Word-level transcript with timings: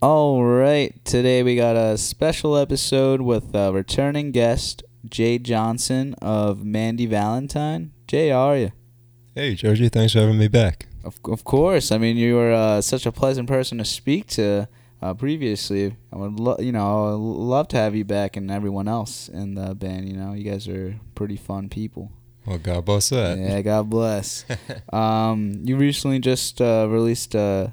All 0.00 0.44
right, 0.44 1.04
today 1.04 1.42
we 1.42 1.56
got 1.56 1.74
a 1.74 1.98
special 1.98 2.56
episode 2.56 3.20
with 3.20 3.52
a 3.52 3.72
returning 3.72 4.30
guest, 4.30 4.84
Jay 5.04 5.40
Johnson 5.40 6.14
of 6.22 6.64
Mandy 6.64 7.04
Valentine. 7.06 7.90
Jay, 8.06 8.28
how 8.28 8.50
are 8.50 8.56
you? 8.56 8.72
Hey, 9.34 9.56
Georgie, 9.56 9.88
thanks 9.88 10.12
for 10.12 10.20
having 10.20 10.38
me 10.38 10.46
back. 10.46 10.86
Of, 11.02 11.18
of 11.24 11.42
course. 11.42 11.90
I 11.90 11.98
mean, 11.98 12.16
you 12.16 12.36
were 12.36 12.52
uh, 12.52 12.80
such 12.80 13.06
a 13.06 13.12
pleasant 13.12 13.48
person 13.48 13.78
to 13.78 13.84
speak 13.84 14.28
to 14.28 14.68
uh, 15.02 15.14
previously. 15.14 15.96
I 16.12 16.16
would, 16.16 16.38
lo- 16.38 16.58
you 16.60 16.70
know, 16.70 17.08
I 17.08 17.10
would 17.10 17.16
love 17.16 17.66
to 17.68 17.76
have 17.76 17.96
you 17.96 18.04
back 18.04 18.36
and 18.36 18.52
everyone 18.52 18.86
else 18.86 19.28
in 19.28 19.56
the 19.56 19.74
band. 19.74 20.08
You 20.08 20.16
know, 20.16 20.32
you 20.32 20.48
guys 20.48 20.68
are 20.68 20.94
pretty 21.16 21.36
fun 21.36 21.68
people. 21.70 22.12
Well, 22.46 22.58
God 22.58 22.84
bless 22.84 23.08
that. 23.08 23.36
Yeah, 23.36 23.62
God 23.62 23.90
bless. 23.90 24.44
um, 24.92 25.60
you 25.64 25.76
recently 25.76 26.20
just 26.20 26.60
uh, 26.60 26.86
released 26.88 27.34
uh, 27.34 27.66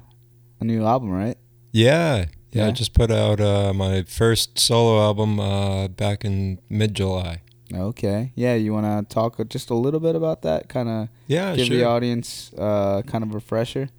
a 0.60 0.64
new 0.66 0.84
album, 0.84 1.12
right? 1.12 1.38
Yeah, 1.76 2.18
yeah. 2.18 2.26
Yeah. 2.52 2.68
I 2.68 2.72
just 2.72 2.94
put 2.94 3.12
out 3.12 3.42
uh, 3.42 3.74
my 3.74 4.04
first 4.04 4.58
solo 4.58 5.02
album 5.02 5.42
uh, 5.42 5.90
back 5.90 6.24
in 6.24 6.60
mid 6.70 6.94
July. 6.94 7.42
Okay. 7.74 8.32
Yeah, 8.36 8.54
you 8.56 8.72
want 8.72 8.86
to 9.10 9.14
talk 9.14 9.46
just 9.50 9.70
a 9.70 9.74
little 9.74 10.00
bit 10.00 10.16
about 10.16 10.42
that? 10.44 10.70
Kind 10.70 10.88
of 10.88 11.10
Yeah, 11.28 11.54
give 11.56 11.68
sure. 11.68 11.76
the 11.78 11.84
audience 11.84 12.54
uh, 12.58 13.02
kind 13.06 13.26
of 13.26 13.32
a 13.32 13.34
refresher. 13.34 13.90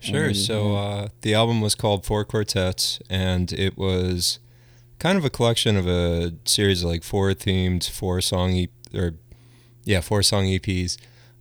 Sure. 0.00 0.34
So 0.34 0.74
uh, 0.74 1.08
the 1.20 1.32
album 1.34 1.60
was 1.60 1.74
called 1.76 2.04
Four 2.04 2.24
Quartets, 2.24 3.00
and 3.08 3.52
it 3.52 3.78
was 3.78 4.40
kind 4.98 5.16
of 5.16 5.24
a 5.24 5.30
collection 5.30 5.76
of 5.76 5.86
a 5.86 6.32
series 6.44 6.82
of 6.82 6.90
like 6.90 7.04
four 7.04 7.30
themed, 7.34 7.88
four 7.88 8.20
song 8.20 8.52
e- 8.52 8.68
or 8.92 9.14
yeah, 9.84 10.00
four 10.00 10.22
song 10.24 10.44
EPs. 10.46 10.96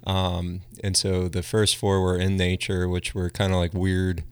Um, 0.05 0.61
and 0.83 0.95
so 0.95 1.27
the 1.27 1.41
first 1.41 1.75
four 1.75 2.01
were 2.01 2.17
in 2.17 2.37
nature, 2.37 2.87
which 2.87 3.15
were 3.15 3.29
kind 3.31 3.51
of 3.51 3.57
like 3.59 3.73
weird, 3.73 4.23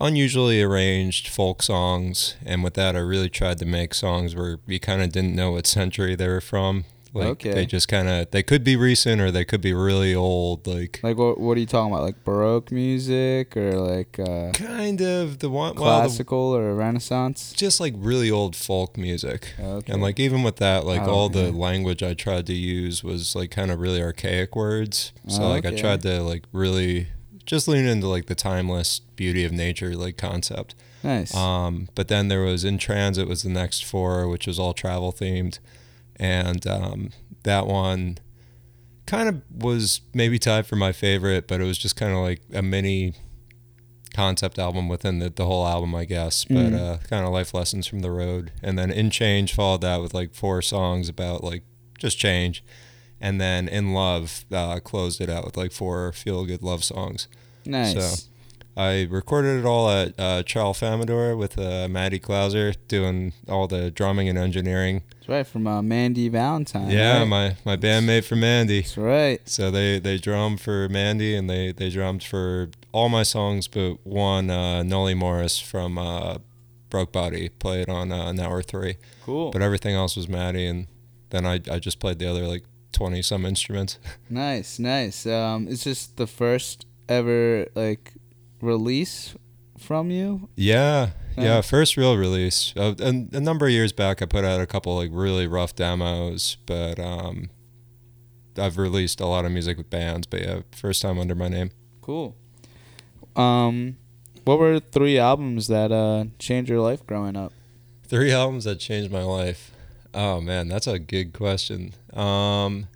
unusually 0.00 0.62
arranged 0.62 1.28
folk 1.28 1.62
songs. 1.62 2.36
And 2.44 2.62
with 2.64 2.74
that, 2.74 2.96
I 2.96 3.00
really 3.00 3.28
tried 3.30 3.58
to 3.58 3.66
make 3.66 3.94
songs 3.94 4.34
where 4.34 4.58
you 4.66 4.80
kind 4.80 5.02
of 5.02 5.12
didn't 5.12 5.34
know 5.34 5.52
what 5.52 5.66
century 5.66 6.14
they 6.14 6.28
were 6.28 6.40
from. 6.40 6.84
Like 7.16 7.28
Okay. 7.28 7.52
they 7.54 7.64
just 7.64 7.86
kind 7.86 8.08
of 8.08 8.32
they 8.32 8.42
could 8.42 8.64
be 8.64 8.74
recent 8.74 9.20
or 9.20 9.30
they 9.30 9.44
could 9.44 9.60
be 9.60 9.72
really 9.72 10.16
old. 10.16 10.66
Like 10.66 10.98
Like, 11.00 11.16
what, 11.16 11.38
what 11.38 11.56
are 11.56 11.60
you 11.60 11.66
talking 11.66 11.92
about? 11.92 12.02
Like 12.02 12.24
Baroque 12.24 12.72
music 12.72 13.56
or 13.56 13.78
like 13.78 14.18
uh, 14.18 14.50
kind 14.50 15.00
of 15.00 15.38
the 15.38 15.48
one 15.48 15.76
well, 15.76 16.00
the, 16.00 16.06
classical 16.08 16.38
or 16.56 16.74
Renaissance? 16.74 17.52
just 17.52 17.78
like 17.78 17.94
really 17.96 18.32
old 18.32 18.56
folk 18.56 18.96
music. 18.96 19.54
Okay. 19.60 19.92
And 19.92 20.02
like 20.02 20.18
even 20.18 20.42
with 20.42 20.56
that, 20.56 20.84
like 20.86 21.02
Oh, 21.02 21.12
all 21.12 21.28
the 21.28 21.52
language 21.52 22.02
I 22.02 22.14
tried 22.14 22.46
to 22.46 22.52
use 22.54 23.04
was 23.04 23.36
like 23.36 23.52
kind 23.52 23.70
of 23.70 23.78
really 23.78 24.02
archaic 24.02 24.56
words. 24.56 25.12
So 25.28 25.44
Oh, 25.44 25.48
like 25.50 25.64
I 25.64 25.72
tried 25.76 26.02
to 26.02 26.20
like 26.20 26.46
really 26.50 27.06
just 27.46 27.68
lean 27.68 27.84
into 27.86 28.08
like 28.08 28.26
the 28.26 28.34
timeless 28.34 29.00
beauty 29.16 29.44
of 29.44 29.52
nature 29.52 29.94
like 29.96 30.16
concept. 30.16 30.74
nice. 31.02 31.34
Um, 31.34 31.88
but 31.94 32.08
then 32.08 32.28
there 32.28 32.42
was 32.42 32.64
in 32.64 32.78
transit 32.78 33.28
was 33.28 33.42
the 33.42 33.50
next 33.50 33.84
four, 33.84 34.28
which 34.28 34.46
was 34.46 34.58
all 34.58 34.72
travel 34.72 35.12
themed, 35.12 35.58
and 36.16 36.66
um, 36.66 37.10
that 37.42 37.66
one 37.66 38.18
kind 39.06 39.28
of 39.28 39.42
was 39.54 40.00
maybe 40.14 40.38
tied 40.38 40.66
for 40.66 40.76
my 40.76 40.90
favorite, 40.92 41.46
but 41.46 41.60
it 41.60 41.64
was 41.64 41.76
just 41.76 41.96
kind 41.96 42.12
of 42.12 42.18
like 42.20 42.40
a 42.54 42.62
mini 42.62 43.12
concept 44.14 44.58
album 44.58 44.88
within 44.88 45.18
the, 45.18 45.28
the 45.28 45.44
whole 45.44 45.66
album, 45.66 45.94
I 45.94 46.04
guess. 46.04 46.44
But 46.44 46.72
Mhm. 46.72 46.78
uh, 46.80 46.96
kind 47.08 47.26
of 47.26 47.32
life 47.32 47.52
lessons 47.52 47.86
from 47.86 48.00
the 48.00 48.10
road, 48.10 48.52
and 48.62 48.78
then 48.78 48.90
in 48.90 49.10
change 49.10 49.52
followed 49.52 49.80
that 49.82 50.00
with 50.00 50.14
like 50.14 50.34
four 50.34 50.62
songs 50.62 51.08
about 51.08 51.42
like 51.44 51.64
just 51.98 52.18
change. 52.18 52.64
And 53.20 53.40
then 53.40 53.68
in 53.68 53.94
love 53.94 54.44
uh, 54.52 54.80
closed 54.80 55.20
it 55.20 55.30
out 55.30 55.44
with 55.44 55.56
like 55.56 55.72
four 55.72 56.12
feel 56.12 56.44
good 56.44 56.62
love 56.62 56.84
songs. 56.84 57.28
nice. 57.64 58.28
I 58.76 59.06
recorded 59.08 59.60
it 59.60 59.64
all 59.64 59.88
at 59.88 60.18
uh, 60.18 60.42
Charles 60.42 60.80
Famador 60.80 61.38
with 61.38 61.58
uh, 61.58 61.86
Maddie 61.88 62.18
Klauser 62.18 62.74
doing 62.88 63.32
all 63.48 63.68
the 63.68 63.90
drumming 63.90 64.28
and 64.28 64.36
engineering. 64.36 65.02
That's 65.10 65.28
right 65.28 65.46
from 65.46 65.66
uh, 65.66 65.80
Mandy 65.80 66.28
Valentine. 66.28 66.90
yeah, 66.90 67.20
right? 67.20 67.24
my, 67.24 67.56
my 67.64 67.76
bandmate 67.76 68.24
for 68.24 68.34
Mandy. 68.34 68.80
That's 68.80 68.98
right. 68.98 69.48
So 69.48 69.70
they, 69.70 70.00
they 70.00 70.18
drummed 70.18 70.60
for 70.60 70.88
Mandy 70.88 71.36
and 71.36 71.48
they, 71.48 71.70
they 71.70 71.88
drummed 71.88 72.24
for 72.24 72.70
all 72.90 73.08
my 73.08 73.22
songs 73.22 73.68
but 73.68 74.04
one, 74.04 74.50
uh, 74.50 74.82
Nolly 74.82 75.14
Morris 75.14 75.60
from 75.60 75.96
uh, 75.96 76.38
Broke 76.90 77.12
Body, 77.12 77.50
played 77.50 77.88
on 77.88 78.10
uh, 78.10 78.32
Network 78.32 78.66
3. 78.66 78.96
Cool. 79.24 79.50
But 79.52 79.62
everything 79.62 79.94
else 79.94 80.16
was 80.16 80.28
Maddie 80.28 80.66
and 80.66 80.88
then 81.30 81.46
I, 81.46 81.60
I 81.70 81.78
just 81.78 82.00
played 82.00 82.18
the 82.18 82.26
other 82.26 82.46
like 82.48 82.64
20 82.94 83.20
some 83.22 83.44
instruments. 83.44 83.98
Nice, 84.30 84.78
nice. 84.78 85.26
Um, 85.26 85.68
it's 85.68 85.84
just 85.84 86.16
the 86.16 86.26
first 86.26 86.86
ever 87.08 87.66
like 87.74 88.14
release 88.60 89.34
from 89.78 90.10
you. 90.10 90.48
Yeah, 90.56 91.10
yeah. 91.36 91.60
First 91.60 91.96
real 91.96 92.16
release. 92.16 92.72
Uh, 92.76 92.94
and 93.00 93.32
a 93.34 93.40
number 93.40 93.66
of 93.66 93.72
years 93.72 93.92
back, 93.92 94.22
I 94.22 94.26
put 94.26 94.44
out 94.44 94.60
a 94.60 94.66
couple 94.66 94.96
like 94.96 95.10
really 95.12 95.46
rough 95.46 95.74
demos, 95.74 96.56
but 96.66 96.98
um, 96.98 97.50
I've 98.56 98.78
released 98.78 99.20
a 99.20 99.26
lot 99.26 99.44
of 99.44 99.52
music 99.52 99.76
with 99.76 99.90
bands. 99.90 100.26
But 100.26 100.40
yeah, 100.42 100.60
first 100.72 101.02
time 101.02 101.18
under 101.18 101.34
my 101.34 101.48
name. 101.48 101.70
Cool. 102.00 102.36
Um, 103.36 103.96
what 104.44 104.58
were 104.58 104.80
three 104.80 105.18
albums 105.18 105.66
that 105.68 105.90
uh 105.92 106.26
changed 106.38 106.70
your 106.70 106.80
life 106.80 107.06
growing 107.06 107.36
up? 107.36 107.52
Three 108.06 108.32
albums 108.32 108.64
that 108.64 108.78
changed 108.78 109.10
my 109.10 109.22
life. 109.22 109.73
Oh 110.14 110.40
man, 110.40 110.68
that's 110.68 110.86
a 110.86 110.98
good 110.98 111.32
question. 111.32 111.92
Um, 112.12 112.86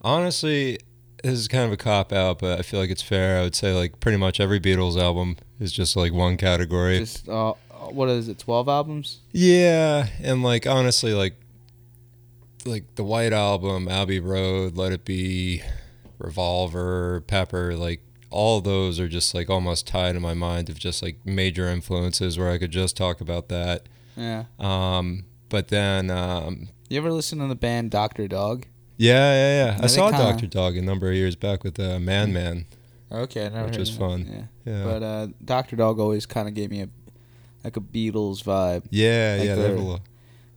honestly, 0.00 0.78
this 1.22 1.38
is 1.38 1.48
kind 1.48 1.64
of 1.64 1.72
a 1.72 1.76
cop 1.76 2.12
out, 2.12 2.38
but 2.38 2.58
I 2.58 2.62
feel 2.62 2.80
like 2.80 2.90
it's 2.90 3.02
fair. 3.02 3.40
I 3.40 3.42
would 3.42 3.54
say 3.54 3.72
like 3.72 4.00
pretty 4.00 4.16
much 4.18 4.40
every 4.40 4.60
Beatles 4.60 5.00
album 5.00 5.36
is 5.58 5.72
just 5.72 5.96
like 5.96 6.12
one 6.12 6.36
category. 6.36 6.98
Just 7.00 7.28
uh, 7.28 7.54
what 7.90 8.08
is 8.08 8.28
it? 8.28 8.38
Twelve 8.38 8.68
albums? 8.68 9.18
Yeah, 9.32 10.06
and 10.22 10.42
like 10.42 10.66
honestly, 10.66 11.12
like 11.12 11.34
like 12.64 12.94
the 12.94 13.04
White 13.04 13.32
Album, 13.32 13.88
Abbey 13.88 14.20
Road, 14.20 14.76
Let 14.76 14.92
It 14.92 15.04
Be, 15.04 15.62
Revolver, 16.18 17.22
Pepper, 17.26 17.74
like 17.74 18.00
all 18.30 18.60
those 18.60 19.00
are 19.00 19.08
just 19.08 19.34
like 19.34 19.50
almost 19.50 19.86
tied 19.86 20.14
in 20.14 20.22
my 20.22 20.34
mind 20.34 20.68
of 20.70 20.78
just 20.78 21.02
like 21.02 21.18
major 21.24 21.66
influences 21.66 22.38
where 22.38 22.50
I 22.50 22.58
could 22.58 22.70
just 22.70 22.96
talk 22.96 23.20
about 23.20 23.48
that. 23.48 23.88
Yeah. 24.16 24.44
Um, 24.58 25.24
but 25.50 25.68
then 25.68 26.10
um, 26.10 26.68
You 26.88 26.96
ever 26.98 27.12
listen 27.12 27.38
to 27.40 27.46
the 27.46 27.54
band 27.54 27.90
Doctor 27.90 28.26
Dog? 28.28 28.66
yeah, 28.96 29.14
yeah, 29.14 29.64
yeah. 29.66 29.76
Yeah, 29.76 29.84
I 29.84 29.86
saw 29.86 30.10
kinda- 30.10 30.24
Doctor 30.24 30.46
Dog 30.46 30.76
a 30.76 30.82
number 30.82 31.08
of 31.08 31.14
years 31.14 31.36
back 31.36 31.62
with 31.64 31.78
uh, 31.78 31.98
Man 32.00 32.32
Man. 32.32 32.64
Okay, 33.12 33.46
I 33.46 33.48
never 33.50 33.66
Which 33.66 33.76
was 33.78 33.90
fun. 33.90 34.48
Yeah. 34.64 34.72
Yeah, 34.72 34.84
But 34.84 35.02
uh, 35.02 35.26
Doctor 35.44 35.76
Dog 35.76 35.98
always 35.98 36.26
kind 36.26 36.46
of 36.48 36.54
gave 36.54 36.70
me 36.70 36.80
a 36.82 36.88
like 37.64 37.76
a 37.76 37.80
Beatles 37.80 38.42
vibe. 38.42 38.84
yeah, 38.90 39.36
like 39.38 39.46
yeah. 39.48 39.54
they 39.56 39.62
have 39.62 39.70
a 39.76 39.82
little- 39.82 40.00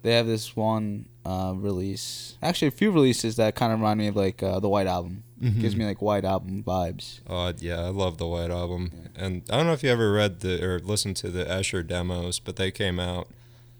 They 0.03 0.13
have 0.15 0.25
this 0.27 0.55
one 0.55 1.07
uh, 1.25 1.53
release, 1.55 2.37
actually 2.41 2.67
a 2.67 2.71
few 2.71 2.91
releases 2.91 3.37
that 3.37 3.55
kind 3.55 3.71
of 3.73 3.79
remind 3.79 3.97
me 3.99 4.07
of 4.07 4.15
like 4.15 4.43
uh, 4.43 4.59
the 4.59 4.69
White 4.69 4.87
Album. 4.87 5.23
Gives 5.41 5.75
Mhm. 5.75 5.79
me 5.79 5.85
like 5.85 6.01
White 6.01 6.23
Album 6.23 6.63
vibes. 6.63 7.19
Oh 7.27 7.51
yeah, 7.59 7.79
I 7.81 7.89
love 7.89 8.17
the 8.17 8.27
White 8.27 8.49
Album, 8.51 8.91
and 9.15 9.41
I 9.49 9.57
don't 9.57 9.65
know 9.65 9.73
if 9.73 9.83
you 9.83 9.89
ever 9.89 10.09
read 10.13 10.39
the 10.39 10.63
or 10.63 10.79
listened 10.79 11.17
to 11.17 11.29
the 11.29 11.49
Esher 11.49 11.83
demos, 11.83 12.39
but 12.39 12.55
they 12.55 12.71
came 12.71 12.97
out 12.99 13.27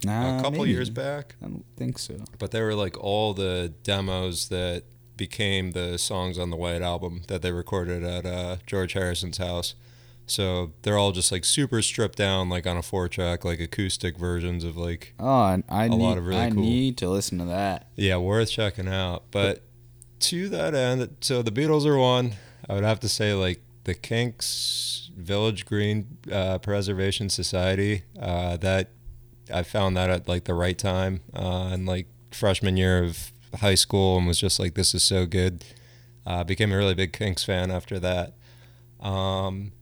Nah, 0.06 0.40
a 0.40 0.42
couple 0.42 0.60
maybe. 0.60 0.72
years 0.72 0.90
back. 0.90 1.36
I 1.42 1.46
don't 1.48 1.66
think 1.78 1.98
so. 2.00 2.16
But 2.40 2.52
they 2.52 2.62
were 2.62 2.76
like 2.76 2.98
all 3.02 3.34
the 3.34 3.74
demos 3.84 4.50
that 4.50 4.84
became 5.16 5.72
the 5.72 5.98
songs 5.98 6.38
on 6.40 6.50
the 6.50 6.56
White 6.58 6.82
Album 6.82 7.22
that 7.28 7.42
they 7.42 7.52
recorded 7.52 8.04
at 8.04 8.26
uh, 8.26 8.58
George 8.66 8.94
Harrison's 8.94 9.38
house. 9.38 9.76
So 10.26 10.72
they're 10.84 10.98
all 10.98 11.12
just 11.12 11.32
like 11.32 11.44
super 11.46 11.82
stripped 11.82 12.18
down, 12.18 12.50
like 12.50 12.66
on 12.66 12.78
a 12.78 12.82
four 12.82 13.10
track, 13.10 13.44
like 13.44 13.60
acoustic 13.60 14.18
versions 14.18 14.64
of 14.64 14.78
like 14.78 15.14
Oh, 15.20 15.28
I, 15.28 15.64
I 15.70 15.86
A 15.86 15.90
need, 15.90 15.98
lot 16.02 16.18
of 16.18 16.26
really 16.26 16.42
I 16.42 16.50
cool- 16.50 16.64
need 16.64 16.98
to 16.98 17.10
listen 17.10 17.38
to 17.40 17.46
that. 17.46 17.88
yeah, 17.96 18.18
worth 18.18 18.50
checking 18.52 18.88
out. 18.88 19.24
But 19.32 19.64
to 20.22 20.48
that 20.50 20.74
end, 20.74 21.18
so 21.22 21.42
the 21.42 21.52
Beatles 21.52 21.86
are 21.86 21.98
one. 21.98 22.34
I 22.70 22.74
would 22.74 22.86
have 22.86 23.02
to 23.02 23.10
say 23.10 23.34
like 23.34 23.62
the 23.84 23.94
Kinks, 23.94 25.12
Village 25.18 25.66
Green 25.66 26.18
uh, 26.32 26.58
Preservation 26.60 27.30
Society. 27.30 28.04
Uh, 28.18 28.56
that 28.58 28.92
I 29.52 29.64
found 29.64 29.98
that 29.98 30.10
at 30.10 30.28
like 30.28 30.46
the 30.46 30.54
right 30.54 30.78
time, 30.78 31.22
uh, 31.34 31.70
and 31.72 31.86
like 31.86 32.08
freshman 32.32 32.78
year 32.78 33.04
of 33.04 33.32
high 33.60 33.76
school, 33.76 34.18
and 34.18 34.28
was 34.28 34.40
just 34.40 34.60
like, 34.60 34.76
this 34.76 34.94
is 34.94 35.04
so 35.04 35.26
good. 35.26 35.64
Uh, 36.26 36.44
became 36.44 36.72
a 36.72 36.78
really 36.78 36.94
big 36.94 37.12
Kinks 37.14 37.44
fan 37.44 37.70
after 37.72 38.00
that. 38.00 38.34
Um, 39.02 39.74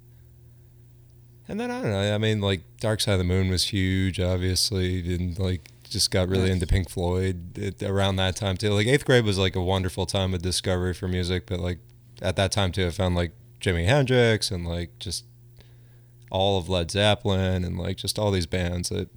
and 1.47 1.59
then 1.59 1.69
I 1.69 1.81
don't 1.81 1.91
know. 1.91 2.15
I 2.15 2.17
mean, 2.17 2.41
like 2.41 2.61
Dark 2.79 3.01
Side 3.01 3.13
of 3.13 3.19
the 3.19 3.25
Moon 3.25 3.49
was 3.49 3.65
huge, 3.65 4.19
obviously, 4.19 5.13
and 5.13 5.37
like 5.37 5.69
just 5.89 6.09
got 6.09 6.29
really 6.29 6.49
into 6.49 6.65
Pink 6.65 6.89
Floyd 6.89 7.57
it, 7.57 7.83
around 7.83 8.15
that 8.15 8.35
time 8.35 8.57
too. 8.57 8.71
Like 8.71 8.87
eighth 8.87 9.05
grade 9.05 9.25
was 9.25 9.37
like 9.37 9.55
a 9.55 9.61
wonderful 9.61 10.05
time 10.05 10.33
of 10.33 10.41
discovery 10.41 10.93
for 10.93 11.07
music, 11.07 11.45
but 11.45 11.59
like 11.59 11.79
at 12.21 12.35
that 12.37 12.51
time 12.51 12.71
too, 12.71 12.87
I 12.87 12.91
found 12.91 13.15
like 13.15 13.33
Jimi 13.59 13.85
Hendrix 13.85 14.49
and 14.49 14.65
like 14.65 14.97
just 14.99 15.25
all 16.31 16.57
of 16.57 16.69
Led 16.69 16.89
Zeppelin 16.89 17.63
and 17.65 17.77
like 17.77 17.97
just 17.97 18.17
all 18.17 18.31
these 18.31 18.45
bands 18.45 18.89
that 18.89 19.09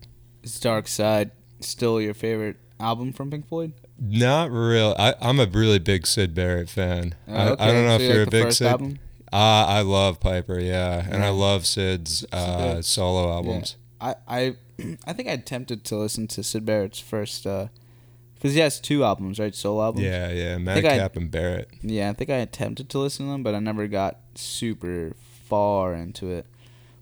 Is 0.45 0.61
Dark 0.61 0.87
Side 0.89 1.31
still 1.61 2.01
your 2.01 2.15
favorite 2.15 2.57
album 2.79 3.13
from 3.13 3.31
Pink 3.31 3.49
Floyd? 3.49 3.73
not 4.01 4.51
real. 4.51 4.95
I, 4.99 5.15
I'm 5.21 5.39
a 5.41 5.47
really 5.47 5.79
big 5.79 6.07
Syd 6.07 6.35
Barrett 6.35 6.69
fan. 6.69 7.15
Oh, 7.29 7.33
I, 7.35 7.49
okay. 7.51 7.63
I 7.65 7.67
don't 7.69 7.85
know 7.87 7.91
So 7.91 7.95
if 7.97 8.01
you 8.03 8.09
you're 8.09 8.19
like 8.25 8.27
a 8.29 8.31
big 8.31 8.53
Syd. 8.53 8.67
album? 8.69 8.99
Uh, 9.33 9.37
I 9.69 9.81
love 9.83 10.21
Piper, 10.21 10.59
yeah, 10.61 11.07
and 11.11 11.25
I 11.25 11.31
love 11.31 11.65
Syd's 11.67 12.25
uh, 12.33 12.75
Syd. 12.77 12.85
solo 12.85 13.31
albums. 13.33 13.77
I 14.01 14.15
I 14.29 14.57
I 15.07 15.13
think 15.13 15.29
I 15.29 15.33
attempted 15.33 15.85
to 15.85 15.97
listen 15.97 16.27
to 16.29 16.43
Syd 16.43 16.65
Barrett's 16.67 16.99
first 17.01 17.45
because 17.45 18.53
he 18.55 18.59
has 18.61 18.81
two 18.81 19.05
albums, 19.05 19.39
right? 19.39 19.55
Solo 19.55 19.83
albums. 19.83 20.05
Yeah, 20.05 20.31
yeah, 20.31 20.55
I- 20.57 20.59
Madcap 20.59 21.17
and 21.17 21.31
Barrett. 21.31 21.69
Yeah, 21.83 22.11
I 22.11 22.13
think 22.13 22.31
I 22.31 22.37
attempted 22.37 22.91
to 22.91 22.99
listen 22.99 23.27
to 23.27 23.33
them, 23.33 23.43
but 23.43 23.55
I 23.55 23.61
never 23.61 23.87
got 23.87 24.19
super 24.35 25.15
far 25.49 25.95
into 25.95 26.29
it. 26.31 26.47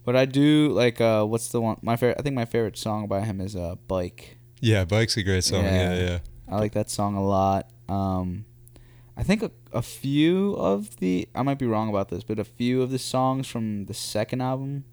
But 0.04 0.16
I 0.16 0.24
do 0.24 0.68
like 0.70 1.00
uh, 1.00 1.24
what's 1.24 1.48
the 1.48 1.60
one? 1.60 1.78
My 1.82 1.96
favorite. 1.96 2.16
I 2.18 2.22
think 2.22 2.34
my 2.34 2.44
favorite 2.44 2.76
song 2.76 3.06
by 3.06 3.20
him 3.20 3.40
is 3.40 3.54
uh, 3.56 3.76
"Bike." 3.88 4.36
Yeah, 4.60 4.84
Bike's 4.84 5.16
a 5.16 5.22
great 5.22 5.44
song. 5.44 5.64
Yeah, 5.64 5.94
Yeah. 5.94 6.00
yeah. 6.04 6.18
I 6.48 6.58
like 6.58 6.72
that 6.72 6.90
song 6.90 7.14
a 7.16 7.24
lot. 7.24 7.70
Um, 7.88 8.44
I 9.16 9.22
think 9.22 9.42
a, 9.42 9.50
a 9.72 9.82
few 9.82 10.54
of 10.54 10.96
the 10.98 11.28
I 11.34 11.42
might 11.42 11.58
be 11.58 11.66
wrong 11.66 11.88
about 11.88 12.08
this, 12.08 12.24
but 12.24 12.38
a 12.38 12.44
few 12.44 12.82
of 12.82 12.90
the 12.90 12.98
songs 12.98 13.46
from 13.46 13.86
the 13.86 13.94
second 13.94 14.40
album, 14.40 14.84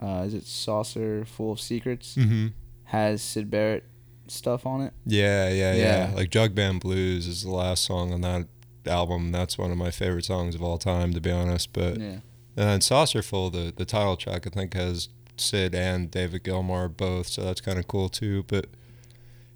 uh, 0.00 0.22
is 0.26 0.34
it 0.34 0.44
"Saucerful 0.44 1.52
of 1.52 1.60
Secrets," 1.60 2.14
Mm-hmm. 2.16 2.48
has 2.84 3.22
Syd 3.22 3.50
Barrett 3.50 3.84
stuff 4.28 4.66
on 4.66 4.82
it. 4.82 4.92
Yeah, 5.06 5.48
yeah, 5.48 5.74
yeah, 5.74 6.08
Yeah. 6.10 6.14
Like 6.14 6.30
Jug 6.30 6.54
Band 6.54 6.80
Blues 6.80 7.26
is 7.26 7.42
the 7.42 7.50
last 7.50 7.84
song 7.84 8.12
on 8.12 8.20
that 8.20 8.46
album. 8.86 9.32
That's 9.32 9.58
one 9.58 9.70
of 9.72 9.78
my 9.78 9.90
favorite 9.90 10.24
songs 10.26 10.54
of 10.54 10.62
all 10.62 10.78
time, 10.78 11.12
to 11.14 11.20
be 11.20 11.30
honest. 11.30 11.72
But 11.72 11.98
yeah. 11.98 12.18
And 12.58 12.68
then 12.68 12.80
Saucerful, 12.80 13.50
the 13.52 13.72
the 13.76 13.84
title 13.84 14.16
track, 14.16 14.44
I 14.46 14.50
think 14.50 14.74
has 14.74 15.08
Syd 15.36 15.74
and 15.76 16.10
David 16.10 16.42
Gilmour 16.42 16.88
both, 16.88 17.28
so 17.28 17.42
that's 17.44 17.60
kind 17.60 17.78
of 17.78 17.86
cool 17.86 18.08
too. 18.08 18.42
But 18.48 18.66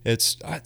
it's 0.04 0.37
I, 0.44 0.60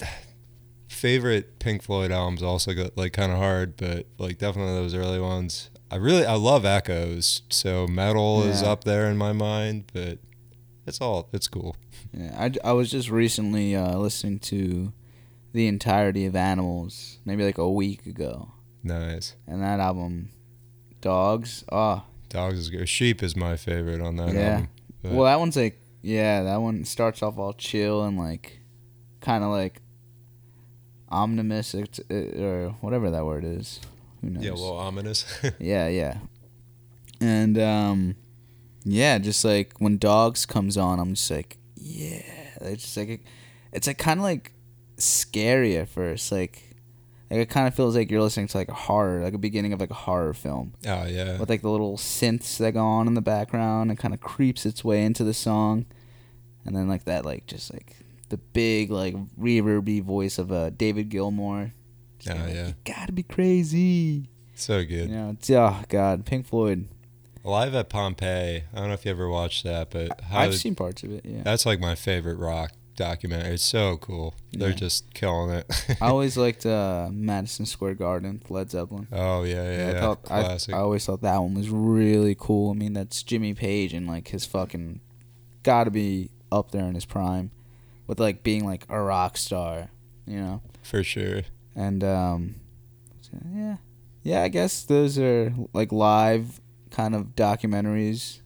favorite 0.87 1.57
Pink 1.59 1.81
Floyd 1.81 2.11
albums 2.11 2.43
also 2.43 2.73
got 2.73 2.95
like 2.95 3.13
kind 3.13 3.31
of 3.31 3.39
hard, 3.39 3.75
but 3.77 4.05
like 4.19 4.37
definitely 4.37 4.75
those 4.75 4.93
early 4.93 5.19
ones. 5.19 5.71
I 5.89 5.95
really 5.95 6.25
I 6.25 6.35
love 6.35 6.63
Echoes, 6.63 7.41
so 7.49 7.87
Meddle 7.87 8.43
is 8.43 8.61
up 8.61 8.83
there 8.83 9.07
in 9.09 9.17
my 9.17 9.31
mind, 9.33 9.85
but 9.93 10.19
it's 10.85 11.01
all 11.01 11.29
it's 11.33 11.47
cool. 11.47 11.75
Yeah, 12.13 12.35
I, 12.37 12.69
I 12.69 12.73
was 12.73 12.91
just 12.91 13.09
recently 13.09 13.75
uh, 13.75 13.97
listening 13.97 14.39
to 14.39 14.93
the 15.53 15.65
entirety 15.67 16.25
of 16.27 16.35
Animals, 16.35 17.17
maybe 17.25 17.43
like 17.43 17.57
a 17.57 17.69
week 17.71 18.05
ago, 18.05 18.51
Nice. 18.83 19.35
and 19.47 19.61
that 19.63 19.79
album, 19.79 20.29
Dogs. 21.01 21.63
Oh, 21.71 22.03
Dogs 22.29 22.57
is 22.59 22.69
good. 22.69 22.87
Sheep 22.89 23.23
is 23.23 23.35
my 23.35 23.55
favorite 23.57 24.01
on 24.01 24.15
that 24.17 24.33
Yeah. 24.33 24.39
album. 24.53 24.69
But- 25.03 25.11
well, 25.13 25.23
that 25.25 25.39
one's 25.39 25.55
like 25.55 25.81
yeah, 26.01 26.43
that 26.43 26.57
one 26.61 26.85
starts 26.85 27.21
off 27.23 27.37
all 27.37 27.53
chill 27.53 28.03
and 28.03 28.17
like, 28.17 28.59
kind 29.19 29.43
of 29.43 29.49
like, 29.51 29.81
it, 31.73 31.99
it- 32.09 32.39
or 32.39 32.69
whatever 32.81 33.09
that 33.11 33.25
word 33.25 33.43
is. 33.43 33.79
Who 34.21 34.29
knows? 34.29 34.43
yeah, 34.43 34.51
a 34.51 34.53
little 34.53 34.77
ominous. 34.77 35.25
Yeah, 35.59 35.87
yeah. 35.87 36.19
And 37.19 37.57
um 37.59 38.15
yeah, 38.83 39.17
just 39.17 39.43
like 39.43 39.73
when 39.79 39.97
dogs 39.97 40.45
comes 40.45 40.77
on, 40.77 40.99
I'm 40.99 41.13
just 41.15 41.29
like, 41.29 41.57
yeah. 41.75 42.21
It's 42.61 42.83
just 42.83 42.97
like 42.97 43.23
it's 43.73 43.87
like 43.87 43.97
kind 43.97 44.19
of 44.19 44.23
like 44.23 44.53
scary 44.97 45.77
at 45.77 45.89
first. 45.89 46.31
Like 46.31 46.66
like 47.29 47.39
it 47.41 47.49
kind 47.49 47.67
of 47.67 47.75
feels 47.75 47.95
like 47.95 48.09
you're 48.09 48.21
listening 48.21 48.47
to 48.47 48.57
like 48.57 48.69
a 48.69 48.73
horror, 48.73 49.21
like 49.21 49.33
a 49.33 49.37
beginning 49.37 49.73
of 49.73 49.79
like 49.79 49.91
a 49.91 49.95
horror 49.95 50.33
film. 50.33 50.73
oh 50.85 51.05
yeah. 51.05 51.37
With 51.39 51.49
like 51.49 51.61
the 51.61 51.69
little 51.69 51.97
synths 51.97 52.57
that 52.57 52.73
go 52.73 52.85
on 52.85 53.07
in 53.07 53.13
the 53.13 53.21
background 53.21 53.89
and 53.89 53.99
kind 53.99 54.13
of 54.13 54.21
creeps 54.21 54.65
its 54.65 54.83
way 54.83 55.03
into 55.03 55.23
the 55.23 55.33
song. 55.33 55.85
And 56.65 56.75
then 56.75 56.87
like 56.87 57.05
that 57.05 57.25
like 57.25 57.45
just 57.47 57.71
like 57.73 57.95
the 58.29 58.37
big 58.37 58.91
like 58.91 59.15
reverby 59.39 60.01
voice 60.03 60.37
of 60.37 60.51
uh 60.51 60.69
David 60.71 61.09
Gilmour. 61.09 61.73
Oh 62.29 62.33
Like, 62.33 62.53
yeah. 62.53 62.67
You 62.67 62.73
gotta 62.85 63.11
be 63.13 63.23
crazy. 63.23 64.29
So 64.55 64.79
You 64.79 64.85
good. 64.85 65.09
know, 65.09 65.29
it's, 65.31 65.49
oh 65.49 65.81
god, 65.89 66.25
Pink 66.25 66.45
Floyd. 66.47 66.87
Live 67.43 67.73
at 67.75 67.87
Pompeii. 67.89 68.63
I 68.73 68.77
don't 68.77 68.87
know 68.89 68.93
if 68.93 69.05
you 69.05 69.11
ever 69.11 69.29
watched 69.29 69.63
that, 69.63 69.89
but 69.91 70.19
how 70.21 70.39
I've 70.39 70.55
seen 70.55 70.75
parts 70.75 71.03
of 71.03 71.11
it. 71.13 71.23
Yeah, 71.23 71.43
that's 71.43 71.65
like 71.65 71.79
my 71.79 71.95
favorite 71.95 72.37
rock 72.37 72.71
documentary. 72.97 73.53
It's 73.53 73.63
so 73.63 73.95
cool. 73.95 74.33
They're 74.51 74.69
Yeah. 74.71 74.75
just 74.75 75.13
killing 75.13 75.51
it. 75.51 75.97
I 76.01 76.07
always 76.09 76.35
liked 76.35 76.65
uh, 76.65 77.07
Madison 77.11 77.65
Square 77.65 77.95
Garden, 77.95 78.41
Led 78.49 78.69
Zeppelin. 78.71 79.07
oh 79.13 79.43
yeah, 79.43 79.63
yeah, 79.63 79.69
I 79.87 79.91
yeah. 79.93 79.99
thought 80.01 80.19
I, 80.29 80.41
classic. 80.43 80.73
I 80.75 80.79
always 80.79 81.05
thought 81.05 81.21
that 81.21 81.37
one 81.37 81.53
was 81.53 81.69
really 81.69 82.35
cool. 82.37 82.71
I 82.71 82.73
mean, 82.73 82.91
that's 82.93 83.23
Jimmy 83.23 83.53
Page 83.53 83.93
and 83.93 84.05
like 84.07 84.27
his 84.27 84.45
fucking 84.45 84.99
got 85.63 85.85
to 85.85 85.91
be 85.91 86.31
up 86.51 86.71
there 86.71 86.85
in 86.85 86.95
his 86.95 87.05
prime, 87.05 87.51
with 88.07 88.19
like 88.19 88.43
being 88.43 88.65
like 88.65 88.85
a 88.89 88.99
rock 89.01 89.37
star, 89.37 89.89
you 90.25 90.39
know. 90.39 90.61
For 90.83 91.03
sure. 91.03 91.43
And 91.75 92.03
um, 92.03 92.55
yeah, 93.53 93.77
yeah. 94.23 94.41
I 94.43 94.47
guess 94.47 94.83
those 94.83 95.19
are 95.19 95.53
like 95.73 95.91
live 95.91 96.59
kind 96.91 97.13
of 97.13 97.35
documentaries. 97.35 98.39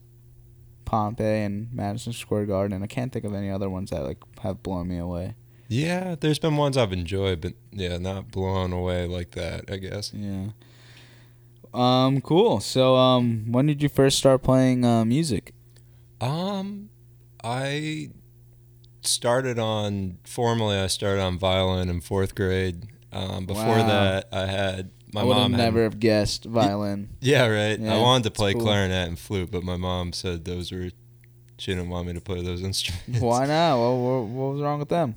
Pompeii 0.91 1.43
and 1.45 1.71
Madison 1.73 2.11
Square 2.11 2.47
Garden. 2.47 2.83
I 2.83 2.87
can't 2.87 3.13
think 3.13 3.23
of 3.23 3.33
any 3.33 3.49
other 3.49 3.69
ones 3.69 3.91
that 3.91 4.03
like 4.03 4.17
have 4.41 4.61
blown 4.61 4.89
me 4.89 4.97
away. 4.97 5.35
Yeah, 5.69 6.15
there's 6.19 6.37
been 6.37 6.57
ones 6.57 6.75
I've 6.75 6.91
enjoyed, 6.91 7.39
but 7.39 7.53
yeah, 7.71 7.97
not 7.97 8.29
blown 8.29 8.73
away 8.73 9.07
like 9.07 9.31
that. 9.31 9.71
I 9.71 9.77
guess. 9.77 10.11
Yeah. 10.13 10.47
Um. 11.73 12.19
Cool. 12.19 12.59
So, 12.59 12.97
um, 12.97 13.53
when 13.53 13.67
did 13.67 13.81
you 13.81 13.87
first 13.87 14.17
start 14.17 14.43
playing 14.43 14.83
uh, 14.83 15.05
music? 15.05 15.53
Um, 16.19 16.89
I 17.41 18.09
started 18.99 19.57
on 19.57 20.17
formally. 20.25 20.75
I 20.77 20.87
started 20.87 21.21
on 21.21 21.39
violin 21.39 21.87
in 21.89 22.01
fourth 22.01 22.35
grade. 22.35 22.87
Um, 23.13 23.45
before 23.45 23.63
Wow. 23.77 23.87
that, 23.87 24.27
I 24.33 24.45
had 24.47 24.91
my 25.13 25.21
I 25.21 25.23
would 25.23 25.33
have 25.33 25.41
mom. 25.43 25.51
had- 25.53 25.57
never 25.65 25.83
have 25.83 25.99
guessed 25.99 26.45
violin. 26.45 27.09
yeah, 27.21 27.45
right. 27.47 27.79
Yeah, 27.79 27.95
I 27.95 27.99
wanted 27.99 28.23
to 28.25 28.31
play 28.31 28.53
cool. 28.53 28.61
clarinet 28.63 29.07
and 29.07 29.17
flute, 29.19 29.51
but 29.51 29.63
my 29.63 29.77
mom 29.77 30.13
said 30.13 30.45
those 30.45 30.71
were. 30.71 30.89
She 31.57 31.75
didn't 31.75 31.89
want 31.89 32.07
me 32.07 32.13
to 32.13 32.21
play 32.21 32.41
those 32.41 32.63
instruments. 32.69 33.21
Why 33.21 33.45
not? 33.45 33.77
What, 33.77 33.91
what, 33.97 34.21
what 34.27 34.53
was 34.53 34.61
wrong 34.63 34.79
with 34.79 34.89
them? 34.89 35.15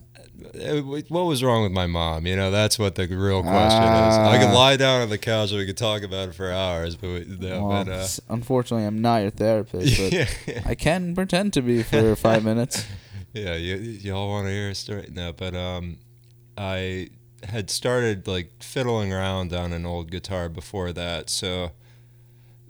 Uh, 0.55 0.83
What 1.09 1.23
was 1.25 1.43
wrong 1.43 1.63
with 1.63 1.73
my 1.73 1.87
mom? 1.87 2.27
You 2.27 2.37
know, 2.37 2.51
that's 2.51 2.79
what 2.79 2.97
the 2.97 3.07
real 3.07 3.41
question 3.41 3.83
is. 3.83 4.15
I 4.19 4.37
could 4.39 4.49
Ah. 4.51 4.55
lie 4.55 4.77
down 4.77 5.01
on 5.01 5.09
the 5.09 5.17
couch 5.17 5.53
and 5.53 5.59
we 5.61 5.65
could 5.65 5.79
talk 5.79 6.03
about 6.03 6.29
it 6.29 6.35
for 6.35 6.53
hours, 6.53 6.97
but 6.97 7.07
we, 7.09 7.25
no, 7.41 7.65
Well, 7.67 7.85
but, 7.87 7.91
uh, 7.93 8.07
unfortunately, 8.29 8.85
I'm 8.87 9.01
not 9.01 9.23
your 9.23 9.31
therapist, 9.31 9.97
but 9.99 10.13
yeah, 10.47 10.61
I 10.67 10.75
can 10.75 11.15
pretend 11.15 11.55
to 11.55 11.63
be 11.63 11.83
for 11.83 12.15
five 12.15 12.45
minutes. 12.45 12.85
yeah, 13.33 13.55
you 13.55 13.77
y'all 13.77 14.29
want 14.29 14.47
to 14.47 14.51
hear 14.53 14.69
a 14.69 14.75
story? 14.75 15.09
No, 15.11 15.33
but 15.33 15.55
um, 15.55 15.97
I 16.59 17.09
had 17.49 17.71
started 17.71 18.27
like 18.27 18.63
fiddling 18.63 19.13
around 19.13 19.53
on 19.53 19.73
an 19.73 19.85
old 19.87 20.11
guitar 20.11 20.49
before 20.49 20.93
that, 20.93 21.31
so 21.31 21.71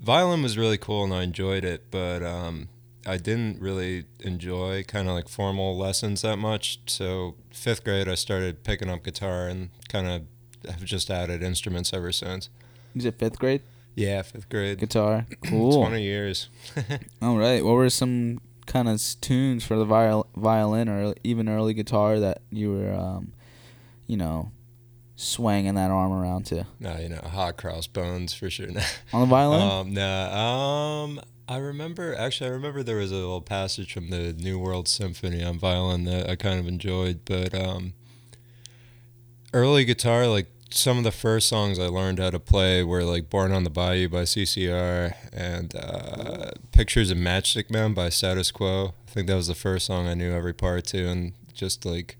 violin 0.00 0.42
was 0.42 0.58
really 0.58 0.78
cool 0.78 1.04
and 1.04 1.12
I 1.14 1.22
enjoyed 1.22 1.64
it, 1.64 1.90
but 1.90 2.22
um, 2.22 2.68
I 3.06 3.16
didn't 3.16 3.60
really 3.60 4.04
enjoy 4.20 4.82
kind 4.84 5.08
of 5.08 5.14
like 5.14 5.28
formal 5.28 5.76
lessons 5.76 6.22
that 6.22 6.36
much. 6.36 6.80
So 6.86 7.36
fifth 7.50 7.84
grade, 7.84 8.08
I 8.08 8.14
started 8.14 8.64
picking 8.64 8.90
up 8.90 9.02
guitar 9.04 9.48
and 9.48 9.70
kind 9.88 10.06
of 10.06 10.70
have 10.70 10.84
just 10.84 11.10
added 11.10 11.42
instruments 11.42 11.92
ever 11.92 12.12
since. 12.12 12.48
Is 12.94 13.04
it 13.04 13.18
fifth 13.18 13.38
grade 13.38 13.62
Yeah, 13.94 14.22
fifth 14.22 14.48
grade. 14.48 14.78
guitar? 14.78 15.26
Cool. 15.46 15.80
Twenty 15.86 16.02
years. 16.02 16.48
All 17.22 17.36
right. 17.38 17.64
What 17.64 17.72
were 17.74 17.90
some 17.90 18.40
kind 18.66 18.88
of 18.88 19.00
tunes 19.20 19.64
for 19.64 19.76
the 19.76 19.84
viol- 19.84 20.26
violin 20.36 20.88
or 20.88 21.14
even 21.22 21.48
early 21.48 21.74
guitar 21.74 22.18
that 22.20 22.40
you 22.50 22.72
were, 22.72 22.94
um, 22.94 23.32
you 24.06 24.16
know, 24.16 24.50
swinging 25.24 25.74
that 25.74 25.90
arm 25.90 26.12
around 26.12 26.46
to 26.46 26.66
no, 26.80 26.96
you 26.98 27.08
know, 27.08 27.20
hot 27.22 27.56
cross 27.56 27.86
bones 27.86 28.34
for 28.34 28.50
sure. 28.50 28.68
on 29.12 29.20
the 29.20 29.26
violin? 29.26 29.62
Um, 29.62 29.94
nah, 29.94 31.04
um, 31.04 31.20
I 31.48 31.58
remember 31.58 32.14
actually. 32.14 32.50
I 32.50 32.52
remember 32.52 32.82
there 32.82 32.96
was 32.96 33.12
a 33.12 33.16
little 33.16 33.40
passage 33.40 33.92
from 33.92 34.10
the 34.10 34.32
New 34.32 34.58
World 34.58 34.88
Symphony 34.88 35.42
on 35.42 35.58
violin 35.58 36.04
that 36.04 36.28
I 36.28 36.36
kind 36.36 36.58
of 36.58 36.66
enjoyed, 36.66 37.20
but 37.24 37.54
um, 37.54 37.92
early 39.52 39.84
guitar, 39.84 40.26
like 40.26 40.46
some 40.70 40.98
of 40.98 41.04
the 41.04 41.12
first 41.12 41.48
songs 41.48 41.78
I 41.78 41.86
learned 41.86 42.18
how 42.18 42.30
to 42.30 42.40
play 42.40 42.82
were 42.82 43.04
like 43.04 43.30
"Born 43.30 43.52
on 43.52 43.64
the 43.64 43.70
Bayou" 43.70 44.08
by 44.08 44.22
CCR 44.22 45.14
and 45.32 45.74
uh, 45.76 46.50
"Pictures 46.72 47.10
of 47.10 47.18
Matchstick 47.18 47.70
Man" 47.70 47.94
by 47.94 48.08
Status 48.08 48.50
Quo. 48.50 48.94
I 49.06 49.10
think 49.10 49.26
that 49.28 49.36
was 49.36 49.46
the 49.46 49.54
first 49.54 49.86
song 49.86 50.08
I 50.08 50.14
knew 50.14 50.32
every 50.32 50.54
part 50.54 50.86
to, 50.86 51.06
and 51.06 51.32
just 51.52 51.84
like 51.84 52.16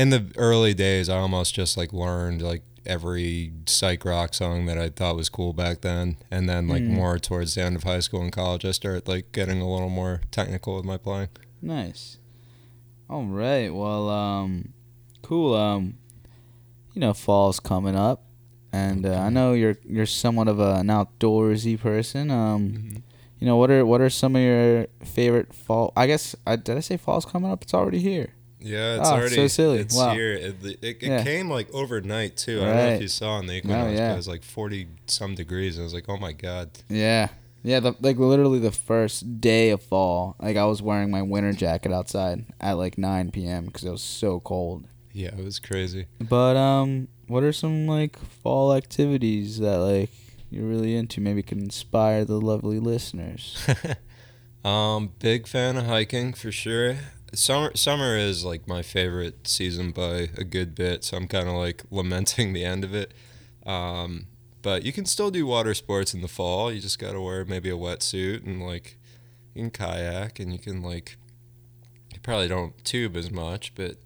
in 0.00 0.08
the 0.10 0.22
early 0.36 0.74
days, 0.74 1.08
I 1.08 1.16
almost 1.18 1.54
just 1.54 1.76
like 1.76 1.92
learned 1.92 2.40
like 2.42 2.62
every 2.86 3.52
psych 3.66 4.04
rock 4.04 4.32
song 4.34 4.64
that 4.66 4.78
I 4.78 4.88
thought 4.88 5.16
was 5.16 5.28
cool 5.28 5.52
back 5.52 5.82
then, 5.82 6.16
and 6.30 6.48
then 6.48 6.68
like 6.68 6.82
Mm. 6.82 6.88
more 7.00 7.18
towards 7.18 7.54
the 7.54 7.62
end 7.62 7.76
of 7.76 7.82
high 7.84 8.00
school 8.00 8.22
and 8.22 8.32
college, 8.32 8.64
I 8.64 8.70
started 8.72 9.06
like 9.06 9.32
getting 9.32 9.60
a 9.60 9.70
little 9.70 9.90
more 9.90 10.22
technical 10.30 10.76
with 10.76 10.84
my 10.86 10.96
playing. 10.96 11.28
Nice. 11.60 12.16
All 13.10 13.24
right. 13.24 13.68
Well, 13.74 14.08
um, 14.08 14.72
cool. 15.22 15.54
Um, 15.54 15.94
you 16.94 17.00
know, 17.00 17.12
fall's 17.12 17.60
coming 17.60 17.96
up, 17.96 18.22
and 18.72 19.04
uh, 19.04 19.18
I 19.26 19.28
know 19.28 19.52
you're 19.52 19.76
you're 19.86 20.06
somewhat 20.06 20.48
of 20.48 20.58
a, 20.60 20.76
an 20.76 20.86
outdoorsy 20.88 21.78
person. 21.78 22.30
Um, 22.30 23.02
you 23.38 23.46
know, 23.46 23.56
what 23.56 23.70
are 23.70 23.84
what 23.84 24.00
are 24.00 24.10
some 24.10 24.36
of 24.36 24.42
your 24.42 24.86
favorite 25.04 25.52
fall? 25.54 25.92
I 25.96 26.06
guess 26.06 26.34
I 26.46 26.56
did 26.56 26.76
I 26.76 26.80
say 26.80 26.96
fall's 26.96 27.26
coming 27.26 27.50
up? 27.50 27.62
It's 27.62 27.74
already 27.74 27.98
here. 28.00 28.30
Yeah, 28.60 28.98
it's 29.00 29.08
Oh, 29.08 29.12
already 29.14 29.34
so 29.36 29.46
silly. 29.48 29.78
It's 29.78 29.96
Wow. 29.96 30.12
here. 30.14 30.32
It, 30.34 30.56
it, 30.64 30.78
it 30.82 31.02
Yeah. 31.02 31.24
came 31.24 31.50
like 31.50 31.72
overnight 31.72 32.36
too. 32.36 32.60
I 32.60 32.64
don't 32.64 32.76
know 32.76 32.88
if 32.90 33.02
you 33.02 33.08
saw 33.08 33.32
on 33.32 33.46
the 33.46 33.54
equinox, 33.54 33.92
yeah. 33.92 34.08
but 34.08 34.14
it 34.14 34.16
was 34.16 34.28
like 34.28 34.42
forty 34.42 34.88
some 35.06 35.34
degrees. 35.34 35.76
And 35.76 35.82
I 35.82 35.84
was 35.84 35.94
like, 35.94 36.08
oh 36.08 36.16
my 36.18 36.32
god. 36.32 36.70
Yeah. 36.88 37.28
Yeah, 37.62 37.80
the, 37.80 37.94
like 38.00 38.16
literally 38.16 38.58
the 38.58 38.72
first 38.72 39.40
day 39.40 39.68
of 39.68 39.82
fall, 39.82 40.34
like 40.40 40.56
I 40.56 40.64
was 40.64 40.80
wearing 40.80 41.10
my 41.10 41.20
winter 41.20 41.52
jacket 41.52 41.92
outside 41.92 42.46
at 42.58 42.78
like 42.78 42.96
9 42.96 43.30
p.m. 43.32 43.66
because 43.66 43.84
it 43.84 43.90
was 43.90 44.00
so 44.02 44.40
cold. 44.40 44.86
Yeah, 45.12 45.36
it 45.36 45.44
was 45.44 45.58
crazy. 45.58 46.06
But 46.20 46.56
um, 46.56 47.08
what 47.26 47.42
are 47.42 47.52
some 47.52 47.86
like 47.86 48.18
fall 48.18 48.72
activities 48.74 49.58
that 49.58 49.76
like 49.76 50.08
you're 50.48 50.64
really 50.66 50.96
into? 50.96 51.20
Maybe 51.20 51.42
can 51.42 51.58
inspire 51.60 52.24
the 52.24 52.40
lovely 52.40 52.78
listeners. 52.78 53.62
um, 54.64 55.12
big 55.18 55.46
fan 55.46 55.76
of 55.76 55.84
hiking 55.86 56.32
for 56.32 56.50
sure. 56.50 56.96
Summer 57.32 57.70
summer 57.76 58.16
is 58.16 58.44
like 58.44 58.66
my 58.66 58.82
favorite 58.82 59.46
season 59.46 59.92
by 59.92 60.30
a 60.36 60.44
good 60.44 60.74
bit, 60.74 61.04
so 61.04 61.16
I'm 61.16 61.28
kind 61.28 61.48
of 61.48 61.54
like 61.54 61.84
lamenting 61.90 62.52
the 62.52 62.64
end 62.64 62.82
of 62.84 62.94
it. 62.94 63.14
Um, 63.64 64.26
but 64.62 64.84
you 64.84 64.92
can 64.92 65.06
still 65.06 65.30
do 65.30 65.46
water 65.46 65.74
sports 65.74 66.12
in 66.12 66.22
the 66.22 66.28
fall. 66.28 66.72
You 66.72 66.80
just 66.80 66.98
got 66.98 67.12
to 67.12 67.20
wear 67.20 67.44
maybe 67.44 67.70
a 67.70 67.76
wetsuit 67.76 68.44
and 68.44 68.64
like 68.64 68.98
you 69.54 69.62
can 69.62 69.70
kayak 69.70 70.38
and 70.40 70.52
you 70.52 70.58
can 70.58 70.82
like 70.82 71.16
you 72.12 72.20
probably 72.20 72.48
don't 72.48 72.84
tube 72.84 73.16
as 73.16 73.30
much, 73.30 73.74
but 73.74 73.96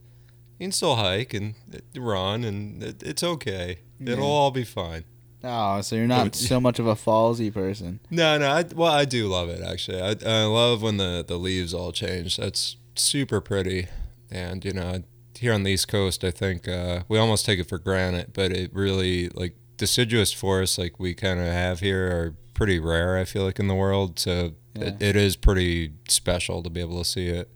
you 0.58 0.66
can 0.66 0.72
still 0.72 0.96
hike 0.96 1.34
and 1.34 1.54
uh, 1.74 2.00
run 2.00 2.44
and 2.44 2.82
it, 2.82 3.02
it's 3.02 3.22
okay. 3.22 3.80
Yeah. 3.98 4.12
It'll 4.12 4.26
all 4.26 4.50
be 4.50 4.64
fine. 4.64 5.04
oh, 5.42 5.80
so 5.80 5.96
you're 5.96 6.06
not 6.06 6.34
so 6.50 6.60
much 6.60 6.78
of 6.78 6.86
a 6.86 6.94
fallsy 6.94 7.52
person. 7.52 8.00
No, 8.10 8.38
no. 8.38 8.48
I, 8.48 8.64
well, 8.74 8.92
I 8.92 9.04
do 9.04 9.28
love 9.28 9.48
it 9.48 9.62
actually. 9.62 10.00
I, 10.00 10.14
I 10.24 10.44
love 10.44 10.82
when 10.82 10.98
the, 10.98 11.24
the 11.26 11.38
leaves 11.38 11.74
all 11.74 11.90
change. 11.90 12.36
That's 12.36 12.76
super 12.94 13.40
pretty. 13.40 13.88
And 14.30 14.64
you 14.64 14.72
know, 14.72 15.02
here 15.36 15.52
on 15.52 15.62
the 15.62 15.72
East 15.72 15.88
Coast, 15.88 16.24
I 16.24 16.30
think 16.30 16.68
uh, 16.68 17.02
we 17.08 17.18
almost 17.18 17.46
take 17.46 17.58
it 17.58 17.68
for 17.68 17.78
granted, 17.78 18.32
but 18.32 18.52
it 18.52 18.74
really 18.74 19.28
like 19.30 19.56
deciduous 19.76 20.32
forests 20.32 20.78
like 20.78 20.98
we 20.98 21.14
kind 21.14 21.40
of 21.40 21.46
have 21.46 21.80
here 21.80 22.06
are 22.06 22.34
pretty 22.54 22.78
rare. 22.78 23.18
I 23.18 23.24
feel 23.24 23.44
like 23.44 23.58
in 23.58 23.68
the 23.68 23.74
world, 23.74 24.18
so 24.18 24.52
it, 24.74 25.00
it 25.00 25.16
is 25.16 25.36
pretty 25.36 25.92
special 26.08 26.62
to 26.62 26.70
be 26.70 26.80
able 26.80 26.98
to 26.98 27.04
see 27.04 27.28
it 27.28 27.48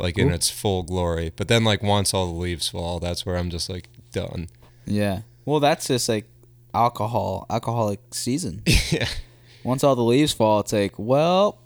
like 0.00 0.18
in 0.18 0.30
its 0.30 0.50
full 0.50 0.82
glory. 0.82 1.32
But 1.34 1.48
then 1.48 1.64
like 1.64 1.82
once 1.82 2.12
all 2.14 2.26
the 2.26 2.38
leaves 2.38 2.68
fall, 2.68 2.98
that's 2.98 3.24
where 3.24 3.36
I'm 3.36 3.50
just 3.50 3.68
like 3.68 3.88
done. 4.12 4.48
Yeah. 4.86 5.20
Well, 5.44 5.60
that's 5.60 5.86
just 5.86 6.08
like 6.08 6.26
alcohol, 6.74 7.46
alcoholic 7.50 8.00
season. 8.12 8.62
yeah. 8.90 9.08
Once 9.62 9.84
all 9.84 9.94
the 9.94 10.02
leaves 10.02 10.32
fall, 10.32 10.60
it's 10.60 10.72
like, 10.72 10.94
well, 10.98 11.58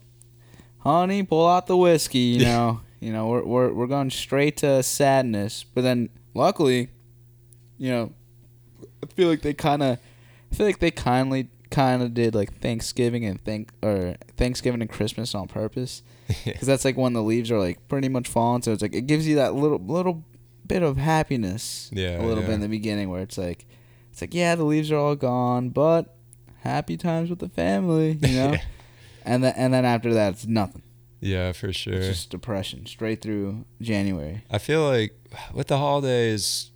honey, 0.79 1.23
pull 1.23 1.47
out 1.49 1.67
the 1.67 1.77
whiskey. 1.77 2.19
You 2.19 2.45
know, 2.45 2.81
you 3.05 3.13
know, 3.13 3.27
we're 3.27 3.45
we're 3.45 3.73
we're 3.73 3.87
going 3.87 4.11
straight 4.11 4.57
to 4.59 4.83
sadness. 4.83 5.63
But 5.63 5.83
then, 5.83 6.09
luckily, 6.33 6.89
you 7.77 7.91
know, 7.91 8.13
I 9.03 9.07
feel 9.15 9.29
like 9.29 9.43
they 9.43 9.53
kind 9.53 9.83
of, 9.83 9.99
I 10.51 10.55
feel 10.55 10.65
like 10.65 10.79
they 10.79 10.91
kindly 10.91 11.51
kind 11.71 12.03
of 12.03 12.15
did 12.15 12.35
like 12.35 12.61
Thanksgiving 12.61 13.27
and 13.27 13.45
thank 13.45 13.73
or 13.83 14.15
Thanksgiving 14.39 14.81
and 14.81 14.89
Christmas 14.89 15.35
on 15.35 15.49
purpose 15.49 16.03
because 16.45 16.67
that's 16.67 16.85
like 16.85 16.97
when 16.97 17.13
the 17.13 17.23
leaves 17.23 17.51
are 17.51 17.59
like 17.59 17.87
pretty 17.89 18.09
much 18.09 18.27
falling. 18.27 18.63
So 18.63 18.73
it's 18.73 18.81
like 18.81 18.95
it 18.95 19.07
gives 19.07 19.29
you 19.29 19.37
that 19.37 19.55
little 19.55 19.79
little 19.79 20.25
bit 20.67 20.83
of 20.83 20.97
happiness. 20.97 21.91
Yeah, 21.93 22.23
a 22.23 22.25
little 22.25 22.41
yeah. 22.43 22.47
bit 22.47 22.55
in 22.55 22.61
the 22.63 22.69
beginning 22.69 23.11
where 23.11 23.21
it's 23.21 23.37
like, 23.37 23.67
it's 24.13 24.23
like 24.23 24.33
yeah, 24.33 24.55
the 24.55 24.65
leaves 24.65 24.91
are 24.91 24.97
all 24.97 25.15
gone, 25.15 25.69
but 25.69 26.17
happy 26.61 26.97
times 26.97 27.29
with 27.29 27.41
the 27.41 27.51
family, 27.51 28.19
you 28.23 28.37
know. 28.37 28.57
And 29.27 29.43
then 29.43 29.55
and 29.57 29.73
then 29.73 29.87
after 29.87 30.13
that, 30.13 30.35
it's 30.35 30.47
nothing. 30.47 30.83
Yeah, 31.21 31.53
for 31.53 31.73
sure. 31.73 31.95
It's 31.95 32.07
just 32.07 32.31
depression 32.31 32.87
straight 32.87 33.23
through 33.23 33.65
January. 33.81 34.45
I 34.51 34.59
feel 34.59 34.87
like 34.87 35.15
with 35.53 35.69
the 35.69 35.79
holidays, 35.79 36.71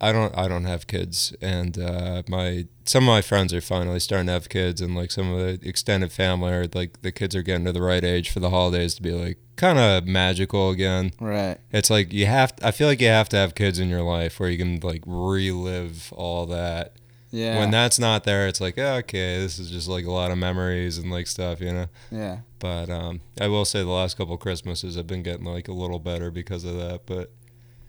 I 0.00 0.12
don't 0.12 0.36
I 0.36 0.48
don't 0.48 0.64
have 0.64 0.86
kids, 0.86 1.34
and 1.40 1.78
uh, 1.78 2.22
my 2.28 2.66
some 2.84 3.04
of 3.04 3.08
my 3.08 3.20
friends 3.20 3.52
are 3.52 3.60
finally 3.60 4.00
starting 4.00 4.26
to 4.26 4.32
have 4.32 4.48
kids, 4.48 4.80
and 4.80 4.94
like 4.94 5.10
some 5.10 5.32
of 5.32 5.38
the 5.38 5.68
extended 5.68 6.10
family 6.12 6.52
are 6.52 6.66
like 6.74 7.02
the 7.02 7.12
kids 7.12 7.36
are 7.36 7.42
getting 7.42 7.66
to 7.66 7.72
the 7.72 7.82
right 7.82 8.02
age 8.02 8.30
for 8.30 8.40
the 8.40 8.50
holidays 8.50 8.94
to 8.94 9.02
be 9.02 9.12
like 9.12 9.38
kind 9.56 9.78
of 9.78 10.06
magical 10.06 10.70
again. 10.70 11.12
Right. 11.20 11.58
It's 11.70 11.90
like 11.90 12.12
you 12.12 12.26
have 12.26 12.54
I 12.62 12.70
feel 12.70 12.88
like 12.88 13.00
you 13.00 13.08
have 13.08 13.28
to 13.30 13.36
have 13.36 13.54
kids 13.54 13.78
in 13.78 13.90
your 13.90 14.02
life 14.02 14.40
where 14.40 14.48
you 14.48 14.58
can 14.58 14.80
like 14.80 15.02
relive 15.06 16.12
all 16.16 16.46
that. 16.46 16.96
Yeah. 17.30 17.58
When 17.58 17.70
that's 17.70 17.98
not 17.98 18.24
there, 18.24 18.48
it's 18.48 18.60
like 18.60 18.78
oh, 18.78 18.94
okay, 18.96 19.40
this 19.40 19.58
is 19.58 19.70
just 19.70 19.88
like 19.88 20.04
a 20.04 20.10
lot 20.10 20.30
of 20.30 20.38
memories 20.38 20.98
and 20.98 21.10
like 21.10 21.26
stuff, 21.26 21.60
you 21.60 21.72
know. 21.72 21.86
yeah. 22.10 22.38
But 22.58 22.90
um, 22.90 23.20
I 23.40 23.46
will 23.48 23.64
say 23.64 23.80
the 23.80 23.88
last 23.88 24.16
couple 24.16 24.36
Christmases 24.36 24.98
I've 24.98 25.06
been 25.06 25.22
getting 25.22 25.46
like 25.46 25.68
a 25.68 25.72
little 25.72 25.98
better 25.98 26.30
because 26.30 26.64
of 26.64 26.76
that. 26.76 27.06
But 27.06 27.30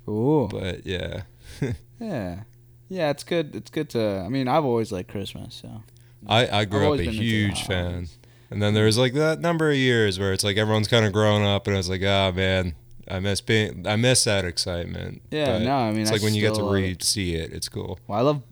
Ooh. 0.07 0.47
but 0.49 0.85
yeah. 0.85 1.23
Yeah. 1.99 2.43
Yeah, 2.89 3.09
it's 3.11 3.23
good. 3.23 3.55
It's 3.55 3.69
good 3.69 3.89
to. 3.91 4.23
I 4.25 4.27
mean, 4.27 4.47
I've 4.47 4.65
always 4.65 4.91
liked 4.91 5.09
Christmas, 5.09 5.53
so. 5.55 5.83
I, 6.27 6.59
I 6.61 6.65
grew 6.65 6.87
up 6.87 6.93
a 6.95 6.97
been 6.97 7.07
into 7.07 7.19
the 7.19 7.25
huge 7.25 7.63
fan. 7.63 8.07
And 8.49 8.61
then 8.61 8.73
there 8.73 8.85
was 8.85 8.97
like 8.97 9.13
that 9.13 9.39
number 9.39 9.69
of 9.69 9.77
years 9.77 10.19
where 10.19 10.33
it's 10.33 10.43
like 10.43 10.57
everyone's 10.57 10.89
kind 10.89 11.05
of 11.05 11.13
grown 11.13 11.41
up 11.43 11.67
and 11.67 11.77
it's 11.77 11.87
like, 11.87 12.01
oh 12.03 12.33
man, 12.35 12.75
I 13.07 13.19
miss 13.19 13.39
being, 13.39 13.87
I 13.87 13.95
miss 13.95 14.25
that 14.25 14.43
excitement. 14.43 15.21
Yeah, 15.31 15.53
But 15.53 15.59
no, 15.59 15.75
I 15.77 15.91
mean, 15.91 16.01
it's 16.01 16.11
I 16.11 16.15
like 16.15 16.21
when 16.21 16.33
you 16.33 16.41
get 16.41 16.55
to 16.55 16.63
re 16.69 16.97
see 16.99 17.35
it, 17.35 17.53
it's 17.53 17.69
cool. 17.69 17.97
Well, 18.07 18.19
I 18.19 18.21
love. 18.21 18.43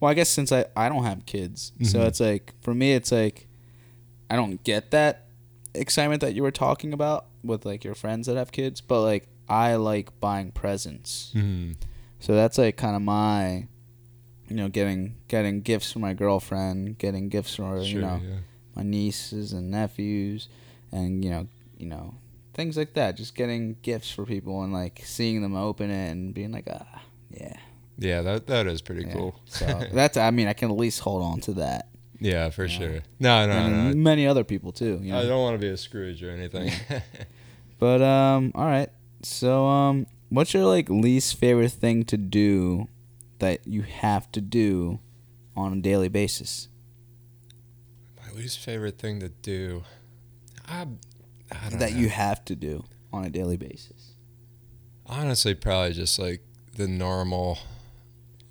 Well, 0.00 0.10
I 0.10 0.14
guess 0.14 0.28
since 0.28 0.52
I 0.52 0.66
I 0.76 0.88
don't 0.88 1.04
have 1.04 1.26
kids, 1.26 1.72
so 1.82 1.98
Mhm. 2.00 2.06
it's 2.06 2.20
like 2.20 2.54
for 2.60 2.74
me, 2.74 2.92
it's 2.92 3.10
like 3.12 3.46
I 4.30 4.36
don't 4.36 4.62
get 4.64 4.90
that 4.90 5.26
excitement 5.74 6.20
that 6.20 6.34
you 6.34 6.42
were 6.42 6.50
talking 6.50 6.92
about 6.92 7.26
with 7.42 7.64
like 7.64 7.84
your 7.84 7.94
friends 7.94 8.26
that 8.26 8.36
have 8.36 8.52
kids, 8.52 8.80
but 8.80 9.02
like 9.02 9.28
I 9.48 9.76
like 9.76 10.18
buying 10.20 10.50
presents. 10.52 11.32
Mm-hmm. 11.34 11.72
So 12.20 12.34
that's 12.34 12.58
like 12.58 12.76
kind 12.76 12.94
of 12.96 13.02
my, 13.02 13.66
you 14.48 14.56
know, 14.56 14.68
getting 14.68 15.16
getting 15.28 15.62
gifts 15.62 15.92
for 15.92 15.98
my 16.00 16.14
girlfriend, 16.14 16.98
getting 16.98 17.28
gifts 17.28 17.54
for 17.56 17.78
you 17.78 18.00
know 18.00 18.20
yeah. 18.22 18.36
my 18.76 18.82
nieces 18.82 19.52
and 19.52 19.70
nephews, 19.70 20.48
and 20.92 21.24
you 21.24 21.30
know 21.30 21.46
you 21.78 21.86
know 21.86 22.14
things 22.54 22.76
like 22.76 22.94
that. 22.94 23.16
Just 23.16 23.34
getting 23.34 23.76
gifts 23.82 24.10
for 24.10 24.24
people 24.26 24.62
and 24.62 24.72
like 24.72 25.00
seeing 25.04 25.42
them 25.42 25.56
open 25.56 25.90
it 25.90 26.10
and 26.10 26.34
being 26.34 26.52
like 26.52 26.68
ah 26.70 27.02
yeah. 27.30 27.56
Yeah, 27.98 28.22
that 28.22 28.46
that 28.46 28.66
is 28.66 28.80
pretty 28.80 29.02
Yeah. 29.06 29.12
cool. 29.14 29.34
So 29.46 29.66
that's 29.92 30.16
I 30.16 30.30
mean 30.30 30.46
I 30.48 30.52
can 30.52 30.70
at 30.70 30.76
least 30.76 31.00
hold 31.00 31.22
on 31.22 31.40
to 31.42 31.52
that. 31.54 31.88
yeah, 32.20 32.48
for 32.50 32.68
sure. 32.68 33.00
No, 33.18 33.46
no, 33.46 33.52
and 33.52 33.90
no. 33.90 33.94
many 33.96 34.26
other 34.26 34.44
people 34.44 34.72
too. 34.72 34.98
You 35.02 35.12
know? 35.12 35.20
I 35.20 35.24
don't 35.26 35.40
want 35.42 35.54
to 35.54 35.58
be 35.66 35.68
a 35.72 35.76
Scrooge 35.76 36.22
or 36.22 36.30
anything. 36.30 36.72
But 37.80 38.02
um, 38.02 38.50
all 38.56 38.64
right. 38.66 38.88
So 39.22 39.64
um, 39.66 40.06
what's 40.30 40.52
your 40.52 40.64
like 40.64 40.90
least 40.90 41.36
favorite 41.36 41.70
thing 41.70 42.04
to 42.06 42.16
do 42.16 42.88
that 43.38 43.68
you 43.68 43.82
have 43.82 44.32
to 44.32 44.40
do 44.40 44.98
on 45.56 45.72
a 45.74 45.80
daily 45.80 46.08
basis? 46.08 46.66
My 48.20 48.32
least 48.36 48.58
favorite 48.58 48.98
thing 48.98 49.20
to 49.20 49.28
do, 49.28 49.84
I, 50.66 50.86
I 51.52 51.70
don't 51.70 51.78
That 51.78 51.92
know. 51.92 51.98
you 51.98 52.08
have 52.08 52.44
to 52.46 52.56
do 52.56 52.84
on 53.12 53.24
a 53.24 53.30
daily 53.30 53.56
basis. 53.56 54.14
honestly 55.06 55.54
probably 55.54 55.92
just 55.92 56.18
like 56.18 56.42
the 56.74 56.88
normal, 56.88 57.58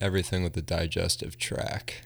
everything 0.02 0.44
with 0.44 0.54
the 0.54 0.62
digestive 0.62 1.38
tract. 1.38 2.04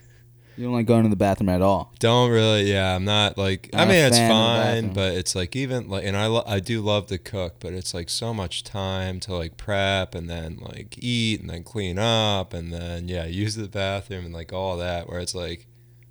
You 0.56 0.64
don't 0.64 0.74
like 0.74 0.86
going 0.86 1.04
to 1.04 1.08
the 1.08 1.16
bathroom 1.16 1.48
at 1.48 1.62
all. 1.62 1.94
Don't 1.98 2.30
really, 2.30 2.70
yeah. 2.70 2.94
I'm 2.94 3.06
not 3.06 3.38
like. 3.38 3.70
I 3.72 3.78
Not 3.78 3.88
mean, 3.88 4.04
it's 4.04 4.18
fan 4.18 4.30
of 4.30 4.36
the 4.36 4.82
fine, 4.82 4.92
but 4.92 5.14
it's 5.14 5.34
like 5.34 5.56
even 5.56 5.88
like, 5.88 6.04
and 6.04 6.14
I 6.14 6.26
lo- 6.26 6.44
I 6.46 6.60
do 6.60 6.82
love 6.82 7.06
to 7.06 7.16
cook, 7.16 7.56
but 7.58 7.72
it's 7.72 7.94
like 7.94 8.10
so 8.10 8.34
much 8.34 8.62
time 8.62 9.18
to 9.20 9.34
like 9.34 9.56
prep 9.56 10.14
and 10.14 10.28
then 10.28 10.58
like 10.60 10.96
eat 10.98 11.40
and 11.40 11.48
then 11.48 11.64
clean 11.64 11.98
up 11.98 12.52
and 12.52 12.70
then 12.72 13.08
yeah, 13.08 13.24
use 13.42 13.54
the 13.54 13.66
bathroom 13.66 14.26
and 14.26 14.34
like 14.34 14.52
all 14.52 14.76
that. 14.76 15.08
Where 15.08 15.20
it's 15.20 15.34
like, 15.34 15.66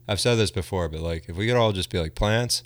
I've 0.07 0.19
said 0.19 0.35
this 0.35 0.51
before, 0.51 0.89
but 0.89 1.01
like 1.01 1.29
if 1.29 1.35
we 1.37 1.45
could 1.45 1.55
all 1.55 1.71
just 1.71 1.91
be 1.91 1.99
like 1.99 2.15
plants. 2.15 2.63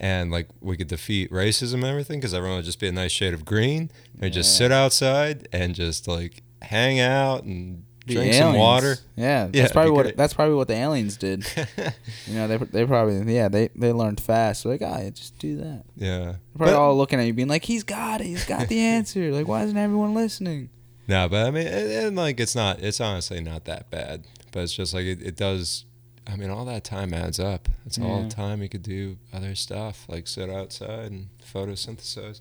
And 0.00 0.30
like 0.30 0.46
we 0.60 0.76
could 0.76 0.86
defeat 0.86 1.28
racism 1.32 1.74
and 1.74 1.86
everything 1.86 2.20
because 2.20 2.32
everyone 2.32 2.58
would 2.58 2.64
just 2.64 2.78
be 2.78 2.86
a 2.86 2.92
nice 2.92 3.10
shade 3.10 3.34
of 3.34 3.44
green 3.44 3.90
and 4.20 4.32
just 4.32 4.56
sit 4.56 4.70
outside 4.70 5.48
and 5.52 5.74
just 5.74 6.06
like 6.06 6.44
hang 6.62 7.00
out 7.00 7.42
and 7.42 7.82
The 8.08 8.14
drink 8.14 8.34
some 8.34 8.56
water. 8.56 8.96
Yeah, 9.16 9.44
that's 9.46 9.56
Yeah, 9.56 9.68
probably 9.72 9.90
what 9.92 10.16
that's 10.16 10.34
probably 10.34 10.54
what 10.56 10.68
the 10.68 10.74
aliens 10.74 11.16
did. 11.16 11.46
You 12.26 12.34
know, 12.34 12.48
they 12.48 12.56
they 12.58 12.84
probably 12.86 13.32
yeah 13.34 13.48
they 13.48 13.68
they 13.76 13.92
learned 13.92 14.20
fast. 14.20 14.64
Like 14.66 14.82
ah, 14.82 14.98
yeah, 14.98 15.10
just 15.10 15.38
do 15.38 15.56
that. 15.58 15.84
yeah. 15.96 16.18
They're 16.18 16.38
probably 16.56 16.74
But- 16.74 16.80
all 16.80 16.96
looking 16.96 17.20
at 17.20 17.26
you, 17.26 17.32
being 17.32 17.48
like, 17.48 17.64
"He's 17.64 17.84
got 17.84 18.20
it. 18.20 18.26
He's 18.26 18.44
got 18.44 18.68
the 18.68 18.80
answer. 18.96 19.30
Like, 19.32 19.46
why 19.48 19.62
isn't 19.62 19.76
everyone 19.76 20.14
listening?" 20.14 20.70
No, 21.06 21.28
but 21.28 21.46
I 21.46 21.50
mean, 21.50 21.66
and, 21.66 21.90
and 21.90 22.16
like 22.16 22.38
it's 22.40 22.54
not. 22.54 22.80
It's 22.80 23.00
honestly 23.00 23.40
not 23.40 23.64
that 23.66 23.90
bad. 23.90 24.24
But 24.52 24.60
it's 24.64 24.74
just 24.74 24.92
like 24.94 25.04
it, 25.04 25.22
it 25.22 25.36
does. 25.36 25.84
I 26.26 26.36
mean, 26.36 26.50
all 26.50 26.66
that 26.66 26.84
time 26.84 27.14
adds 27.14 27.40
up. 27.40 27.68
It's 27.86 27.98
all 27.98 28.22
the 28.24 28.28
time 28.28 28.62
you 28.62 28.68
could 28.68 28.82
do 28.82 29.16
other 29.32 29.54
stuff, 29.54 30.04
like 30.08 30.26
sit 30.28 30.50
outside 30.50 31.10
and 31.10 31.28
photosynthesize. 31.42 32.40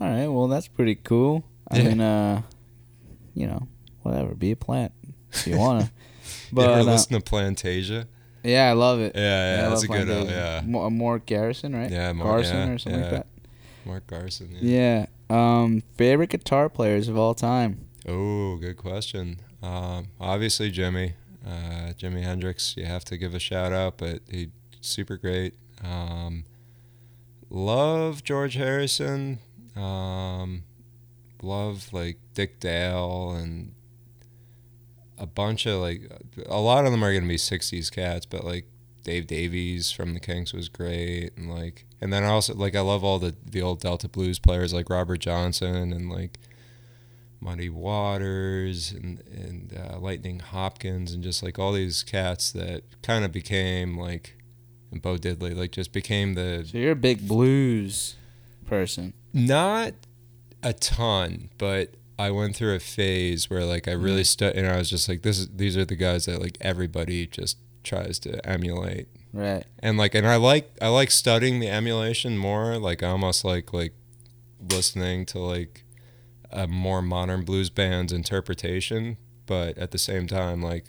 All 0.00 0.08
right, 0.08 0.26
well 0.26 0.48
that's 0.48 0.68
pretty 0.68 0.94
cool. 0.96 1.44
I 1.70 1.78
Yeah. 1.78 1.88
mean, 1.88 2.00
uh, 2.00 2.42
you 3.34 3.46
know, 3.46 3.68
whatever, 4.02 4.34
be 4.34 4.50
a 4.52 4.56
plant 4.56 4.92
if 5.32 5.46
you 5.46 5.58
wanna. 5.58 5.84
you 5.84 5.88
but 6.52 6.70
ever 6.70 6.80
uh, 6.80 6.92
listen 6.92 7.20
to 7.20 7.30
Plantasia? 7.30 8.06
yeah, 8.42 8.68
I 8.70 8.72
love 8.72 9.00
it. 9.00 9.12
Yeah, 9.14 9.56
yeah, 9.60 9.66
I 9.66 9.70
that's 9.70 9.82
a 9.82 9.88
good. 9.88 10.08
Uh, 10.10 10.24
yeah, 10.30 10.62
Mo- 10.64 10.88
Mork 10.90 11.26
Garrison, 11.26 11.74
right? 11.74 11.90
Yeah, 11.90 12.12
Mork- 12.12 12.22
Garson 12.24 12.56
yeah, 12.68 12.74
or 12.74 12.78
something 12.78 13.00
like 13.02 13.10
that. 13.10 13.26
Mark 13.84 14.06
Garson. 14.06 14.50
Yeah. 14.60 15.06
Yeah. 15.30 15.60
Um, 15.62 15.82
favorite 15.96 16.30
guitar 16.30 16.68
players 16.68 17.08
of 17.08 17.16
all 17.18 17.34
time. 17.34 17.86
Oh, 18.06 18.56
good 18.56 18.76
question. 18.76 19.40
Um, 19.62 20.08
obviously 20.20 20.70
Jimmy, 20.70 21.14
uh, 21.46 21.92
Jimi 21.98 22.22
Hendrix. 22.22 22.74
You 22.76 22.86
have 22.86 23.04
to 23.06 23.16
give 23.18 23.34
a 23.34 23.38
shout 23.38 23.72
out, 23.72 23.98
but 23.98 24.20
he 24.30 24.50
super 24.80 25.16
great. 25.16 25.54
Um, 25.84 26.44
love 27.50 28.24
George 28.24 28.54
Harrison. 28.54 29.38
Um, 29.76 30.64
love 31.42 31.92
like 31.92 32.18
Dick 32.34 32.60
Dale 32.60 33.32
and 33.32 33.72
a 35.18 35.26
bunch 35.26 35.66
of 35.66 35.80
like 35.80 36.10
a 36.46 36.60
lot 36.60 36.84
of 36.84 36.92
them 36.92 37.04
are 37.04 37.12
gonna 37.12 37.26
be 37.26 37.36
'60s 37.36 37.90
cats, 37.90 38.26
but 38.26 38.44
like 38.44 38.66
Dave 39.04 39.26
Davies 39.26 39.90
from 39.90 40.14
the 40.14 40.20
Kinks 40.20 40.52
was 40.52 40.68
great, 40.68 41.30
and 41.36 41.50
like 41.50 41.86
and 42.00 42.12
then 42.12 42.24
I 42.24 42.28
also 42.28 42.54
like 42.54 42.74
I 42.76 42.80
love 42.80 43.04
all 43.04 43.18
the 43.18 43.34
the 43.44 43.62
old 43.62 43.80
Delta 43.80 44.08
blues 44.08 44.38
players 44.38 44.72
like 44.72 44.90
Robert 44.90 45.18
Johnson 45.18 45.92
and 45.92 46.10
like 46.10 46.38
Muddy 47.40 47.68
Waters 47.68 48.92
and 48.92 49.22
and 49.30 49.72
uh, 49.76 49.98
Lightning 49.98 50.40
Hopkins 50.40 51.12
and 51.12 51.22
just 51.22 51.42
like 51.42 51.58
all 51.58 51.72
these 51.72 52.02
cats 52.02 52.50
that 52.52 52.82
kind 53.02 53.24
of 53.24 53.32
became 53.32 53.96
like 53.96 54.36
and 54.90 55.00
Bo 55.00 55.16
Diddley 55.16 55.56
like 55.56 55.72
just 55.72 55.92
became 55.92 56.34
the 56.34 56.66
So 56.70 56.78
you're 56.78 56.92
a 56.92 56.96
big 56.96 57.26
blues 57.28 58.16
person. 58.66 59.14
not 59.32 59.94
a 60.62 60.72
ton, 60.72 61.50
but 61.58 61.94
I 62.18 62.30
went 62.32 62.56
through 62.56 62.74
a 62.74 62.80
phase 62.80 63.48
where 63.48 63.64
like 63.64 63.86
I 63.88 63.92
really 63.92 64.22
Mhm. 64.22 64.56
and 64.56 64.66
I 64.66 64.76
was 64.78 64.90
just 64.90 65.08
like 65.08 65.22
this 65.22 65.38
is 65.38 65.48
these 65.54 65.76
are 65.76 65.84
the 65.84 65.96
guys 65.96 66.24
that 66.26 66.40
like 66.40 66.58
everybody 66.60 67.26
just 67.26 67.58
tries 67.84 68.18
to 68.20 68.44
emulate. 68.46 69.06
Right. 69.32 69.64
And 69.78 69.96
like 69.98 70.14
and 70.14 70.26
I 70.26 70.36
like 70.36 70.70
I 70.82 70.88
like 70.88 71.10
studying 71.10 71.60
the 71.60 71.68
emulation 71.68 72.36
more, 72.36 72.78
like 72.78 73.02
I 73.02 73.08
almost 73.08 73.44
like 73.44 73.72
like 73.72 73.92
listening 74.70 75.26
to 75.26 75.38
like 75.38 75.84
a 76.50 76.66
more 76.66 77.02
modern 77.02 77.44
blues 77.44 77.70
band's 77.70 78.12
interpretation, 78.12 79.16
but 79.46 79.76
at 79.78 79.90
the 79.92 79.98
same 79.98 80.26
time 80.26 80.62
like 80.62 80.86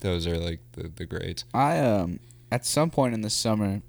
those 0.00 0.26
are 0.26 0.36
like 0.38 0.60
the, 0.72 0.88
the 0.88 1.06
greats. 1.06 1.44
I 1.54 1.78
um 1.78 2.20
at 2.50 2.66
some 2.66 2.90
point 2.90 3.14
in 3.14 3.22
the 3.22 3.30
summer, 3.30 3.80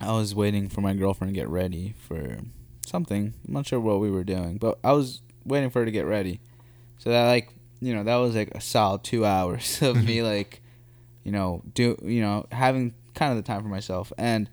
I 0.00 0.12
was 0.12 0.34
waiting 0.34 0.68
for 0.68 0.80
my 0.80 0.94
girlfriend 0.94 1.34
to 1.34 1.38
get 1.38 1.48
ready 1.48 1.94
for 1.98 2.38
something. 2.86 3.34
I'm 3.46 3.52
not 3.54 3.66
sure 3.66 3.80
what 3.80 4.00
we 4.00 4.10
were 4.10 4.24
doing, 4.24 4.56
but 4.58 4.78
I 4.82 4.92
was 4.92 5.20
waiting 5.46 5.70
for 5.70 5.80
her 5.80 5.84
to 5.84 5.90
get 5.90 6.06
ready. 6.06 6.40
So 6.98 7.10
that 7.10 7.26
like 7.26 7.48
you 7.80 7.94
know 7.94 8.04
that 8.04 8.16
was 8.16 8.34
like 8.34 8.48
a 8.54 8.60
solid 8.60 9.04
two 9.04 9.24
hours 9.24 9.80
of 9.88 10.02
me 10.04 10.22
like, 10.34 10.60
you 11.24 11.32
know 11.32 11.62
do 11.74 11.98
you 12.02 12.20
know 12.20 12.46
having 12.52 12.94
kind 13.14 13.30
of 13.32 13.36
the 13.36 13.42
time 13.42 13.62
for 13.62 13.68
myself 13.68 14.12
and. 14.18 14.48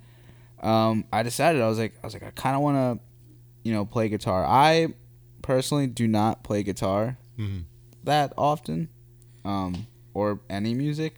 Um, 0.62 1.04
I 1.12 1.24
decided 1.24 1.62
I 1.62 1.68
was 1.68 1.78
like 1.78 1.92
I 2.02 2.08
was 2.08 2.14
like 2.14 2.24
I 2.24 2.30
kind 2.32 2.56
of 2.56 2.62
want 2.62 2.78
to, 2.78 3.04
you 3.68 3.74
know, 3.74 3.84
play 3.84 4.08
guitar. 4.08 4.46
I 4.46 4.94
personally 5.42 5.88
do 5.88 6.08
not 6.08 6.42
play 6.46 6.64
guitar 6.64 7.18
Mm-hmm. 7.38 7.64
that 8.06 8.32
often, 8.38 8.88
um, 9.44 9.88
or 10.14 10.40
any 10.50 10.74
music. 10.74 11.16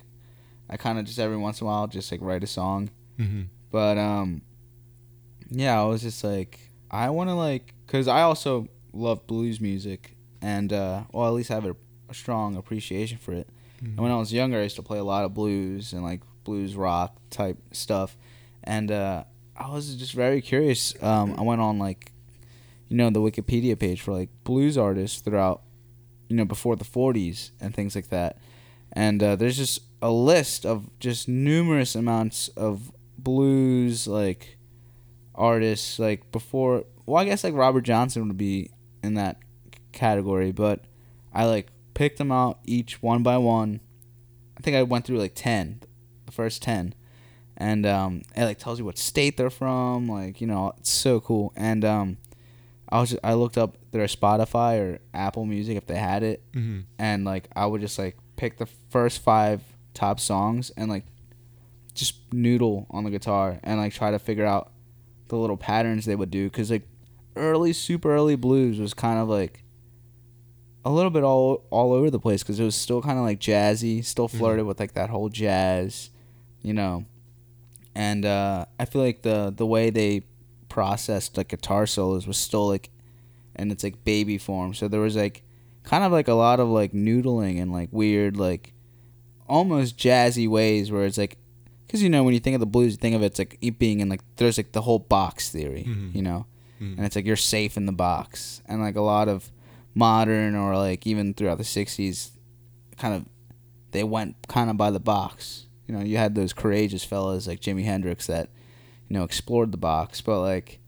I 0.68 0.78
kind 0.78 0.98
of 0.98 1.06
just 1.06 1.20
every 1.20 1.38
once 1.38 1.62
in 1.62 1.68
a 1.68 1.70
while 1.70 1.86
just 1.86 2.12
like 2.12 2.22
write 2.24 2.44
a 2.44 2.48
song. 2.48 2.90
Mm-hmm. 3.20 3.44
But 3.70 4.00
um, 4.00 4.42
yeah, 5.52 5.80
I 5.80 5.86
was 5.86 6.02
just 6.02 6.24
like 6.24 6.72
I 6.90 7.12
want 7.12 7.30
to 7.30 7.36
like 7.36 7.76
because 7.86 8.08
I 8.08 8.22
also 8.22 8.68
love 8.96 9.28
blues 9.28 9.60
music 9.60 10.16
and 10.42 10.72
uh, 10.72 11.04
well 11.12 11.28
at 11.28 11.34
least 11.34 11.52
I 11.52 11.56
have 11.56 11.66
a, 11.66 11.76
a 12.10 12.14
strong 12.14 12.56
appreciation 12.56 13.18
for 13.18 13.34
it. 13.34 13.48
And 13.82 13.98
when 14.00 14.12
I 14.12 14.18
was 14.18 14.34
younger, 14.34 14.60
I 14.60 14.64
used 14.64 14.78
to 14.78 14.82
play 14.82 14.98
a 14.98 15.04
lot 15.04 15.26
of 15.26 15.34
blues 15.34 15.94
and 15.94 16.04
like 16.04 16.22
blues 16.44 16.76
rock 16.76 17.18
type 17.30 17.58
stuff, 17.72 18.18
and 18.64 18.92
uh, 18.92 19.26
I 19.56 19.70
was 19.70 19.96
just 19.96 20.14
very 20.14 20.42
curious. 20.42 20.94
Um, 21.04 21.36
I 21.38 21.42
went 21.42 21.62
on 21.62 21.78
like, 21.78 22.12
you 22.88 22.98
know, 22.98 23.10
the 23.10 23.20
Wikipedia 23.20 23.78
page 23.78 24.02
for 24.02 24.14
like 24.14 24.30
blues 24.44 24.78
artists 24.78 25.22
throughout, 25.22 25.62
you 26.30 26.36
know, 26.36 26.46
before 26.46 26.76
the 26.76 26.86
'40s 26.86 27.52
and 27.60 27.76
things 27.76 27.96
like 27.96 28.10
that, 28.10 28.38
and 28.94 29.22
uh, 29.22 29.36
there's 29.36 29.58
just 29.58 29.82
a 30.02 30.12
list 30.12 30.66
of 30.66 30.90
just 31.00 31.28
numerous 31.28 31.96
amounts 31.96 32.48
of 32.50 32.92
blues 33.18 34.08
like 34.08 34.58
artists 35.36 36.00
like 36.00 36.32
before. 36.32 36.86
Well, 37.06 37.22
I 37.22 37.26
guess 37.26 37.44
like 37.44 37.54
Robert 37.54 37.82
Johnson 37.82 38.28
would 38.28 38.38
be 38.38 38.72
in 39.06 39.14
that 39.16 39.38
category, 39.92 40.52
but 40.52 40.82
I 41.34 41.46
like 41.46 41.68
picked 41.94 42.18
them 42.18 42.32
out 42.32 42.60
each 42.66 43.02
one 43.02 43.24
by 43.24 43.38
one. 43.38 43.80
I 44.58 44.62
think 44.62 44.76
I 44.76 44.84
went 44.84 45.06
through 45.06 45.20
like 45.20 45.34
ten, 45.36 45.82
the 46.26 46.32
first 46.32 46.62
ten, 46.62 46.94
and 47.58 47.86
um, 47.86 48.22
it 48.36 48.44
like 48.46 48.60
tells 48.60 48.80
you 48.80 48.86
what 48.86 48.98
state 48.98 49.38
they're 49.38 49.50
from. 49.50 50.08
Like 50.08 50.42
you 50.42 50.48
know, 50.48 50.74
it's 50.78 50.92
so 50.92 51.20
cool. 51.20 51.54
And 51.56 51.84
um, 51.86 52.18
I 52.90 53.00
was 53.00 53.10
just, 53.12 53.22
I 53.24 53.34
looked 53.34 53.58
up 53.58 53.78
their 53.92 54.06
Spotify 54.08 54.80
or 54.80 55.00
Apple 55.14 55.46
Music 55.46 55.78
if 55.78 55.86
they 55.88 55.98
had 55.98 56.24
it, 56.24 56.44
Mm-hmm. 56.54 56.82
and 57.00 57.26
like 57.26 57.50
I 57.56 57.66
would 57.66 57.82
just 57.82 57.98
like 58.00 58.18
pick 58.36 58.58
the 58.58 58.66
first 58.90 59.22
five 59.22 59.62
top 59.94 60.20
songs 60.20 60.72
and 60.76 60.90
like 60.90 61.06
just 61.94 62.16
noodle 62.34 62.86
on 62.90 63.06
the 63.06 63.10
guitar 63.10 63.60
and 63.64 63.80
like 63.80 63.94
try 63.94 64.12
to 64.12 64.20
figure 64.20 64.46
out 64.46 64.72
the 65.30 65.38
little 65.38 65.56
patterns 65.58 66.06
they 66.06 66.16
would 66.16 66.30
do 66.30 66.46
because 66.50 66.70
like 66.70 66.86
early 67.36 67.74
super 67.74 68.14
early 68.14 68.36
blues 68.36 68.80
was 68.80 68.94
kind 68.94 69.20
of 69.20 69.28
like 69.30 69.64
a 70.84 70.92
little 70.92 71.10
bit 71.12 71.24
all 71.24 71.64
all 71.70 71.94
over 71.94 72.10
the 72.10 72.20
place 72.20 72.44
because 72.44 72.60
it 72.60 72.64
was 72.64 72.76
still 72.76 73.02
kind 73.02 73.18
of 73.18 73.26
like 73.26 73.40
jazzy 73.40 74.04
still 74.06 74.28
Mhm. 74.30 74.38
flirted 74.38 74.66
with 74.66 74.80
like 74.80 74.94
that 74.94 75.10
whole 75.10 75.30
jazz 75.30 76.10
you 76.62 76.74
know 76.74 77.06
and 77.96 78.26
uh 78.26 78.66
i 78.80 78.86
feel 78.86 79.02
like 79.02 79.22
the 79.24 79.54
the 79.56 79.66
way 79.66 79.90
they 79.90 80.22
processed 80.70 81.38
like 81.38 81.48
guitar 81.50 81.86
solos 81.88 82.28
was 82.28 82.38
still 82.38 82.68
like 82.68 82.90
and 83.56 83.72
it's 83.72 83.84
like 83.84 84.04
baby 84.04 84.38
form 84.38 84.74
so 84.74 84.88
there 84.88 85.00
was 85.00 85.16
like 85.16 85.44
kind 85.84 86.04
of 86.04 86.12
like 86.12 86.28
a 86.28 86.34
lot 86.34 86.60
of 86.60 86.68
like 86.68 86.92
noodling 86.94 87.62
and 87.62 87.72
like 87.72 87.90
weird 87.92 88.38
like 88.38 88.74
almost 89.48 89.98
jazzy 89.98 90.48
ways 90.48 90.92
where 90.92 91.06
it's 91.06 91.18
like 91.18 91.38
because 91.86 92.02
you 92.02 92.10
know 92.10 92.24
when 92.24 92.34
you 92.34 92.40
think 92.40 92.56
of 92.56 92.60
the 92.60 92.66
blues 92.66 92.94
you 92.94 92.98
think 92.98 93.16
of 93.16 93.22
it's 93.24 93.40
like 93.40 93.58
it 93.62 93.78
being 93.80 94.00
in 94.02 94.10
like 94.10 94.22
there's 94.38 94.58
like 94.58 94.72
the 94.72 94.82
whole 94.82 95.00
box 95.00 95.50
theory 95.52 95.86
Mhm. 95.88 96.14
you 96.16 96.22
know 96.22 96.46
Mhm. 96.82 96.98
and 96.98 97.06
it's 97.06 97.16
like 97.16 97.26
you're 97.26 97.36
safe 97.36 97.78
in 97.78 97.86
the 97.86 97.92
box. 97.92 98.62
And 98.66 98.82
like 98.82 98.96
a 98.96 99.02
lot 99.02 99.28
of 99.28 99.52
modern 99.94 100.56
or 100.56 100.76
like 100.78 101.08
even 101.08 101.34
throughout 101.34 101.58
the 101.58 101.64
60s 101.64 102.32
kind 102.98 103.14
of 103.14 103.26
they 103.92 104.04
went 104.04 104.36
kind 104.48 104.70
of 104.70 104.78
by 104.78 104.92
the 104.92 105.00
box. 105.00 105.68
You 105.88 105.96
know 105.96 106.04
you 106.04 106.18
had 106.18 106.36
those 106.36 106.54
courageous 106.54 107.04
fellas 107.04 107.48
like 107.48 107.60
jimi 107.62 107.84
hendrix 107.86 108.28
that 108.28 108.50
you 109.08 109.14
know 109.16 109.24
explored 109.24 109.72
the 109.72 109.78
box. 109.78 110.22
But 110.22 110.42
like 110.42 110.80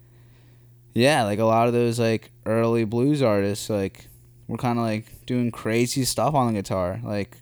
yeah 0.93 1.23
like 1.23 1.39
a 1.39 1.45
lot 1.45 1.67
of 1.67 1.73
those 1.73 1.99
like 1.99 2.31
early 2.45 2.83
blues 2.83 3.21
artists 3.21 3.69
like 3.69 4.07
were 4.47 4.57
kind 4.57 4.79
of 4.79 4.85
like 4.85 5.25
doing 5.25 5.51
crazy 5.51 6.03
stuff 6.05 6.33
on 6.33 6.47
the 6.47 6.59
guitar. 6.59 6.99
Like 7.03 7.37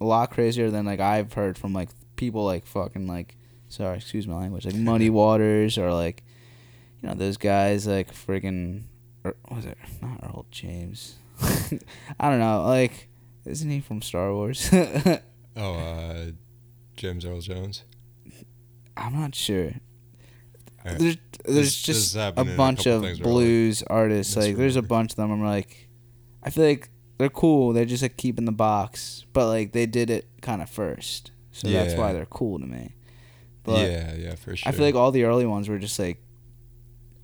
a 0.00 0.04
lot 0.04 0.30
crazier 0.30 0.70
than 0.70 0.86
like 0.86 1.00
i've 1.00 1.32
heard 1.32 1.58
from 1.58 1.72
like 1.72 1.88
people 2.14 2.44
like 2.44 2.64
fucking 2.64 3.08
like 3.08 3.34
sorry 3.68 3.96
excuse 3.96 4.28
my 4.28 4.36
language 4.36 4.64
like 4.64 4.76
muddy 4.76 5.10
waters 5.22 5.76
or 5.76 5.92
like 5.92 6.22
you 7.02 7.08
know 7.08 7.14
those 7.14 7.36
guys 7.36 7.86
like 7.86 8.12
friggin' 8.12 8.84
er, 9.24 9.36
was 9.50 9.64
it 9.64 9.78
not 10.02 10.20
Earl 10.22 10.46
James 10.50 11.16
I 12.20 12.30
don't 12.30 12.38
know 12.40 12.64
like 12.64 13.08
isn't 13.44 13.70
he 13.70 13.80
from 13.80 14.02
Star 14.02 14.32
Wars 14.34 14.70
Oh, 15.56 15.74
uh, 15.74 16.26
James 16.96 17.24
Earl 17.24 17.40
Jones. 17.40 17.82
I'm 18.96 19.18
not 19.18 19.34
sure 19.34 19.72
right. 20.84 20.98
there's 20.98 21.16
there's 21.44 21.56
This- 21.56 21.82
this 21.82 21.82
just 21.82 22.16
a 22.16 22.32
a 22.36 22.44
bunch 22.44 22.84
couple 22.84 22.92
of 22.98 23.04
I, 23.04 23.12
like, 23.12 23.22
blues 23.22 23.82
artists 23.88 24.36
like 24.36 24.56
there's 24.56 24.76
a 24.76 24.82
bunch 24.82 25.12
of 25.12 25.16
them 25.16 25.30
I'm 25.30 25.44
like 25.44 25.88
I 26.42 26.50
feel 26.50 26.64
like 26.64 26.90
they're 27.18 27.28
cool 27.28 27.72
they're 27.72 27.84
just 27.84 28.02
like 28.02 28.16
keeping 28.16 28.44
the 28.44 28.52
box 28.52 29.24
but 29.32 29.46
like 29.48 29.72
they 29.72 29.86
did 29.86 30.10
it 30.10 30.28
kind 30.42 30.62
of 30.62 30.70
first 30.70 31.32
so 31.52 31.68
that's 31.68 31.94
why 31.94 32.12
they're 32.12 32.26
cool 32.26 32.58
to 32.60 32.66
me 32.66 32.94
but 33.64 33.90
yeah, 33.90 34.14
yeah, 34.14 34.34
for 34.34 34.56
sure. 34.56 34.68
I 34.68 34.72
feel 34.72 34.86
like 34.86 34.94
all 34.94 35.10
the 35.10 35.24
early 35.24 35.44
ones 35.44 35.68
were 35.68 35.78
just 35.78 35.98
like 35.98 36.22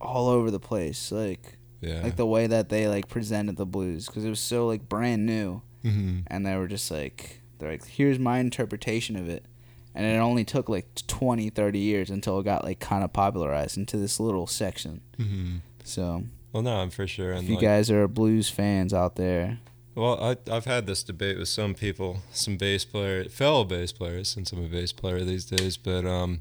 all 0.04 0.28
over 0.28 0.50
the 0.50 0.60
place 0.60 1.10
like 1.10 1.58
yeah. 1.80 2.02
like 2.02 2.16
the 2.16 2.26
way 2.26 2.46
that 2.46 2.68
they 2.68 2.88
like 2.88 3.08
presented 3.08 3.56
the 3.56 3.66
blues 3.66 4.06
because 4.06 4.24
it 4.24 4.28
was 4.28 4.40
so 4.40 4.66
like 4.66 4.88
brand 4.88 5.26
new 5.26 5.60
mm-hmm. 5.84 6.20
and 6.26 6.46
they 6.46 6.56
were 6.56 6.66
just 6.66 6.90
like 6.90 7.40
they're 7.58 7.70
like 7.72 7.86
here's 7.86 8.18
my 8.18 8.38
interpretation 8.38 9.16
of 9.16 9.28
it 9.28 9.44
and 9.94 10.06
it 10.06 10.18
only 10.18 10.44
took 10.44 10.68
like 10.68 10.86
20 11.06 11.50
30 11.50 11.78
years 11.78 12.10
until 12.10 12.38
it 12.38 12.44
got 12.44 12.64
like 12.64 12.80
kind 12.80 13.04
of 13.04 13.12
popularized 13.12 13.76
into 13.76 13.96
this 13.96 14.18
little 14.20 14.46
section 14.46 15.00
Mm-hmm. 15.18 15.56
so 15.82 16.24
Well, 16.52 16.62
no, 16.62 16.76
I'm 16.76 16.90
for 16.90 17.06
sure. 17.06 17.32
if 17.32 17.40
And 17.40 17.48
you 17.48 17.54
like, 17.54 17.62
guys 17.62 17.90
are 17.90 18.06
blues 18.08 18.48
fans 18.48 18.94
out 18.94 19.16
there 19.16 19.58
well, 19.94 20.20
I, 20.20 20.36
I've 20.50 20.64
had 20.64 20.86
this 20.86 21.04
debate 21.04 21.38
with 21.38 21.48
some 21.48 21.74
people, 21.74 22.18
some 22.32 22.56
bass 22.56 22.84
player, 22.84 23.24
fellow 23.28 23.62
bass 23.62 23.92
players, 23.92 24.28
since 24.28 24.50
I'm 24.50 24.64
a 24.64 24.68
bass 24.68 24.92
player 24.92 25.20
these 25.20 25.44
days, 25.44 25.76
but 25.76 26.04
um, 26.04 26.40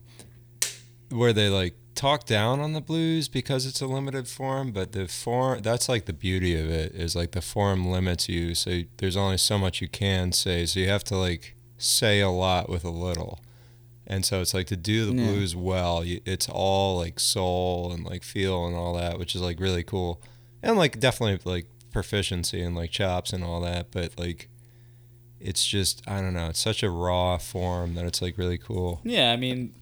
where 1.09 1.33
they 1.33 1.49
like 1.49 1.75
talk 1.95 2.25
down 2.25 2.59
on 2.59 2.73
the 2.73 2.81
blues 2.81 3.27
because 3.27 3.65
it's 3.65 3.81
a 3.81 3.87
limited 3.87 4.27
form, 4.27 4.71
but 4.71 4.91
the 4.93 5.07
form 5.07 5.61
that's 5.61 5.87
like 5.87 6.05
the 6.05 6.13
beauty 6.13 6.55
of 6.59 6.69
it 6.69 6.93
is 6.93 7.15
like 7.15 7.31
the 7.31 7.41
form 7.41 7.85
limits 7.89 8.27
you, 8.29 8.55
so 8.55 8.81
there's 8.97 9.17
only 9.17 9.37
so 9.37 9.57
much 9.57 9.81
you 9.81 9.87
can 9.87 10.31
say, 10.31 10.65
so 10.65 10.79
you 10.79 10.87
have 10.89 11.03
to 11.05 11.17
like 11.17 11.55
say 11.77 12.19
a 12.21 12.29
lot 12.29 12.69
with 12.69 12.83
a 12.83 12.89
little. 12.89 13.39
And 14.05 14.25
so 14.25 14.41
it's 14.41 14.53
like 14.53 14.67
to 14.67 14.75
do 14.75 15.05
the 15.05 15.13
Yeah. 15.13 15.27
blues 15.27 15.55
well, 15.55 16.03
you, 16.03 16.19
it's 16.25 16.49
all 16.49 16.97
like 16.97 17.19
soul 17.19 17.91
and 17.93 18.03
like 18.03 18.23
feel 18.23 18.65
and 18.65 18.75
all 18.75 18.93
that, 18.95 19.17
which 19.17 19.33
is 19.35 19.41
like 19.41 19.59
really 19.59 19.83
cool. 19.83 20.21
and 20.61 20.77
like 20.77 20.99
definitely 20.99 21.39
like 21.51 21.67
proficiency 21.91 22.61
and 22.61 22.75
like 22.75 22.89
chops 22.91 23.31
and 23.33 23.43
all 23.43 23.61
that, 23.61 23.91
but 23.91 24.17
like 24.19 24.49
it's 25.39 25.65
just 25.65 26.01
I 26.07 26.21
don't 26.21 26.33
know, 26.33 26.47
it's 26.47 26.59
such 26.59 26.83
a 26.83 26.89
raw 26.89 27.37
form 27.37 27.95
that 27.95 28.05
it's 28.05 28.21
like 28.21 28.37
really 28.37 28.57
cool. 28.57 29.01
Yeah, 29.03 29.31
I 29.31 29.35
mean, 29.37 29.73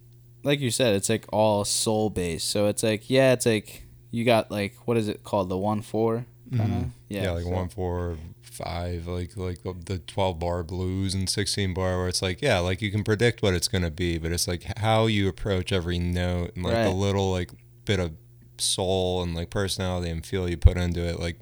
like 0.44 0.60
you 0.60 0.70
said, 0.70 0.94
it's 0.94 1.08
like 1.08 1.26
all 1.32 1.64
soul 1.64 2.10
based. 2.10 2.48
So 2.50 2.66
it's 2.66 2.82
like 2.82 3.08
yeah, 3.10 3.32
it's 3.32 3.46
like 3.46 3.84
you 4.10 4.24
got 4.24 4.50
like 4.50 4.74
what 4.86 4.96
is 4.96 5.08
it 5.08 5.22
called 5.24 5.48
the 5.48 5.56
one 5.58 5.82
four 5.82 6.24
kind 6.56 6.62
of 6.62 6.68
Mhm. 6.78 6.90
Yeah, 7.08 7.30
like 7.32 7.44
so- 7.44 7.50
one 7.50 7.68
four 7.68 8.18
five, 8.42 9.06
like 9.06 9.36
like 9.36 9.62
the- 9.62 9.74
the 9.86 9.98
twelve 9.98 10.38
bar 10.38 10.62
blues 10.62 11.14
and 11.14 11.28
sixteen 11.28 11.72
bar, 11.72 11.98
where 11.98 12.08
it's 12.08 12.20
like 12.22 12.42
yeah, 12.42 12.58
like 12.58 12.82
you 12.82 12.90
can 12.90 13.02
predict 13.04 13.42
what 13.42 13.54
it's 13.54 13.68
gonna 13.68 13.90
be, 13.90 14.18
but 14.18 14.30
it's 14.32 14.46
like 14.46 14.64
how 14.78 15.06
you 15.06 15.28
approach 15.28 15.72
every 15.72 15.98
note 15.98 16.52
and 16.54 16.64
like 16.64 16.74
the 16.84 16.90
little 16.90 17.30
like 17.30 17.50
bit 17.84 17.98
of 17.98 18.12
soul 18.58 19.22
and 19.22 19.34
like 19.34 19.48
personality 19.50 20.10
and 20.10 20.24
feel 20.26 20.48
you 20.48 20.56
put 20.56 20.76
into 20.76 21.00
it, 21.00 21.18
like 21.18 21.36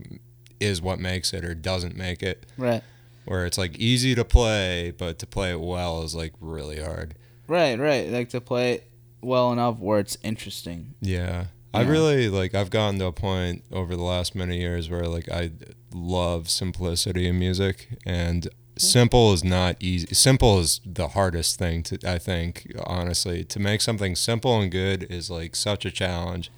is 0.61 0.81
what 0.81 0.99
makes 1.01 1.33
it 1.33 1.45
or 1.45 1.55
doesn't 1.55 1.97
make 1.97 2.23
it. 2.23 2.47
Right, 2.57 2.83
Where 3.25 3.45
it's 3.47 3.59
like 3.59 3.77
easy 3.79 4.15
to 4.15 4.25
play, 4.25 4.93
but 4.97 5.19
to 5.19 5.27
play 5.27 5.51
it 5.53 5.61
well 5.61 6.03
is 6.03 6.15
like 6.15 6.33
really 6.41 6.81
hard. 6.81 7.15
right, 7.49 7.79
right. 7.79 8.09
Like 8.11 8.29
to 8.31 8.41
play 8.41 8.83
well 9.23 9.53
enough 9.53 9.79
where 9.79 9.99
it's 10.01 10.17
interesting. 10.23 10.95
Yeah. 11.01 11.47
I 11.73 11.83
Yeah. 11.83 11.89
really 11.91 12.29
like 12.29 12.55
I've 12.55 12.71
gotten 12.71 12.99
to 12.99 13.07
a 13.07 13.13
point 13.13 13.63
over 13.71 13.95
the 13.97 14.03
last 14.03 14.35
many 14.35 14.59
years 14.59 14.91
where 14.91 15.07
like 15.07 15.29
I 15.31 15.51
love 15.95 16.49
simplicity 16.51 17.29
in 17.29 17.39
music 17.39 17.89
and 18.07 18.49
simple 18.77 19.33
is 19.33 19.45
not 19.45 19.77
easy. 19.81 20.13
Simple 20.15 20.59
is 20.61 20.81
the 20.85 21.09
hardest 21.09 21.59
thing 21.59 21.83
to 21.85 21.99
I 22.05 22.19
think 22.19 22.73
honestly 22.87 23.45
to 23.45 23.59
make 23.61 23.81
something 23.83 24.17
simple 24.17 24.61
and 24.61 24.71
good 24.71 25.05
is 25.05 25.31
like 25.31 25.55
such 25.55 25.85
a 25.85 25.91
challenge 25.91 26.51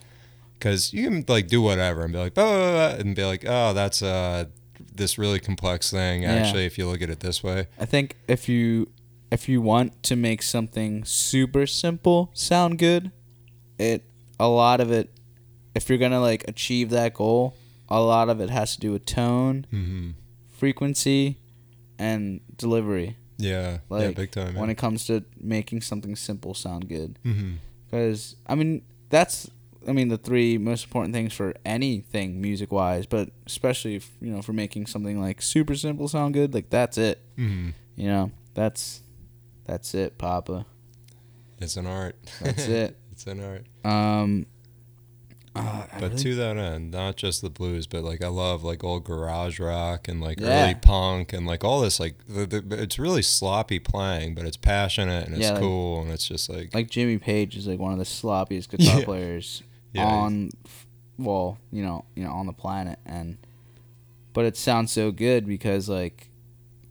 cuz 0.61 0.93
you 0.93 1.05
can 1.09 1.25
like 1.29 1.49
do 1.49 1.61
whatever 1.61 2.05
and 2.05 2.13
be 2.13 2.19
like 2.19 2.35
blah, 2.35 2.45
blah, 2.47 2.71
blah, 2.95 3.01
and 3.01 3.15
be 3.17 3.25
like 3.25 3.45
oh 3.47 3.73
that's 3.75 4.03
uh 4.03 4.45
this 4.95 5.19
really 5.19 5.41
complex 5.41 5.91
thing 5.91 6.23
Yeah. 6.23 6.35
actually 6.35 6.65
if 6.67 6.79
you 6.79 6.87
look 6.89 7.03
at 7.03 7.11
it 7.11 7.21
this 7.21 7.43
way. 7.43 7.67
I 7.79 7.85
think 7.87 8.17
if 8.29 8.49
you 8.49 8.89
if 9.33 9.49
you 9.49 9.61
want 9.63 10.03
to 10.05 10.15
make 10.15 10.43
something 10.43 11.05
super 11.05 11.67
simple 11.67 12.31
sound 12.35 12.79
good, 12.79 13.11
it 13.79 14.05
a 14.39 14.47
lot 14.49 14.81
of 14.81 14.91
it 14.93 15.11
if 15.75 15.89
you're 15.89 15.99
going 15.99 16.13
to 16.13 16.21
like 16.21 16.45
achieve 16.47 16.91
that 16.91 17.15
goal, 17.15 17.55
a 17.89 18.01
lot 18.01 18.29
of 18.29 18.41
it 18.41 18.51
has 18.51 18.75
to 18.75 18.81
do 18.81 18.93
with 18.93 19.05
tone, 19.07 19.67
Mhm. 19.73 20.15
frequency, 20.51 21.39
and 21.99 22.41
delivery. 22.57 23.17
Yeah. 23.39 23.71
yeah, 23.73 23.79
Like 23.89 24.17
big 24.17 24.31
time. 24.31 24.55
when 24.55 24.71
it 24.71 24.77
comes 24.77 25.07
to 25.07 25.25
making 25.41 25.81
something 25.81 26.15
simple 26.15 26.55
sound 26.55 26.89
good. 26.89 27.19
Because 27.91 28.37
I 28.47 28.55
mean, 28.55 28.83
that's 29.09 29.49
I 29.89 29.93
mean 29.93 30.09
the 30.09 30.19
three 30.19 30.59
most 30.59 30.85
important 30.85 31.13
things 31.15 31.33
for 31.33 31.55
anything 31.65 32.41
music 32.41 32.71
wise, 32.71 33.05
but 33.07 33.31
especially 33.47 33.97
if, 33.97 34.11
you 34.21 34.31
know 34.31 34.43
for 34.43 34.53
making 34.53 34.87
something 34.87 35.21
like 35.21 35.43
super 35.43 35.75
simple 35.75 36.07
sound 36.07 36.35
good, 36.35 36.55
like 36.55 36.71
that's 36.71 36.99
it. 36.99 37.19
Mhm. 37.37 37.73
You 37.97 38.07
know, 38.09 38.31
that's 38.55 39.01
that's 39.67 39.95
it, 39.95 40.19
Papa. 40.19 40.67
It's 41.61 41.77
an 41.77 41.87
art. 41.87 42.17
That's 42.41 42.67
it. 42.69 42.97
it's 43.13 43.27
an 43.27 43.41
art. 43.43 43.67
Um, 43.85 44.47
uh, 45.55 45.85
But 46.01 46.13
really- 46.13 46.23
to 46.23 46.35
that 46.37 46.57
end, 46.57 46.91
not 46.91 47.17
just 47.17 47.43
the 47.43 47.51
blues, 47.51 47.87
but 47.87 48.03
like 48.03 48.25
I 48.25 48.29
love 48.29 48.65
like 48.65 48.83
old 48.83 49.05
garage 49.05 49.61
rock 49.61 50.09
and 50.09 50.21
like 50.21 50.41
Yeah. 50.41 50.65
early 50.65 50.75
punk 50.77 51.33
and 51.33 51.47
like 51.47 51.63
all 51.63 51.81
this 51.83 52.01
like 52.01 52.17
the, 52.27 52.47
the, 52.47 52.83
it's 52.83 52.99
really 52.99 53.23
sloppy 53.23 53.79
playing, 53.79 54.35
but 54.35 54.45
it's 54.47 54.57
passionate 54.57 55.27
and 55.27 55.35
it's 55.37 55.45
Yeah, 55.45 55.53
like- 55.53 55.61
cool 55.61 56.01
and 56.03 56.11
it's 56.11 56.27
just 56.27 56.49
like, 56.49 56.75
like 56.75 56.91
Jimmy 56.91 57.19
Page 57.19 57.57
is 57.57 57.67
like 57.67 57.79
one 57.79 57.93
of 57.93 57.99
the 57.99 58.05
sloppiest 58.05 58.69
guitar 58.77 58.99
Yeah. 59.01 59.05
players 59.05 59.63
on, 59.97 60.51
well, 61.19 61.59
you 61.71 61.83
know, 61.85 62.07
you 62.17 62.25
know, 62.25 62.31
on 62.33 62.47
the 62.47 62.53
planet, 62.55 62.99
and 63.05 63.37
but 64.33 64.47
it 64.47 64.57
sounds 64.57 64.91
so 64.91 65.13
good 65.13 65.47
because 65.47 65.87
like 65.87 66.29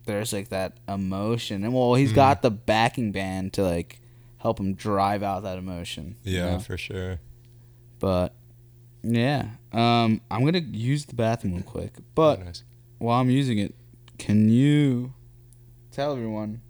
there's 0.04 0.32
like 0.32 0.48
that 0.50 0.78
emotion, 0.88 1.64
and 1.64 1.72
well, 1.74 1.94
he's 1.94 2.12
Mhm. 2.12 2.16
got 2.16 2.42
the 2.42 2.50
backing 2.50 3.12
band 3.12 3.52
to 3.54 3.62
like 3.62 4.00
help 4.38 4.58
him 4.58 4.74
drive 4.74 5.22
out 5.22 5.42
that 5.44 5.58
emotion. 5.58 6.16
you 6.24 6.38
yeah, 6.38 6.50
know? 6.52 6.58
for 6.58 6.76
sure. 6.76 7.20
but 8.00 8.34
yeah, 9.04 9.50
um, 9.72 10.20
I'm 10.30 10.44
gonna 10.44 10.58
use 10.60 11.04
the 11.06 11.14
bathroom 11.14 11.54
real 11.54 11.62
quick, 11.62 11.92
but 12.14 12.44
Nice. 12.44 12.62
while 12.98 13.20
I'm 13.20 13.30
using 13.30 13.58
it, 13.58 13.74
can 14.18 14.48
you 14.48 15.14
tell 15.90 16.12
everyone 16.12 16.60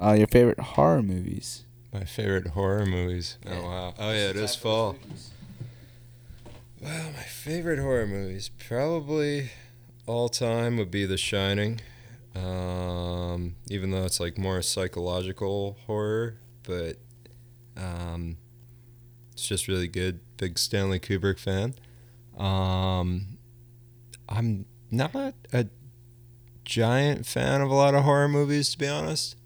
uh, 0.00 0.12
your 0.12 0.26
favorite 0.28 0.58
horror 0.60 1.02
movies? 1.02 1.62
my 1.92 2.04
favorite 2.04 2.48
horror 2.48 2.84
movies. 2.84 3.38
Oh 3.46 3.62
wow. 3.62 3.94
Oh 3.98 4.10
yeah, 4.10 4.28
it 4.30 4.36
is 4.36 4.54
fall. 4.54 4.96
Well, 6.80 7.10
my 7.12 7.22
favorite 7.22 7.78
horror 7.78 8.06
movies 8.06 8.50
probably 8.68 9.50
all 10.06 10.28
time 10.28 10.76
would 10.76 10.90
be 10.90 11.06
The 11.06 11.16
Shining. 11.16 11.80
Um, 12.36 13.56
even 13.68 13.90
though 13.90 14.04
it's 14.04 14.20
like 14.20 14.36
more 14.36 14.60
psychological 14.60 15.78
horror, 15.86 16.38
but 16.64 16.98
um, 17.76 18.36
it's 19.32 19.46
just 19.46 19.68
really 19.68 19.88
good. 19.88 20.20
Big 20.36 20.58
Stanley 20.58 21.00
Kubrick 21.00 21.38
fan. 21.38 21.74
Um, 22.36 23.38
I'm 24.28 24.66
not 24.90 25.14
a 25.52 25.66
giant 26.64 27.24
fan 27.24 27.62
of 27.62 27.70
a 27.70 27.74
lot 27.74 27.94
of 27.94 28.04
horror 28.04 28.28
movies, 28.28 28.70
to 28.70 28.78
be 28.78 28.88
honest. 28.88 29.36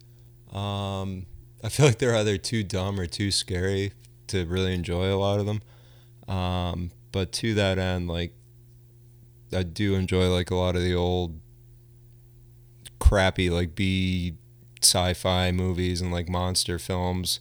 Um, 0.53 1.27
I 1.63 1.69
feel 1.69 1.87
like 1.87 1.99
they're 1.99 2.17
either 2.17 2.39
too 2.39 2.65
dumb 2.65 2.99
or 2.99 3.07
too 3.07 3.31
scary 3.31 3.93
to 4.29 4.45
really 4.47 4.75
enjoy 4.75 5.13
a 5.13 5.17
lot 5.19 5.39
of 5.39 5.47
them. 5.47 5.63
Um, 6.27 6.91
but 7.13 7.31
to 7.33 7.55
that 7.55 7.79
end, 7.79 8.09
like 8.09 8.33
I 9.53 9.63
do 9.63 9.95
enjoy 9.95 10.29
like 10.29 10.51
a 10.51 10.57
lot 10.57 10.77
of 10.77 10.83
the 10.83 10.95
old 10.95 11.41
crappy 13.11 13.51
like 13.51 13.75
B 13.75 14.35
sci-fi 14.81 15.51
movies 15.51 16.01
and 16.01 16.13
like 16.13 16.29
monster 16.29 16.79
films. 16.79 17.41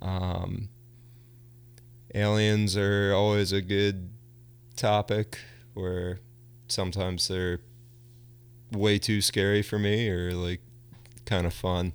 Um, 0.00 0.70
aliens 2.14 2.74
are 2.74 3.12
always 3.12 3.52
a 3.52 3.60
good 3.60 4.08
topic 4.76 5.40
where 5.74 6.20
sometimes 6.68 7.28
they're 7.28 7.60
way 8.72 8.98
too 8.98 9.20
scary 9.20 9.60
for 9.60 9.78
me 9.78 10.08
or 10.08 10.32
like 10.32 10.62
kind 11.26 11.46
of 11.46 11.52
fun. 11.52 11.92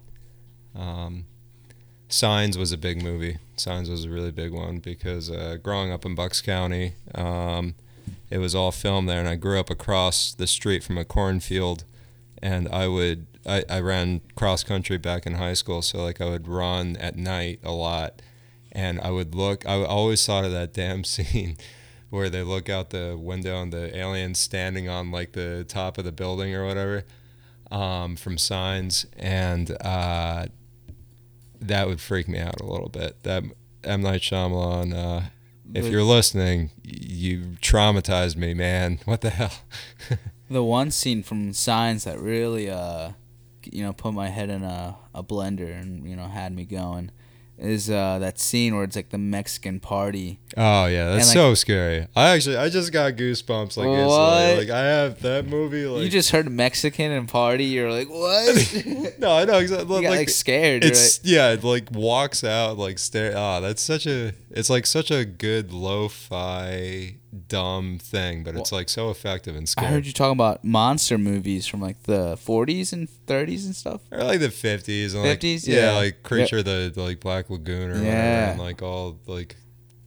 Um, 0.76 1.26
Signs 2.08 2.60
was 2.60 2.72
a 2.72 2.78
big 2.78 3.02
movie. 3.02 3.40
Signs 3.56 3.90
was 3.90 4.06
a 4.06 4.10
really 4.12 4.32
big 4.32 4.54
one 4.54 4.78
because 4.78 5.32
uh, 5.32 5.58
growing 5.64 5.92
up 5.92 6.06
in 6.06 6.14
Bucks 6.14 6.42
County, 6.42 6.94
um, 7.16 7.74
it 8.30 8.38
was 8.38 8.54
all 8.54 8.72
filmed 8.72 9.10
there, 9.10 9.20
and 9.20 9.28
I 9.28 9.36
grew 9.36 9.60
up 9.60 9.72
across 9.72 10.32
the 10.32 10.46
street 10.46 10.84
from 10.84 11.00
a 11.00 11.06
cornfield, 11.06 11.86
and 12.44 12.68
I 12.68 12.90
would 12.90 13.26
I, 13.46 13.64
I 13.70 13.80
ran 13.80 14.22
cross 14.36 14.64
country 14.64 14.98
back 14.98 15.26
in 15.26 15.36
high 15.36 15.54
school, 15.54 15.82
so 15.82 16.04
like 16.04 16.20
I 16.20 16.30
would 16.30 16.48
run 16.48 16.98
at 16.98 17.16
night 17.16 17.62
a 17.64 17.72
lot, 17.72 18.22
and 18.72 19.00
I 19.00 19.12
would 19.12 19.34
look. 19.34 19.66
I 19.66 19.84
always 19.84 20.24
thought 20.24 20.44
of 20.44 20.52
that 20.52 20.74
damn 20.82 21.06
scene 21.06 21.58
where 22.10 22.30
they 22.30 22.44
look 22.44 22.70
out 22.70 22.92
the 22.92 23.18
window 23.20 23.62
and 23.62 23.72
the 23.72 23.98
aliens 23.98 24.38
standing 24.38 24.88
on 24.88 25.10
like 25.10 25.32
the 25.32 25.66
top 25.68 25.98
of 25.98 26.04
the 26.04 26.12
building 26.12 26.54
or 26.54 26.66
whatever 26.66 27.06
um, 27.72 28.18
from 28.18 28.38
Signs, 28.38 29.06
and 29.18 29.72
uh, 29.82 30.46
that 31.62 31.88
would 31.88 32.02
freak 32.02 32.28
me 32.28 32.40
out 32.40 32.60
a 32.60 32.66
little 32.66 32.90
bit. 32.90 33.24
That 33.24 33.44
M 33.86 34.02
Night 34.02 34.22
Shyamalan. 34.22 34.94
Uh, 34.94 35.30
if 35.74 35.88
you're 35.88 36.04
listening, 36.04 36.70
you 36.84 37.56
traumatized 37.62 38.36
me, 38.36 38.54
man. 38.54 39.00
What 39.06 39.22
the 39.22 39.30
hell? 39.30 39.54
The 40.54 40.64
one 40.64 40.92
scene 40.92 41.24
from 41.24 41.52
Signs 41.54 42.04
that 42.06 42.20
really, 42.20 42.70
uh, 42.70 43.12
you 43.72 43.84
know, 43.84 43.94
put 43.94 44.14
my 44.14 44.30
head 44.30 44.50
in 44.50 44.64
a, 44.64 44.96
a 45.14 45.24
blender 45.24 45.70
and 45.80 46.08
you 46.10 46.16
know 46.16 46.28
had 46.28 46.54
me 46.54 46.66
going, 46.66 47.12
is 47.58 47.90
uh, 47.90 48.20
that 48.20 48.40
scene 48.40 48.76
where 48.76 48.84
it's 48.84 48.96
like 48.96 49.10
the 49.10 49.18
Mexican 49.18 49.80
party. 49.80 50.40
Oh 50.56 50.86
yeah, 50.86 51.12
that's 51.12 51.30
And, 51.30 51.40
like- 51.40 51.46
so 51.46 51.54
scary. 51.56 52.08
I 52.16 52.30
actually, 52.36 52.58
I 52.58 52.70
just 52.70 52.92
got 52.92 53.14
goosebumps 53.14 53.78
like 53.78 53.88
What? 53.88 54.00
instantly. 54.00 54.66
Like 54.66 54.70
I 54.70 54.84
have 54.86 55.22
that 55.22 55.48
movie. 55.48 55.86
Like 55.86 56.04
you 56.04 56.10
just 56.10 56.32
heard 56.32 56.50
Mexican 56.52 57.12
and 57.12 57.28
party. 57.28 57.66
You're 57.66 57.92
like, 57.92 58.10
what? 58.10 59.16
no, 59.20 59.32
I 59.36 59.46
know 59.46 59.58
exactly. 59.60 60.02
got 60.02 60.10
like, 60.12 60.20
like 60.20 60.30
scared. 60.30 60.84
It's 60.84 61.20
yeah, 61.24 61.54
it 61.54 61.64
like 61.64 61.90
walks 61.92 62.44
out 62.44 62.78
like 62.78 63.00
stare. 63.00 63.34
Ah, 63.36 63.60
that's 63.60 63.82
such 63.82 64.06
a. 64.06 64.34
It's 64.52 64.70
like 64.70 64.86
such 64.86 65.10
a 65.10 65.26
good 65.26 65.72
lo-fi 65.72 67.16
dumb 67.34 67.98
thing, 68.00 68.44
but 68.44 68.56
it's 68.56 68.72
like 68.72 68.90
so 68.90 69.10
effective 69.10 69.56
and 69.56 69.68
scary. 69.68 69.88
I 69.88 69.92
heard 69.92 70.06
you 70.06 70.14
talking 70.14 70.34
about 70.34 70.64
monster 70.64 71.18
movies 71.18 71.66
from 71.68 71.82
like 71.82 72.04
the 72.04 72.36
40s 72.38 72.94
and 72.94 73.08
30s 73.28 73.66
and 73.66 73.76
stuff. 73.76 74.02
Or 74.12 74.24
like 74.24 74.40
the 74.40 74.50
fifties 74.52 75.14
and 75.14 75.24
like 75.24 75.40
50s? 75.40 75.68
yeah, 75.68 75.92
Yeah. 75.92 75.96
like 75.96 76.24
Creature 76.24 76.64
the, 76.64 76.92
the 76.94 77.02
like 77.02 77.20
Black 77.20 77.50
Lagoon 77.50 77.90
or 77.92 77.96
whatever, 77.96 78.08
and 78.08 78.60
like 78.60 78.82
all 78.82 79.20
like 79.26 79.56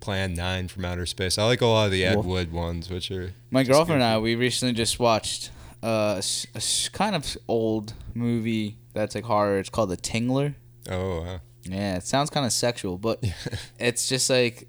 Plan 0.00 0.34
Nine 0.34 0.68
from 0.68 0.84
Outer 0.84 1.06
Space. 1.06 1.36
I 1.38 1.44
like 1.44 1.60
a 1.60 1.66
lot 1.66 1.86
of 1.86 1.92
the 1.92 2.04
Ed 2.04 2.14
Wolf- 2.14 2.26
Wood 2.26 2.52
ones, 2.52 2.88
which 2.90 3.10
are 3.10 3.32
My 3.50 3.64
girlfriend 3.64 4.02
and. 4.02 4.12
I, 4.12 4.18
we 4.18 4.34
recently 4.36 4.72
just 4.74 5.00
watched 5.00 5.50
uh, 5.82 6.20
a, 6.54 6.58
a 6.58 6.62
kind 6.92 7.16
of 7.16 7.36
old 7.48 7.92
movie 8.14 8.78
that's 8.94 9.14
like 9.14 9.24
horror. 9.24 9.58
It's 9.58 9.68
called 9.68 9.90
The 9.90 9.96
Tingler. 9.96 10.54
oh 10.88 11.22
wow. 11.22 11.40
Yeah, 11.68 11.96
it 11.96 12.04
sounds 12.06 12.30
kind 12.30 12.46
of 12.46 12.52
sexual, 12.52 12.96
but 12.96 13.24
it's 13.80 14.08
just 14.08 14.30
like 14.30 14.68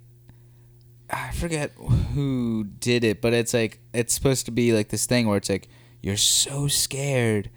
I 1.09 1.31
forget 1.31 1.71
who 2.13 2.65
did 2.79 3.03
it, 3.03 3.21
but 3.21 3.33
it's 3.33 3.53
like 3.53 3.79
it's 3.93 4.13
supposed 4.13 4.45
to 4.45 4.51
be 4.51 4.73
like 4.73 4.89
this 4.89 5.05
thing 5.05 5.27
where 5.27 5.37
it's 5.37 5.49
like 5.49 5.67
you're 6.01 6.17
so 6.17 6.67
scared, 6.67 7.49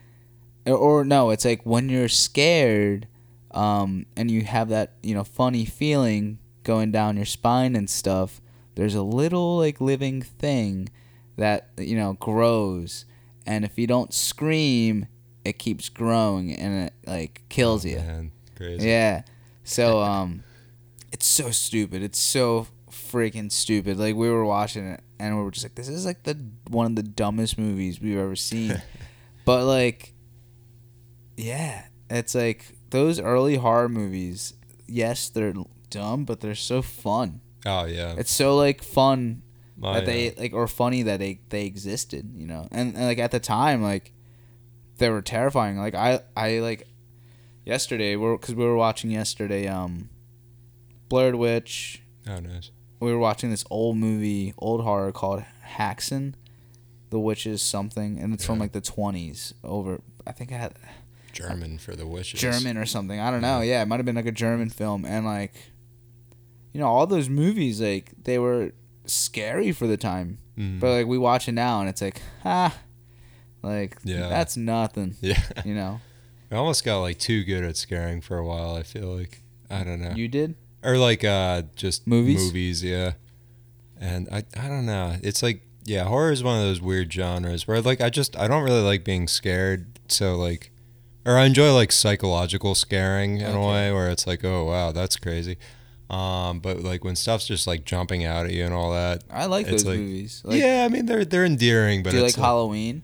or, 0.66 0.76
or 0.76 1.04
no, 1.04 1.30
it's 1.30 1.44
like 1.44 1.64
when 1.64 1.88
you're 1.88 2.08
scared, 2.08 3.08
um, 3.50 4.06
and 4.16 4.30
you 4.30 4.42
have 4.42 4.68
that 4.68 4.92
you 5.02 5.14
know 5.14 5.24
funny 5.24 5.64
feeling 5.64 6.38
going 6.62 6.92
down 6.92 7.16
your 7.16 7.26
spine 7.26 7.74
and 7.74 7.90
stuff. 7.90 8.40
There's 8.76 8.94
a 8.94 9.02
little 9.02 9.58
like 9.58 9.80
living 9.80 10.22
thing 10.22 10.88
that 11.36 11.70
you 11.76 11.96
know 11.96 12.12
grows, 12.14 13.04
and 13.46 13.64
if 13.64 13.78
you 13.78 13.88
don't 13.88 14.14
scream, 14.14 15.06
it 15.44 15.58
keeps 15.58 15.88
growing 15.88 16.54
and 16.54 16.86
it 16.86 16.92
like 17.04 17.42
kills 17.48 17.84
you. 17.84 17.96
Man, 17.96 18.32
crazy. 18.56 18.88
Yeah. 18.88 19.22
So 19.64 19.98
um 20.02 20.44
it's 21.12 21.26
so 21.26 21.50
stupid. 21.50 22.02
It's 22.02 22.18
so 22.18 22.68
freaking 23.00 23.50
stupid. 23.50 23.98
Like 23.98 24.14
we 24.14 24.30
were 24.30 24.44
watching 24.44 24.86
it 24.86 25.00
and 25.18 25.36
we 25.36 25.44
were 25.44 25.50
just 25.50 25.64
like 25.64 25.74
this 25.74 25.88
is 25.88 26.04
like 26.04 26.22
the 26.24 26.38
one 26.68 26.86
of 26.86 26.96
the 26.96 27.02
dumbest 27.02 27.58
movies 27.58 28.00
we've 28.00 28.18
ever 28.18 28.36
seen. 28.36 28.80
but 29.44 29.64
like 29.64 30.14
yeah, 31.36 31.86
it's 32.08 32.34
like 32.34 32.66
those 32.90 33.18
early 33.20 33.56
horror 33.56 33.88
movies, 33.88 34.54
yes, 34.86 35.28
they're 35.28 35.54
dumb, 35.88 36.24
but 36.24 36.40
they're 36.40 36.54
so 36.54 36.82
fun. 36.82 37.40
Oh 37.66 37.84
yeah. 37.84 38.14
It's 38.18 38.32
so 38.32 38.56
like 38.56 38.82
fun 38.82 39.42
Oh, 39.82 39.94
that 39.94 40.04
they 40.04 40.32
like 40.32 40.52
or 40.52 40.68
funny 40.68 41.02
that 41.04 41.18
they 41.18 41.40
they 41.48 41.64
existed, 41.64 42.32
you 42.36 42.46
know. 42.46 42.68
And, 42.70 42.94
and 42.94 43.06
like 43.06 43.18
at 43.18 43.30
the 43.30 43.40
time, 43.40 43.82
like 43.82 44.12
they 44.98 45.08
were 45.08 45.22
terrifying. 45.22 45.78
Like 45.78 45.94
I 45.94 46.20
I 46.36 46.58
like 46.58 46.86
yesterday 47.64 48.16
we're 48.16 48.36
because 48.36 48.54
we 48.54 48.64
were 48.64 48.76
watching 48.76 49.10
yesterday 49.10 49.66
um 49.66 50.10
Blurred 51.08 51.34
Witch. 51.34 52.02
Oh 52.28 52.40
nice. 52.40 52.70
We 53.00 53.10
were 53.12 53.18
watching 53.18 53.50
this 53.50 53.64
old 53.70 53.96
movie, 53.96 54.52
old 54.58 54.82
horror 54.82 55.10
called 55.12 55.42
Häxan, 55.76 56.34
the 57.10 57.18
witches 57.18 57.62
something, 57.62 58.18
and 58.18 58.32
it's 58.34 58.44
from 58.44 58.58
like 58.58 58.72
the 58.72 58.80
twenties. 58.80 59.54
Over, 59.64 60.00
I 60.26 60.32
think 60.32 60.52
I 60.52 60.56
had 60.56 60.74
German 61.32 61.78
for 61.78 61.96
the 61.96 62.06
witches. 62.06 62.40
German 62.40 62.76
or 62.76 62.84
something. 62.86 63.18
I 63.18 63.30
don't 63.30 63.40
know. 63.40 63.62
Yeah, 63.62 63.82
it 63.82 63.86
might 63.86 63.96
have 63.96 64.06
been 64.06 64.16
like 64.16 64.26
a 64.26 64.32
German 64.32 64.68
film, 64.70 65.04
and 65.04 65.24
like, 65.24 65.54
you 66.72 66.80
know, 66.80 66.86
all 66.86 67.06
those 67.06 67.28
movies 67.28 67.80
like 67.80 68.12
they 68.24 68.38
were 68.38 68.72
scary 69.06 69.72
for 69.72 69.86
the 69.86 69.96
time, 69.96 70.38
Mhm. 70.58 70.78
but 70.78 70.90
like 70.92 71.06
we 71.06 71.18
watch 71.18 71.48
it 71.48 71.52
now 71.52 71.80
and 71.80 71.88
it's 71.88 72.02
like, 72.02 72.20
ah, 72.44 72.76
like 73.62 73.96
Yeah. 74.04 74.28
that's 74.28 74.56
nothing. 74.56 75.16
yeah. 75.20 75.42
You 75.64 75.74
know, 75.74 76.00
I 76.52 76.56
almost 76.56 76.84
got 76.84 77.00
like 77.00 77.18
too 77.18 77.44
good 77.44 77.64
at 77.64 77.76
scaring 77.76 78.20
for 78.20 78.36
a 78.38 78.46
while. 78.46 78.76
I 78.76 78.82
feel 78.82 79.08
like 79.16 79.42
I 79.70 79.82
don't 79.84 80.00
know, 80.00 80.12
you 80.12 80.28
did. 80.28 80.54
Or 80.82 80.96
like 80.96 81.24
uh 81.24 81.62
just 81.76 82.06
Movies? 82.06 82.44
Movies, 82.44 82.84
yeah. 82.84 83.12
And 84.00 84.28
I 84.30 84.44
I 84.58 84.68
don't 84.68 84.86
know. 84.86 85.16
It's 85.22 85.42
like 85.42 85.62
yeah, 85.84 86.04
horror 86.04 86.32
is 86.32 86.42
one 86.42 86.58
of 86.58 86.64
those 86.64 86.80
weird 86.80 87.12
genres 87.12 87.66
where 87.66 87.80
like 87.80 88.00
I 88.00 88.10
just 88.10 88.36
I 88.36 88.48
don't 88.48 88.62
really 88.62 88.82
like 88.82 89.04
being 89.04 89.28
scared. 89.28 89.98
So 90.08 90.36
like, 90.36 90.70
or 91.24 91.36
I 91.36 91.44
enjoy 91.44 91.72
like 91.74 91.92
psychological 91.92 92.74
scaring 92.74 93.40
in 93.40 93.54
a 93.54 93.66
way 93.66 93.92
where 93.92 94.10
it's 94.10 94.26
like 94.26 94.44
oh 94.44 94.64
wow 94.64 94.92
that's 94.92 95.16
crazy. 95.16 95.56
Um, 96.08 96.58
but 96.58 96.80
like 96.80 97.04
when 97.04 97.14
stuff's 97.14 97.46
just 97.46 97.68
like 97.68 97.84
jumping 97.84 98.24
out 98.24 98.46
at 98.46 98.52
you 98.52 98.64
and 98.64 98.74
all 98.74 98.90
that. 98.92 99.22
I 99.30 99.46
like 99.46 99.66
those 99.66 99.86
like- 99.86 99.98
movies. 99.98 100.42
Like, 100.44 100.58
yeah, 100.58 100.84
I 100.84 100.88
mean 100.92 101.06
they're 101.06 101.24
they're 101.24 101.44
endearing, 101.44 102.02
but 102.02 102.10
do 102.10 102.16
you 102.16 102.22
like 102.22 102.30
it's 102.30 102.38
like, 102.38 102.44
Halloween? 102.44 103.02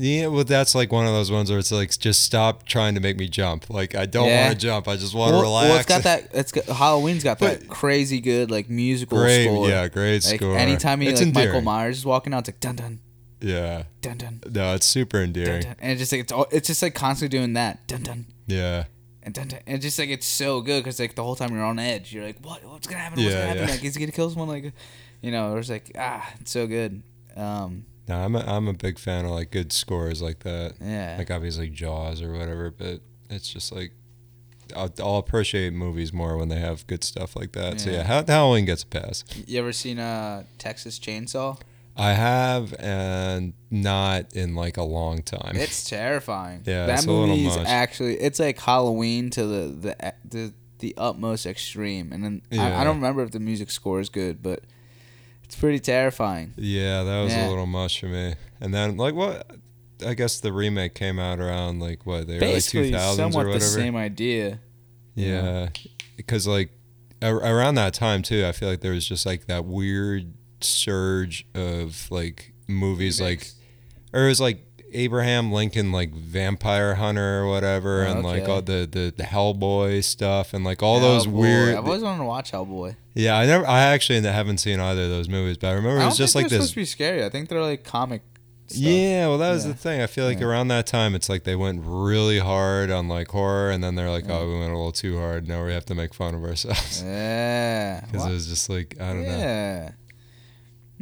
Yeah, 0.00 0.28
well, 0.28 0.44
that's 0.44 0.76
like 0.76 0.92
one 0.92 1.06
of 1.06 1.12
those 1.12 1.30
ones 1.32 1.50
where 1.50 1.58
it's 1.58 1.72
like, 1.72 1.90
just 1.98 2.22
stop 2.22 2.64
trying 2.66 2.94
to 2.94 3.00
make 3.00 3.18
me 3.18 3.26
jump. 3.28 3.68
Like, 3.68 3.96
I 3.96 4.06
don't 4.06 4.28
Yeah. 4.28 4.42
want 4.46 4.52
to 4.54 4.58
jump. 4.66 4.86
I 4.86 4.94
just 4.96 5.12
want 5.12 5.30
to 5.30 5.34
Well, 5.34 5.42
relax. 5.42 5.68
well, 5.68 5.76
it's 5.78 5.86
got 5.88 6.02
that. 6.04 6.28
It's 6.32 6.52
got, 6.52 6.66
Halloween's 6.66 7.24
got 7.24 7.40
that 7.40 7.60
But- 7.62 7.68
crazy 7.68 8.20
good 8.20 8.48
like 8.50 8.70
musical 8.70 9.18
great, 9.18 9.44
score. 9.46 9.68
yeah, 9.68 9.88
great 9.88 10.24
Like 10.24 10.36
score. 10.36 10.56
anytime 10.56 11.02
you 11.02 11.10
it's 11.10 11.20
like 11.20 11.34
Michael. 11.34 11.62
Myers 11.62 11.98
is 11.98 12.04
walking 12.04 12.32
out, 12.32 12.46
it's 12.46 12.48
like 12.48 12.60
dun 12.60 12.76
dun 12.76 13.00
Yeah, 13.40 13.84
dun 14.00 14.18
dun 14.18 14.40
no, 14.50 14.74
it's 14.74 14.86
super 14.86 15.20
endearing. 15.20 15.62
dun, 15.62 15.70
dun. 15.72 15.76
and 15.80 15.92
it's 15.92 16.00
just 16.00 16.12
like 16.12 16.20
it's 16.20 16.32
all, 16.32 16.46
it's 16.52 16.66
just 16.68 16.80
like 16.82 16.94
constantly 16.94 17.36
doing 17.36 17.54
that 17.54 17.84
dun 17.88 18.02
dun 18.02 18.26
Yeah, 18.46 18.84
and 19.24 19.34
dun 19.34 19.48
dun, 19.48 19.60
and 19.66 19.76
it's 19.76 19.84
just 19.84 19.98
like 19.98 20.10
it's 20.10 20.26
so 20.26 20.60
good 20.60 20.84
because 20.84 21.00
like 21.00 21.16
the 21.16 21.24
whole 21.24 21.34
time 21.34 21.52
you're 21.52 21.64
on 21.64 21.78
edge, 21.80 22.12
you're 22.12 22.24
like, 22.24 22.38
what 22.44 22.64
what's 22.64 22.86
gonna 22.86 23.00
happen? 23.00 23.18
What's 23.18 23.32
Yeah, 23.34 23.40
gonna 23.40 23.46
happen? 23.48 23.64
yeah. 23.66 23.70
Like 23.74 23.84
is 23.84 23.94
he 23.96 24.00
gonna 24.00 24.12
kill 24.12 24.30
someone? 24.30 24.48
Like, 24.48 24.72
you 25.22 25.32
know, 25.32 25.54
or 25.54 25.58
it's 25.58 25.68
like 25.70 25.90
ah, 25.98 26.24
it's 26.40 26.52
so 26.52 26.68
good. 26.68 27.02
Um, 27.36 27.84
no, 28.08 28.16
I'm 28.24 28.34
a, 28.34 28.40
I'm 28.40 28.68
a 28.68 28.72
big 28.72 28.98
fan 28.98 29.24
of 29.24 29.32
like 29.32 29.50
good 29.50 29.72
scores 29.72 30.22
like 30.22 30.40
that. 30.40 30.74
yeah, 30.80 31.16
Like 31.18 31.30
obviously 31.30 31.68
Jaws 31.68 32.22
or 32.22 32.32
whatever, 32.32 32.70
but 32.70 33.00
it's 33.30 33.52
just 33.52 33.72
like 33.72 33.92
I'll, 34.76 34.92
I'll 35.00 35.16
appreciate 35.16 35.72
movies 35.72 36.12
more 36.12 36.36
when 36.36 36.48
they 36.48 36.58
have 36.60 36.86
good 36.86 37.02
stuff 37.04 37.36
like 37.36 37.52
that. 37.52 37.80
So 37.80 37.90
Yeah. 37.90 37.96
yeah, 38.08 38.24
Halloween 38.26 38.64
gets 38.66 38.82
a 38.82 38.86
pass. 38.86 39.24
you 39.46 39.58
ever 39.58 39.72
seen 39.72 39.98
uh 39.98 40.44
Texas 40.58 40.98
Chainsaw? 40.98 41.60
I 42.00 42.12
have 42.12 42.74
and 42.78 43.54
not 43.72 44.32
in 44.36 44.54
like 44.54 44.76
a 44.76 44.84
long 44.84 45.22
time. 45.22 45.56
It's 45.56 45.88
terrifying. 45.88 46.62
Yeah, 46.64 46.86
that 46.86 47.04
a 47.04 47.06
movie's 47.08 47.56
actually 47.56 48.14
it's 48.20 48.38
like 48.38 48.58
Halloween 48.60 49.30
to 49.30 49.44
the 49.46 49.66
the 49.68 50.14
the, 50.24 50.52
the 50.78 50.94
utmost 50.96 51.44
extreme. 51.44 52.12
And 52.12 52.22
then 52.24 52.42
I, 52.52 52.82
I 52.82 52.84
don't 52.84 52.96
remember 52.96 53.22
if 53.24 53.32
the 53.32 53.40
music 53.40 53.70
score 53.70 53.98
is 54.00 54.10
good, 54.10 54.42
but 54.44 54.62
it's 55.48 55.56
pretty 55.56 55.78
terrifying. 55.80 56.52
Yeah, 56.56 57.02
that 57.04 57.22
was 57.24 57.32
Yeah. 57.32 57.46
a 57.46 57.50
little 57.50 57.66
much 57.66 57.98
for 58.00 58.06
me. 58.06 58.34
And 58.60 58.72
then 58.74 58.96
like 58.98 59.14
what? 59.14 59.50
I 60.06 60.14
guess 60.14 60.38
the 60.40 60.52
remake 60.52 60.94
came 60.94 61.18
out 61.18 61.40
around 61.40 61.80
like 61.80 62.06
what 62.06 62.28
the 62.28 62.38
Basically, 62.38 62.80
early 62.80 62.90
two 62.90 62.96
thousands 62.98 63.16
somewhat 63.34 63.46
or 63.46 63.48
whatever. 63.48 63.64
the 63.64 63.70
same 63.70 63.96
idea. 63.96 64.60
Yeah, 65.14 65.70
because 66.16 66.46
like 66.46 66.70
a- 67.22 67.34
around 67.34 67.74
that 67.76 67.94
time 67.94 68.22
too, 68.22 68.46
I 68.46 68.52
feel 68.52 68.68
like 68.68 68.80
there 68.80 68.92
was 68.92 69.04
just 69.08 69.26
like 69.26 69.46
that 69.46 69.64
weird 69.64 70.32
surge 70.60 71.46
of 71.54 72.08
like 72.10 72.52
movies 72.68 73.20
like, 73.20 73.48
or 74.12 74.26
it 74.26 74.28
was 74.28 74.40
like 74.40 74.62
Abraham 74.92 75.52
Lincoln 75.52 75.92
like 75.92 76.12
Vampire 76.12 76.94
Hunter 76.96 77.40
or 77.42 77.48
whatever, 77.50 78.02
and 78.02 78.22
like 78.22 78.48
all 78.48 78.62
the, 78.62 78.88
the 78.90 79.12
the 79.16 79.22
Hellboy 79.24 80.02
stuff 80.04 80.54
and 80.54 80.64
like 80.64 80.82
all 80.82 81.00
those 81.00 81.26
weird. 81.28 81.74
I've 81.76 81.84
always 81.86 82.02
wanted 82.02 82.18
to 82.18 82.24
watch 82.24 82.52
Hellboy. 82.52 82.96
yeah, 83.14 83.36
I 83.36 83.46
never, 83.46 83.66
I 83.66 83.80
actually 83.80 84.20
haven't 84.22 84.58
seen 84.58 84.80
either 84.80 85.02
of 85.04 85.10
those 85.10 85.28
movies, 85.28 85.56
but 85.58 85.68
I 85.68 85.72
remember 85.72 86.00
I 86.00 86.04
it 86.04 86.06
was 86.06 86.16
just 86.18 86.34
like 86.34 86.44
this 86.44 86.52
supposed 86.52 86.70
to 86.74 86.76
be 86.76 86.84
scary. 86.84 87.24
I 87.24 87.28
think 87.28 87.48
they're 87.48 87.60
like 87.62 87.84
comic. 87.84 88.22
Stuff. 88.70 88.82
Yeah, 88.82 89.28
well, 89.28 89.38
that 89.38 89.50
was 89.52 89.64
Yeah. 89.64 89.72
the 89.72 89.78
thing. 89.78 90.02
I 90.02 90.06
feel 90.06 90.26
like 90.26 90.40
Yeah. 90.40 90.44
around 90.46 90.68
that 90.68 90.86
time, 90.86 91.14
it's 91.14 91.30
like 91.30 91.44
they 91.44 91.56
went 91.56 91.80
really 91.84 92.38
hard 92.38 92.90
on 92.90 93.08
like 93.08 93.28
horror, 93.28 93.70
and 93.70 93.82
then 93.82 93.94
they're 93.94 94.10
like, 94.10 94.24
"Oh, 94.28 94.46
we 94.46 94.58
went 94.58 94.72
a 94.72 94.76
little 94.76 94.92
too 94.92 95.18
hard. 95.18 95.48
Now 95.48 95.64
we 95.64 95.72
have 95.72 95.86
to 95.86 95.94
make 95.94 96.12
fun 96.12 96.34
of 96.34 96.42
ourselves." 96.44 97.02
Yeah. 97.02 98.04
Because 98.12 98.26
it 98.26 98.30
was 98.30 98.46
just 98.46 98.68
like 98.68 98.96
I 99.00 99.08
don't 99.14 99.22
know. 99.24 99.38
yeah. 99.38 99.90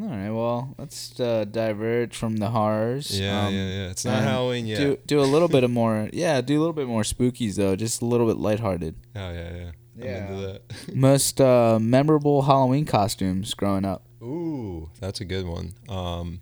All 0.00 0.08
right. 0.08 0.30
Well, 0.30 0.74
let's 0.78 1.18
uh, 1.18 1.44
diverge 1.44 2.14
from 2.16 2.36
the 2.36 2.50
horrors. 2.50 3.18
Yeah, 3.18 3.46
Um, 3.46 3.54
yeah, 3.54 3.66
yeah. 3.68 3.90
It's 3.90 4.04
not 4.04 4.22
Halloween 4.22 4.66
yet. 4.66 4.78
Do 4.78 4.98
do 5.06 5.20
a 5.20 5.28
little 5.28 5.48
bit 5.48 5.64
of 5.64 5.70
more. 5.80 6.10
Yeah, 6.12 6.40
do 6.42 6.58
a 6.58 6.60
little 6.60 6.74
bit 6.74 6.86
more 6.86 7.02
spookies 7.02 7.56
though. 7.56 7.76
Just 7.76 8.02
a 8.02 8.04
little 8.04 8.26
bit 8.26 8.36
lighthearted. 8.36 8.94
oh 9.16 9.32
yeah, 9.32 9.54
yeah. 9.56 9.70
Yeah. 9.98 10.26
I'm 10.28 10.34
into 10.34 10.46
that. 10.46 10.62
Most 10.94 11.40
uh, 11.40 11.78
memorable 11.80 12.42
Halloween 12.42 12.84
costumes 12.84 13.54
growing 13.54 13.86
up. 13.86 14.02
Ooh, 14.22 14.90
that's 15.00 15.20
a 15.20 15.24
good 15.24 15.46
one. 15.46 15.72
Um, 15.88 16.40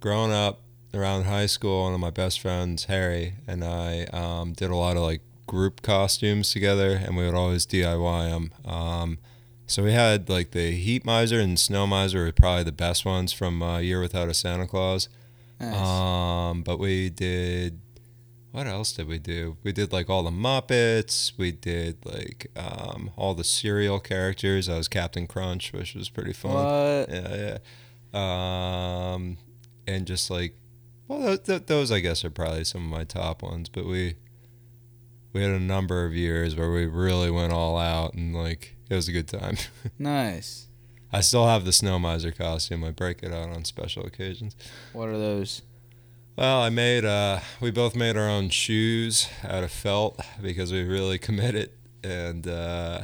growing 0.00 0.32
up 0.32 0.60
around 0.94 1.24
high 1.24 1.46
school, 1.46 1.84
one 1.84 1.92
of 1.94 2.00
my 2.00 2.10
best 2.10 2.40
friends, 2.40 2.84
Harry, 2.86 3.34
and 3.46 3.62
I 3.62 4.04
um, 4.12 4.54
did 4.54 4.70
a 4.70 4.76
lot 4.76 4.96
of 4.96 5.02
like 5.02 5.20
group 5.46 5.82
costumes 5.82 6.50
together, 6.50 6.92
and 6.92 7.14
we 7.16 7.26
would 7.26 7.34
always 7.34 7.66
DIY 7.66 8.30
them. 8.30 8.52
Um, 8.64 9.18
so 9.66 9.82
we 9.82 9.92
had 9.92 10.28
like 10.28 10.50
the 10.50 10.72
Heat 10.72 11.04
Miser 11.04 11.38
and 11.40 11.58
Snow 11.58 11.86
Miser 11.86 12.24
were 12.24 12.32
probably 12.32 12.64
the 12.64 12.72
best 12.72 13.04
ones 13.04 13.32
from 13.32 13.62
uh, 13.62 13.78
Year 13.78 14.00
Without 14.00 14.28
a 14.28 14.34
Santa 14.34 14.66
Claus. 14.66 15.08
Nice. 15.60 15.74
Um, 15.76 16.62
but 16.62 16.78
we 16.78 17.08
did. 17.10 17.80
What 18.50 18.66
else 18.66 18.92
did 18.92 19.08
we 19.08 19.18
do? 19.18 19.56
We 19.62 19.72
did 19.72 19.92
like 19.92 20.10
all 20.10 20.22
the 20.22 20.30
Muppets. 20.30 21.32
We 21.38 21.52
did 21.52 22.04
like 22.04 22.48
um, 22.54 23.10
all 23.16 23.34
the 23.34 23.44
cereal 23.44 23.98
characters. 23.98 24.68
I 24.68 24.76
was 24.76 24.88
Captain 24.88 25.26
Crunch, 25.26 25.72
which 25.72 25.94
was 25.94 26.10
pretty 26.10 26.34
fun. 26.34 26.52
what? 26.52 27.08
Yeah, 27.08 27.58
yeah. 28.12 29.12
Um, 29.14 29.38
and 29.86 30.06
just 30.06 30.30
like, 30.30 30.54
well, 31.08 31.28
th- 31.28 31.44
th- 31.44 31.66
those 31.66 31.90
I 31.90 32.00
guess 32.00 32.24
are 32.24 32.30
probably 32.30 32.64
some 32.64 32.84
of 32.84 32.90
my 32.90 33.04
top 33.04 33.42
ones. 33.42 33.70
But 33.70 33.86
we 33.86 34.16
we 35.32 35.42
had 35.42 35.50
a 35.50 35.60
number 35.60 36.04
of 36.04 36.14
years 36.14 36.54
where 36.56 36.70
we 36.70 36.86
really 36.86 37.30
went 37.30 37.52
all 37.52 37.76
out, 37.78 38.14
and 38.14 38.34
like 38.34 38.76
it 38.90 38.94
was 38.94 39.08
a 39.08 39.12
good 39.12 39.28
time. 39.28 39.56
Nice. 39.98 40.68
I 41.14 41.20
still 41.20 41.46
have 41.46 41.64
the 41.66 41.72
Snow 41.72 41.98
Miser 41.98 42.32
costume. 42.32 42.82
I 42.84 42.90
break 42.90 43.22
it 43.22 43.32
out 43.32 43.50
on 43.50 43.64
special 43.66 44.04
occasions. 44.06 44.56
What 44.94 45.08
are 45.10 45.18
those? 45.18 45.60
Well, 46.36 46.62
I 46.62 46.70
made 46.70 47.04
uh 47.04 47.40
we 47.60 47.70
both 47.70 47.94
made 47.94 48.16
our 48.16 48.28
own 48.28 48.48
shoes 48.48 49.28
out 49.44 49.62
of 49.64 49.70
felt 49.70 50.18
because 50.40 50.72
we 50.72 50.82
really 50.82 51.18
committed 51.28 51.70
and 52.02 52.46
uh 52.48 53.02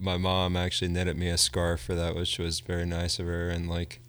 my 0.00 0.16
mom 0.18 0.56
actually 0.56 0.88
knitted 0.88 1.16
me 1.16 1.28
a 1.30 1.38
scarf 1.38 1.80
for 1.80 1.94
that 1.94 2.14
which 2.14 2.38
was 2.38 2.60
very 2.60 2.84
nice 2.86 3.18
of 3.18 3.26
her 3.26 3.48
and 3.48 3.68
like 3.68 4.00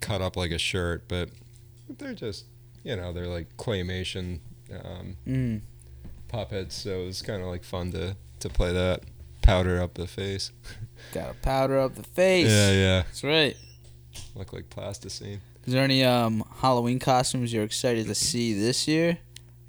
cut 0.00 0.20
up 0.20 0.36
like 0.36 0.50
a 0.50 0.58
shirt 0.58 1.04
but 1.08 1.28
they're 1.98 2.14
just 2.14 2.44
you 2.84 2.94
know 2.96 3.12
they're 3.12 3.26
like 3.28 3.56
claymation 3.56 4.40
um, 4.84 5.16
Mm. 5.26 5.60
Puppets 6.32 6.74
so 6.74 7.02
it 7.02 7.06
was 7.06 7.22
kind 7.22 7.42
of 7.42 7.48
like 7.48 7.62
fun 7.62 7.92
to 7.92 8.16
to 8.40 8.48
play 8.48 8.72
that 8.72 9.02
powder 9.42 9.80
up 9.80 9.94
the 9.94 10.06
face 10.06 10.50
Gotta 11.12 11.34
powder 11.34 11.78
up 11.78 11.94
the 11.94 12.02
face. 12.02 12.48
yeah 12.48 12.70
yeah 12.72 13.02
That's 13.02 13.22
right. 13.24 13.56
Look 14.34 14.52
like 14.52 14.68
plasticine. 14.70 15.40
Is 15.66 15.72
there 15.72 15.84
any 15.84 16.02
um 16.04 16.44
Halloween 16.56 16.98
costumes 16.98 17.52
you're 17.52 17.64
excited 17.64 18.06
to 18.06 18.14
see 18.14 18.54
this 18.54 18.88
year? 18.88 19.18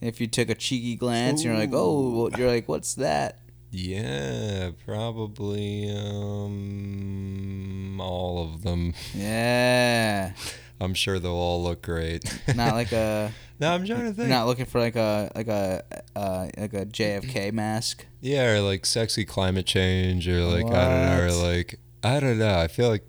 If 0.01 0.19
you 0.21 0.27
took 0.27 0.49
a 0.49 0.55
cheeky 0.55 0.95
glance, 0.95 1.43
you're 1.43 1.55
like, 1.55 1.69
oh, 1.73 2.29
you're 2.37 2.49
like, 2.49 2.67
what's 2.67 2.95
that? 2.95 3.39
Yeah, 3.71 4.71
probably 4.85 5.89
um 5.91 7.99
all 8.01 8.43
of 8.43 8.63
them. 8.63 8.93
Yeah, 9.15 10.33
I'm 10.83 10.93
sure 10.93 11.19
they'll 11.19 11.31
all 11.31 11.63
look 11.63 11.81
great. 11.81 12.23
not 12.55 12.73
like 12.73 12.91
a. 12.91 13.31
no, 13.59 13.73
I'm 13.73 13.85
trying 13.85 14.05
to 14.05 14.13
think. 14.13 14.29
not 14.29 14.45
looking 14.45 14.65
for 14.65 14.79
like 14.79 14.95
a 14.95 15.31
like 15.35 15.47
a 15.47 15.83
uh, 16.15 16.47
like 16.57 16.73
a 16.73 16.85
JFK 16.85 17.51
mask. 17.51 18.05
Yeah, 18.21 18.53
or 18.53 18.61
like 18.61 18.85
sexy 18.85 19.25
climate 19.25 19.65
change, 19.65 20.27
or 20.27 20.41
like 20.41 20.65
I 20.65 20.89
don't 20.89 21.05
know, 21.05 21.23
or 21.23 21.31
like 21.31 21.79
I 22.03 22.19
don't 22.19 22.37
know. 22.37 22.59
I 22.59 22.67
feel 22.67 22.89
like 22.89 23.05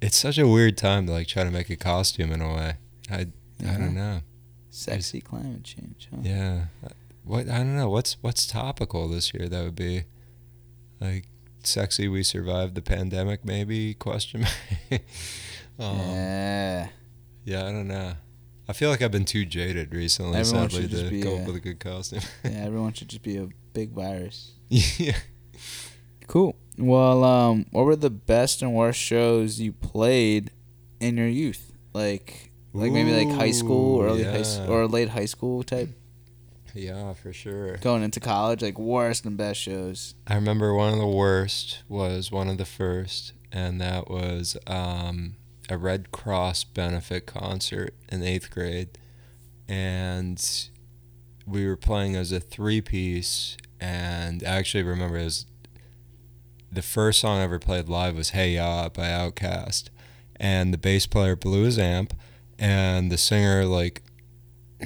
it's 0.00 0.16
such 0.16 0.38
a 0.38 0.48
weird 0.48 0.76
time 0.76 1.06
to 1.06 1.12
like 1.12 1.28
try 1.28 1.44
to 1.44 1.50
make 1.50 1.70
a 1.70 1.76
costume 1.76 2.32
in 2.32 2.40
a 2.40 2.52
way. 2.52 2.74
I 3.10 3.26
I 3.66 3.78
don't 3.78 3.94
know. 3.94 4.20
Sexy 4.70 5.20
climate 5.20 5.64
change. 5.64 6.08
Huh? 6.10 6.20
Yeah, 6.22 6.64
what 7.24 7.48
I 7.48 7.58
don't 7.58 7.76
know. 7.76 7.90
What's 7.90 8.14
what's 8.22 8.46
topical 8.46 9.08
this 9.08 9.32
year? 9.34 9.48
That 9.48 9.64
would 9.64 9.76
be 9.76 10.04
like 11.00 11.26
sexy. 11.62 12.08
We 12.08 12.22
survived 12.22 12.74
the 12.74 12.82
pandemic, 12.82 13.44
maybe? 13.44 13.94
Question 13.94 14.44
um, 15.78 15.98
yeah. 15.98 16.88
Yeah, 17.44 17.60
I 17.66 17.72
don't 17.72 17.88
know. 17.88 18.14
I 18.68 18.72
feel 18.72 18.90
like 18.90 19.02
I've 19.02 19.10
been 19.10 19.24
too 19.24 19.44
jaded 19.44 19.92
recently, 19.92 20.38
Everyone 20.38 20.70
sadly, 20.70 20.88
to 20.88 21.20
go 21.20 21.38
up 21.38 21.46
with 21.46 21.56
a 21.56 21.60
good 21.60 21.80
costume. 21.80 22.20
Yeah. 22.44 22.50
Everyone 22.64 22.92
should 22.92 23.08
just 23.08 23.22
be 23.22 23.36
a 23.36 23.48
big 23.72 23.90
virus. 23.90 24.52
yeah. 24.68 25.16
Cool. 26.28 26.56
Well, 26.78 27.24
um, 27.24 27.66
what 27.72 27.84
were 27.84 27.96
the 27.96 28.10
best 28.10 28.62
and 28.62 28.72
worst 28.74 28.98
shows 29.00 29.60
you 29.60 29.72
played 29.72 30.50
in 31.00 31.16
your 31.16 31.26
youth? 31.28 31.72
Like, 31.92 32.52
like 32.72 32.92
maybe 32.92 33.12
like 33.12 33.36
high 33.36 33.50
school, 33.50 34.00
Ooh, 34.00 34.04
early 34.04 34.24
high 34.24 34.38
s- 34.38 34.58
yeah. 34.58 34.68
or 34.68 34.86
late 34.86 35.10
high 35.10 35.26
school 35.26 35.62
type. 35.62 35.90
Yeah, 36.74 37.12
for 37.12 37.32
sure. 37.34 37.76
Going 37.78 38.02
into 38.02 38.20
college, 38.20 38.62
like 38.62 38.78
worst 38.78 39.26
and 39.26 39.36
best 39.36 39.60
shows. 39.60 40.14
I 40.26 40.34
remember 40.36 40.72
one 40.72 40.92
of 40.94 40.98
the 40.98 41.06
worst 41.06 41.82
was 41.88 42.32
one 42.32 42.48
of 42.48 42.56
the 42.56 42.64
first, 42.64 43.34
and 43.50 43.78
that 43.82 44.08
was 44.08 44.56
um, 44.66 45.36
a 45.72 45.78
Red 45.78 46.12
Cross 46.12 46.64
benefit 46.64 47.26
concert 47.26 47.94
in 48.10 48.22
eighth 48.22 48.50
grade. 48.50 48.98
And 49.66 50.68
we 51.46 51.66
were 51.66 51.76
playing 51.76 52.14
as 52.14 52.30
a 52.30 52.40
three 52.40 52.82
piece, 52.82 53.56
and 53.80 54.44
I 54.44 54.56
actually 54.56 54.82
remember 54.82 55.16
it 55.16 55.24
was 55.24 55.46
the 56.70 56.82
first 56.82 57.20
song 57.20 57.38
I 57.38 57.42
ever 57.42 57.58
played 57.58 57.88
live 57.88 58.16
was 58.16 58.30
Hey 58.30 58.54
Ya 58.54 58.90
by 58.90 59.08
Outkast. 59.08 59.88
And 60.36 60.74
the 60.74 60.78
bass 60.78 61.06
player 61.06 61.36
blew 61.36 61.64
his 61.64 61.78
amp, 61.78 62.14
and 62.58 63.10
the 63.10 63.18
singer, 63.18 63.64
like, 63.64 64.02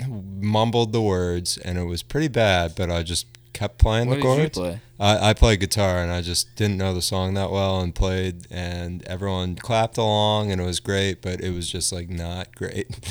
mumbled 0.08 0.92
the 0.92 1.02
words, 1.02 1.56
and 1.58 1.78
it 1.78 1.84
was 1.84 2.02
pretty 2.02 2.28
bad, 2.28 2.74
but 2.76 2.90
I 2.90 3.02
just 3.02 3.26
kept 3.56 3.78
playing 3.78 4.08
what 4.08 4.16
the 4.16 4.22
chords. 4.22 4.58
play? 4.58 4.80
I, 5.00 5.30
I 5.30 5.32
played 5.32 5.60
guitar 5.60 5.98
and 5.98 6.12
I 6.12 6.20
just 6.20 6.54
didn't 6.56 6.76
know 6.76 6.92
the 6.92 7.00
song 7.00 7.34
that 7.34 7.50
well 7.50 7.80
and 7.80 7.94
played 7.94 8.46
and 8.50 9.02
everyone 9.04 9.56
clapped 9.56 9.96
along 9.96 10.52
and 10.52 10.60
it 10.60 10.64
was 10.64 10.78
great, 10.78 11.22
but 11.22 11.40
it 11.40 11.50
was 11.50 11.70
just 11.70 11.92
like 11.92 12.08
not 12.08 12.54
great. 12.54 12.88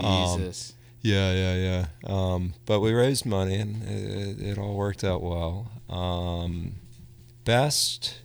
Um, 0.00 0.38
Jesus. 0.38 0.72
yeah, 1.02 1.32
yeah, 1.34 1.54
yeah. 1.54 1.86
Um, 2.06 2.54
but 2.64 2.80
we 2.80 2.92
raised 2.92 3.26
money 3.26 3.56
and 3.56 3.82
it, 3.82 4.40
it 4.40 4.58
all 4.58 4.74
worked 4.74 5.04
out 5.04 5.20
well. 5.20 5.70
Um, 5.90 6.76
best. 7.44 8.20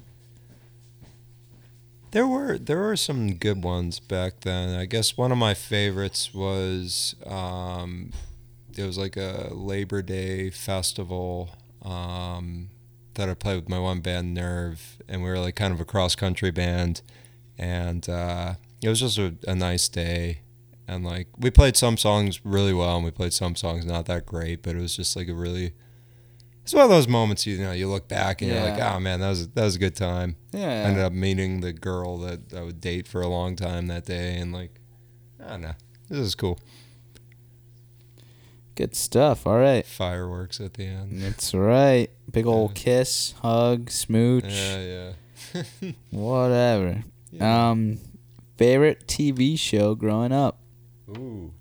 There 2.11 2.25
were 2.27 2.57
there 2.57 2.77
were 2.77 2.95
some 2.95 3.33
good 3.33 3.63
ones 3.63 3.99
back 3.99 4.41
then. 4.41 4.79
I 4.79 4.85
guess 4.85 5.17
one 5.17 5.33
of 5.33 5.37
my 5.37 5.55
favorites 5.55 6.33
was 6.33 7.15
um, 7.25 8.13
it 8.77 8.85
was 8.85 8.97
like 8.97 9.17
a 9.17 9.49
Labor 9.51 10.01
Day 10.01 10.49
festival 10.49 11.49
um, 11.83 12.69
that 13.15 13.29
I 13.29 13.33
played 13.33 13.55
with 13.55 13.69
my 13.69 13.79
one 13.79 14.01
band 14.01 14.33
Nerve, 14.33 14.97
and 15.07 15.23
we 15.23 15.29
were 15.29 15.39
like 15.39 15.55
kind 15.55 15.73
of 15.73 15.81
a 15.81 15.85
cross 15.85 16.15
country 16.15 16.51
band, 16.51 17.01
and 17.57 18.07
uh, 18.07 18.53
it 18.81 18.89
was 18.89 18.99
just 18.99 19.17
a, 19.17 19.35
a 19.47 19.55
nice 19.55 19.89
day. 19.89 20.41
And 20.87 21.05
like 21.05 21.27
we 21.37 21.49
played 21.51 21.75
some 21.75 21.97
songs 21.97 22.39
really 22.45 22.73
well, 22.73 22.95
and 22.95 23.05
we 23.05 23.11
played 23.11 23.33
some 23.33 23.55
songs 23.55 23.85
not 23.85 24.05
that 24.05 24.25
great, 24.25 24.61
but 24.63 24.75
it 24.75 24.79
was 24.79 24.95
just 24.95 25.15
like 25.15 25.27
a 25.27 25.33
really. 25.33 25.73
It's 26.63 26.73
one 26.73 26.83
of 26.83 26.89
those 26.89 27.07
moments 27.07 27.47
you 27.47 27.57
know 27.59 27.71
you 27.71 27.87
look 27.87 28.09
back 28.09 28.41
and 28.41 28.51
you're 28.51 28.61
like, 28.61 28.79
oh 28.79 28.99
man, 28.99 29.21
that 29.21 29.29
was 29.29 29.47
that 29.49 29.63
was 29.63 29.75
a 29.75 29.79
good 29.79 29.95
time. 29.95 30.35
Yeah. 30.51 30.67
I 30.67 30.71
ended 30.89 31.03
up 31.03 31.13
meeting 31.13 31.61
the 31.61 31.71
girl 31.73 32.17
that 32.19 32.53
I 32.53 32.61
would 32.61 32.81
date 32.81 33.07
for 33.07 33.21
a 33.21 33.27
long 33.27 33.55
time 33.55 33.87
that 33.87 34.05
day, 34.05 34.35
and 34.37 34.51
like, 34.53 34.79
I 35.43 35.51
don't 35.51 35.61
know, 35.61 35.75
this 36.09 36.19
is 36.19 36.35
cool. 36.35 36.59
Good 38.77 38.95
stuff. 38.95 39.45
All 39.47 39.57
right. 39.57 39.85
Fireworks 39.85 40.61
at 40.61 40.75
the 40.75 40.85
end. 40.85 41.19
That's 41.21 41.53
right. 41.53 42.09
Big 42.31 42.45
old 42.45 42.71
Yeah. 42.77 42.83
kiss, 42.83 43.33
hug, 43.41 43.89
smooch, 43.89 44.45
Yeah, 44.45 45.13
yeah. 45.55 45.91
whatever. 46.11 47.03
yeah. 47.31 47.69
Um, 47.71 47.97
favorite 48.57 49.07
TV 49.07 49.57
show 49.57 49.95
growing 49.95 50.31
up? 50.31 50.59
Ooh. 51.09 51.53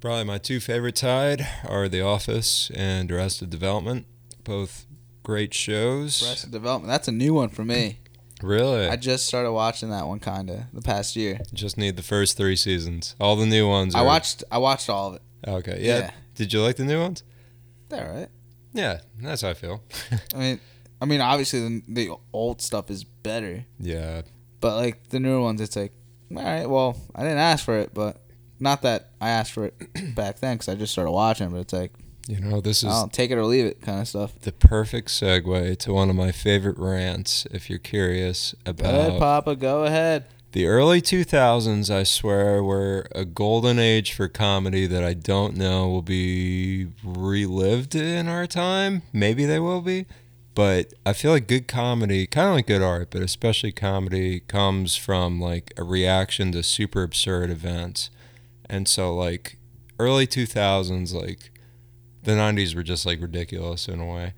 Probably 0.00 0.24
my 0.24 0.38
two 0.38 0.58
favorite 0.60 0.96
tied 0.96 1.46
are 1.68 1.88
The 1.88 2.00
Office 2.00 2.70
and 2.74 3.12
Arrested 3.12 3.50
Development. 3.50 4.06
Both 4.42 4.86
great 5.22 5.52
shows. 5.54 6.26
Arrested 6.26 6.50
Development. 6.50 6.88
That's 6.90 7.08
a 7.08 7.12
new 7.12 7.34
one 7.34 7.50
for 7.50 7.64
me. 7.64 7.98
Really? 8.42 8.88
I 8.88 8.96
just 8.96 9.24
started 9.26 9.52
watching 9.52 9.88
that 9.90 10.06
one 10.06 10.18
kind 10.18 10.50
of 10.50 10.64
the 10.74 10.82
past 10.82 11.16
year. 11.16 11.38
just 11.54 11.78
need 11.78 11.96
the 11.96 12.02
first 12.02 12.36
three 12.36 12.56
seasons. 12.56 13.14
All 13.18 13.36
the 13.36 13.46
new 13.46 13.66
ones. 13.66 13.94
I 13.94 14.02
watched. 14.02 14.44
I 14.50 14.58
watched 14.58 14.90
all 14.90 15.10
of 15.10 15.14
it. 15.14 15.22
Okay. 15.46 15.78
Yeah. 15.80 15.98
Yeah. 15.98 16.10
Did 16.34 16.52
you 16.52 16.62
like 16.62 16.76
the 16.76 16.84
new 16.84 17.00
ones? 17.00 17.22
They're 17.88 18.08
all 18.08 18.16
right. 18.16 18.28
Yeah, 18.72 19.00
that's 19.20 19.42
how 19.42 19.50
I 19.50 19.54
feel. 19.54 19.82
I 20.34 20.38
mean, 20.38 20.60
I 21.00 21.04
mean, 21.04 21.20
obviously 21.20 21.60
the, 21.60 21.82
the 21.88 22.16
old 22.32 22.60
stuff 22.60 22.90
is 22.90 23.04
better, 23.04 23.64
yeah. 23.78 24.22
but 24.60 24.76
like 24.76 25.10
the 25.10 25.20
newer 25.20 25.40
ones, 25.40 25.60
it's 25.60 25.76
like, 25.76 25.92
all 26.34 26.42
right. 26.42 26.68
Well, 26.68 26.96
I 27.14 27.22
didn't 27.22 27.38
ask 27.38 27.64
for 27.64 27.78
it, 27.78 27.94
but 27.94 28.20
not 28.58 28.82
that 28.82 29.10
I 29.20 29.30
asked 29.30 29.52
for 29.52 29.66
it 29.66 29.74
back 30.14 30.40
then 30.40 30.56
because 30.56 30.68
I 30.68 30.74
just 30.74 30.92
started 30.92 31.12
watching. 31.12 31.50
But 31.50 31.58
it's 31.58 31.72
like, 31.72 31.92
You 32.26 32.40
know, 32.40 32.60
this 32.60 32.82
is 32.82 32.90
I'll 32.90 33.08
take 33.08 33.30
it 33.30 33.38
or 33.38 33.44
leave 33.44 33.66
it, 33.66 33.80
kind 33.80 34.00
of 34.00 34.08
stuff. 34.08 34.38
the 34.40 34.52
perfect 34.52 35.08
segue 35.08 35.78
to 35.78 35.92
one 35.92 36.10
of 36.10 36.16
my 36.16 36.32
favorite 36.32 36.78
rants. 36.78 37.46
If 37.52 37.70
you're 37.70 37.78
curious 37.78 38.54
Go 38.64 38.72
ahead, 38.72 39.06
about 39.08 39.18
Papa. 39.20 39.56
Go 39.56 39.84
ahead. 39.84 40.24
The 40.54 40.66
early 40.66 41.02
2000s, 41.02 41.90
I 41.90 42.04
swear 42.04 42.62
were 42.62 43.08
a 43.12 43.24
golden 43.24 43.80
age 43.80 44.12
for 44.12 44.28
comedy 44.28 44.86
that 44.86 45.02
I 45.02 45.12
don't 45.12 45.56
know 45.56 45.88
will 45.88 46.00
be 46.00 46.86
relived 47.02 47.96
in 47.96 48.28
our 48.28 48.46
time. 48.46 49.02
Maybe 49.12 49.46
they 49.46 49.58
will 49.58 49.80
be. 49.80 50.06
But 50.54 50.94
I 51.04 51.12
feel 51.12 51.32
like 51.32 51.48
good 51.48 51.66
comedy, 51.66 52.28
kind 52.28 52.50
of 52.50 52.54
like 52.54 52.68
good 52.68 52.82
art, 52.82 53.08
but 53.10 53.20
especially 53.20 53.72
comedy, 53.72 54.38
comes 54.38 54.94
from 54.94 55.40
like 55.40 55.72
a 55.76 55.82
reaction 55.82 56.52
to 56.52 56.62
super 56.62 57.02
absurd 57.02 57.50
events. 57.50 58.10
And 58.70 58.86
so, 58.86 59.12
like, 59.12 59.56
early 59.98 60.28
2000s, 60.28 61.12
like, 61.12 61.50
the 62.22 62.32
90s 62.32 62.76
were 62.76 62.84
just 62.84 63.04
like 63.04 63.20
ridiculous 63.20 63.88
in 63.88 63.98
a 63.98 64.06
way. 64.06 64.34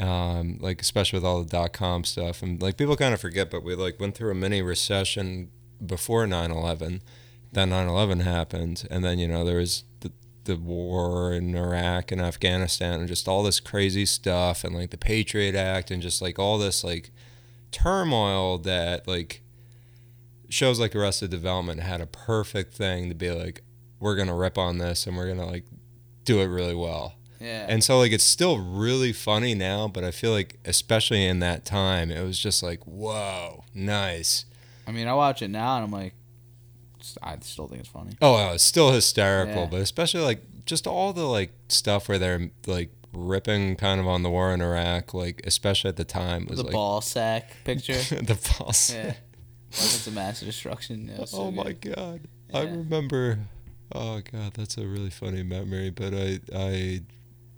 Um, 0.00 0.58
like, 0.60 0.80
especially 0.80 1.18
with 1.18 1.26
all 1.26 1.42
the 1.42 1.50
dot 1.50 1.72
com 1.72 2.04
stuff. 2.04 2.42
And 2.42 2.60
like, 2.60 2.76
people 2.76 2.96
kind 2.96 3.12
of 3.12 3.20
forget, 3.20 3.50
but 3.50 3.62
we 3.62 3.74
like 3.74 4.00
went 4.00 4.14
through 4.14 4.30
a 4.30 4.34
mini 4.34 4.62
recession 4.62 5.50
before 5.84 6.26
9 6.26 6.50
11. 6.50 7.02
Then 7.52 7.70
9 7.70 7.88
11 7.88 8.20
happened. 8.20 8.86
And 8.90 9.04
then, 9.04 9.18
you 9.18 9.28
know, 9.28 9.44
there 9.44 9.58
was 9.58 9.84
the, 10.00 10.10
the 10.44 10.56
war 10.56 11.32
in 11.32 11.54
Iraq 11.54 12.12
and 12.12 12.20
Afghanistan 12.20 13.00
and 13.00 13.08
just 13.08 13.28
all 13.28 13.42
this 13.42 13.60
crazy 13.60 14.06
stuff 14.06 14.64
and 14.64 14.74
like 14.74 14.90
the 14.90 14.96
Patriot 14.96 15.54
Act 15.54 15.90
and 15.90 16.02
just 16.02 16.22
like 16.22 16.38
all 16.38 16.58
this 16.58 16.82
like 16.82 17.10
turmoil 17.70 18.58
that 18.58 19.06
like 19.06 19.42
shows 20.48 20.80
like 20.80 20.96
Arrested 20.96 21.30
Development 21.30 21.80
had 21.80 22.00
a 22.00 22.06
perfect 22.06 22.74
thing 22.74 23.08
to 23.08 23.14
be 23.14 23.30
like, 23.30 23.62
we're 23.98 24.16
gonna 24.16 24.34
rip 24.34 24.56
on 24.56 24.78
this 24.78 25.06
and 25.06 25.16
we're 25.16 25.28
gonna 25.28 25.46
like 25.46 25.64
do 26.24 26.40
it 26.40 26.46
really 26.46 26.74
well. 26.74 27.14
Yeah. 27.40 27.66
And 27.68 27.82
so 27.82 27.98
like 27.98 28.12
it's 28.12 28.24
still 28.24 28.58
really 28.58 29.12
funny 29.12 29.54
now, 29.54 29.88
but 29.88 30.04
I 30.04 30.10
feel 30.10 30.30
like 30.32 30.58
especially 30.64 31.24
in 31.26 31.40
that 31.40 31.64
time, 31.64 32.10
it 32.10 32.22
was 32.22 32.38
just 32.38 32.62
like, 32.62 32.82
whoa, 32.84 33.64
nice. 33.74 34.44
I 34.86 34.92
mean, 34.92 35.06
I 35.08 35.14
watch 35.14 35.40
it 35.42 35.48
now 35.48 35.76
and 35.76 35.84
I'm 35.84 35.90
like, 35.90 36.14
I 37.22 37.36
still 37.40 37.66
think 37.66 37.80
it's 37.80 37.88
funny. 37.88 38.12
Oh, 38.20 38.32
wow, 38.34 38.52
it's 38.52 38.64
still 38.64 38.92
hysterical, 38.92 39.62
Yeah. 39.62 39.68
but 39.70 39.80
especially 39.80 40.20
like 40.20 40.42
just 40.66 40.86
all 40.86 41.12
the 41.12 41.24
like 41.24 41.50
stuff 41.68 42.08
where 42.08 42.18
they're 42.18 42.50
like 42.66 42.90
ripping 43.12 43.74
kind 43.76 44.00
of 44.00 44.06
on 44.06 44.22
the 44.22 44.30
war 44.30 44.52
in 44.52 44.60
Iraq, 44.60 45.14
like 45.14 45.40
especially 45.44 45.88
at 45.88 45.96
the 45.96 46.04
time 46.04 46.46
was 46.46 46.58
the 46.58 46.64
like 46.64 46.72
ball 46.72 47.00
sack 47.00 47.56
picture. 47.64 47.94
the 48.22 48.38
boss. 48.58 48.92
yeah. 48.92 49.14
Weapons 49.72 50.06
of 50.06 50.14
mass 50.14 50.40
destruction. 50.40 51.08
Yeah, 51.16 51.24
so 51.24 51.38
oh 51.38 51.50
good. 51.50 51.64
my 51.64 51.72
god. 51.72 52.20
I 52.52 52.62
remember 52.62 53.38
oh 53.94 54.20
god, 54.30 54.54
that's 54.54 54.76
a 54.76 54.86
really 54.86 55.10
funny 55.10 55.42
memory, 55.42 55.90
but 55.90 56.12
I 56.12 56.40
I 56.54 57.00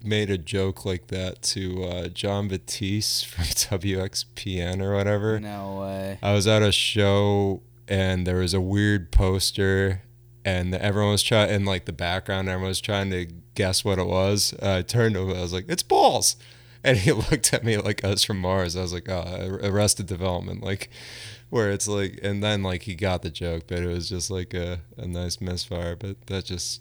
made 0.04 0.30
a 0.30 0.38
joke 0.38 0.84
like 0.84 1.08
that 1.08 1.42
to 1.42 1.84
uh, 1.84 2.08
John 2.08 2.48
Batiste 2.48 3.26
from 3.28 3.44
WXPN 3.44 4.82
or 4.82 4.94
whatever. 4.94 5.40
No 5.40 5.80
way. 5.80 6.18
I 6.22 6.32
was 6.32 6.46
at 6.46 6.62
a 6.62 6.72
show 6.72 7.62
and 7.88 8.26
there 8.26 8.36
was 8.36 8.54
a 8.54 8.60
weird 8.60 9.10
poster, 9.12 10.02
and 10.44 10.74
everyone 10.74 11.12
was 11.12 11.22
trying 11.22 11.50
in 11.50 11.64
like 11.64 11.84
the 11.84 11.92
background. 11.92 12.48
Everyone 12.48 12.68
was 12.68 12.80
trying 12.80 13.10
to 13.10 13.26
guess 13.54 13.84
what 13.84 13.98
it 13.98 14.06
was. 14.06 14.54
Uh, 14.62 14.76
I 14.78 14.82
turned 14.82 15.16
over. 15.16 15.34
I 15.34 15.42
was 15.42 15.52
like, 15.52 15.66
"It's 15.68 15.82
balls," 15.82 16.36
and 16.84 16.98
he 16.98 17.12
looked 17.30 17.52
at 17.52 17.64
me 17.64 17.76
like 17.76 18.04
us 18.04 18.24
from 18.24 18.38
Mars. 18.38 18.76
I 18.76 18.82
was 18.82 18.92
like, 18.92 19.08
"Oh, 19.08 19.58
Arrested 19.62 20.06
Development," 20.06 20.62
like 20.62 20.90
where 21.50 21.70
it's 21.70 21.86
like, 21.86 22.18
and 22.22 22.42
then 22.42 22.62
like 22.62 22.84
he 22.84 22.94
got 22.94 23.22
the 23.22 23.30
joke, 23.30 23.64
but 23.66 23.80
it 23.80 23.88
was 23.88 24.08
just 24.08 24.30
like 24.30 24.54
a, 24.54 24.80
a 24.96 25.06
nice 25.06 25.40
misfire. 25.40 25.96
But 25.96 26.26
that 26.26 26.44
just 26.46 26.80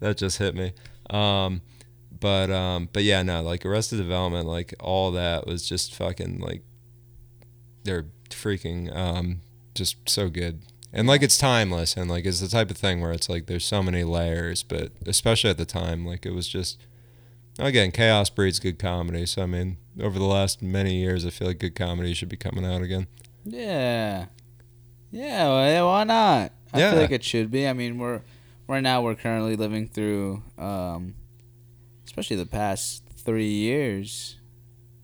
that 0.00 0.18
just 0.18 0.38
hit 0.38 0.54
me. 0.54 0.72
Um, 1.08 1.62
but 2.22 2.50
um, 2.50 2.88
but 2.94 3.02
yeah, 3.04 3.22
no, 3.22 3.42
like 3.42 3.66
Arrested 3.66 3.96
Development, 3.98 4.46
like 4.46 4.72
all 4.80 5.10
that 5.12 5.46
was 5.46 5.68
just 5.68 5.94
fucking 5.94 6.38
like 6.40 6.62
they're 7.84 8.06
freaking 8.30 8.94
um, 8.96 9.40
just 9.74 9.96
so 10.08 10.30
good. 10.30 10.62
And 10.94 11.08
like 11.08 11.22
it's 11.22 11.36
timeless 11.38 11.96
and 11.96 12.08
like 12.10 12.24
it's 12.24 12.40
the 12.40 12.48
type 12.48 12.70
of 12.70 12.76
thing 12.76 13.00
where 13.00 13.12
it's 13.12 13.28
like 13.28 13.46
there's 13.46 13.64
so 13.64 13.82
many 13.82 14.04
layers, 14.04 14.62
but 14.62 14.92
especially 15.06 15.50
at 15.50 15.58
the 15.58 15.64
time, 15.66 16.06
like 16.06 16.24
it 16.24 16.32
was 16.32 16.46
just 16.48 16.78
again, 17.58 17.90
chaos 17.90 18.30
breeds 18.30 18.58
good 18.60 18.78
comedy. 18.78 19.26
So 19.26 19.42
I 19.42 19.46
mean, 19.46 19.78
over 20.00 20.18
the 20.18 20.24
last 20.26 20.62
many 20.62 20.94
years 20.96 21.26
I 21.26 21.30
feel 21.30 21.48
like 21.48 21.58
good 21.58 21.74
comedy 21.74 22.14
should 22.14 22.28
be 22.28 22.36
coming 22.36 22.64
out 22.64 22.82
again. 22.82 23.06
Yeah. 23.44 24.26
Yeah, 25.10 25.48
well, 25.48 25.86
why 25.88 26.04
not? 26.04 26.52
I 26.72 26.78
Yeah. 26.78 26.90
feel 26.92 27.00
like 27.02 27.10
it 27.10 27.24
should 27.24 27.50
be. 27.50 27.66
I 27.68 27.72
mean, 27.72 27.98
we're 27.98 28.20
right 28.68 28.80
now 28.82 29.02
we're 29.02 29.14
currently 29.14 29.56
living 29.56 29.88
through 29.88 30.42
um 30.56 31.14
especially 32.12 32.36
the 32.36 32.46
past 32.46 33.02
3 33.16 33.46
years. 33.46 34.36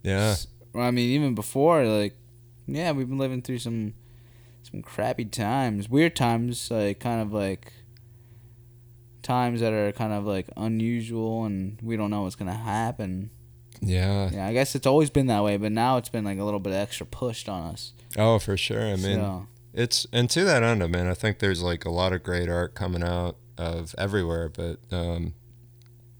Yeah. 0.02 0.36
Well, 0.74 0.86
I 0.86 0.90
mean, 0.90 1.08
even 1.10 1.34
before 1.34 1.84
like 1.84 2.14
yeah, 2.66 2.92
we've 2.92 3.08
been 3.08 3.18
living 3.18 3.40
through 3.42 3.58
some 3.58 3.94
some 4.62 4.82
crappy 4.82 5.24
times, 5.24 5.88
weird 5.88 6.14
times, 6.14 6.70
like 6.70 7.00
kind 7.00 7.22
of 7.22 7.32
like 7.32 7.72
times 9.22 9.60
that 9.60 9.72
are 9.72 9.92
kind 9.92 10.12
of 10.12 10.26
like 10.26 10.48
unusual 10.56 11.44
and 11.44 11.78
we 11.82 11.96
don't 11.96 12.10
know 12.10 12.22
what's 12.22 12.36
going 12.36 12.50
to 12.50 12.56
happen. 12.56 13.30
Yeah. 13.80 14.30
Yeah, 14.30 14.46
I 14.46 14.52
guess 14.52 14.74
it's 14.74 14.86
always 14.86 15.08
been 15.10 15.26
that 15.28 15.42
way, 15.42 15.56
but 15.56 15.72
now 15.72 15.96
it's 15.96 16.08
been 16.08 16.24
like 16.24 16.38
a 16.38 16.44
little 16.44 16.60
bit 16.60 16.72
extra 16.72 17.06
pushed 17.06 17.48
on 17.48 17.62
us. 17.72 17.92
Oh, 18.16 18.38
for 18.38 18.56
sure. 18.56 18.82
I 18.82 18.96
mean, 18.96 19.16
so, 19.16 19.46
It's 19.72 20.06
and 20.12 20.28
to 20.30 20.44
that 20.44 20.62
end, 20.62 20.82
I 20.82 20.86
mean, 20.86 21.06
I 21.06 21.14
think 21.14 21.38
there's 21.38 21.62
like 21.62 21.84
a 21.84 21.90
lot 21.90 22.12
of 22.12 22.22
great 22.22 22.48
art 22.48 22.74
coming 22.74 23.02
out 23.02 23.36
of 23.56 23.94
everywhere, 23.96 24.48
but 24.48 24.78
um, 24.92 25.34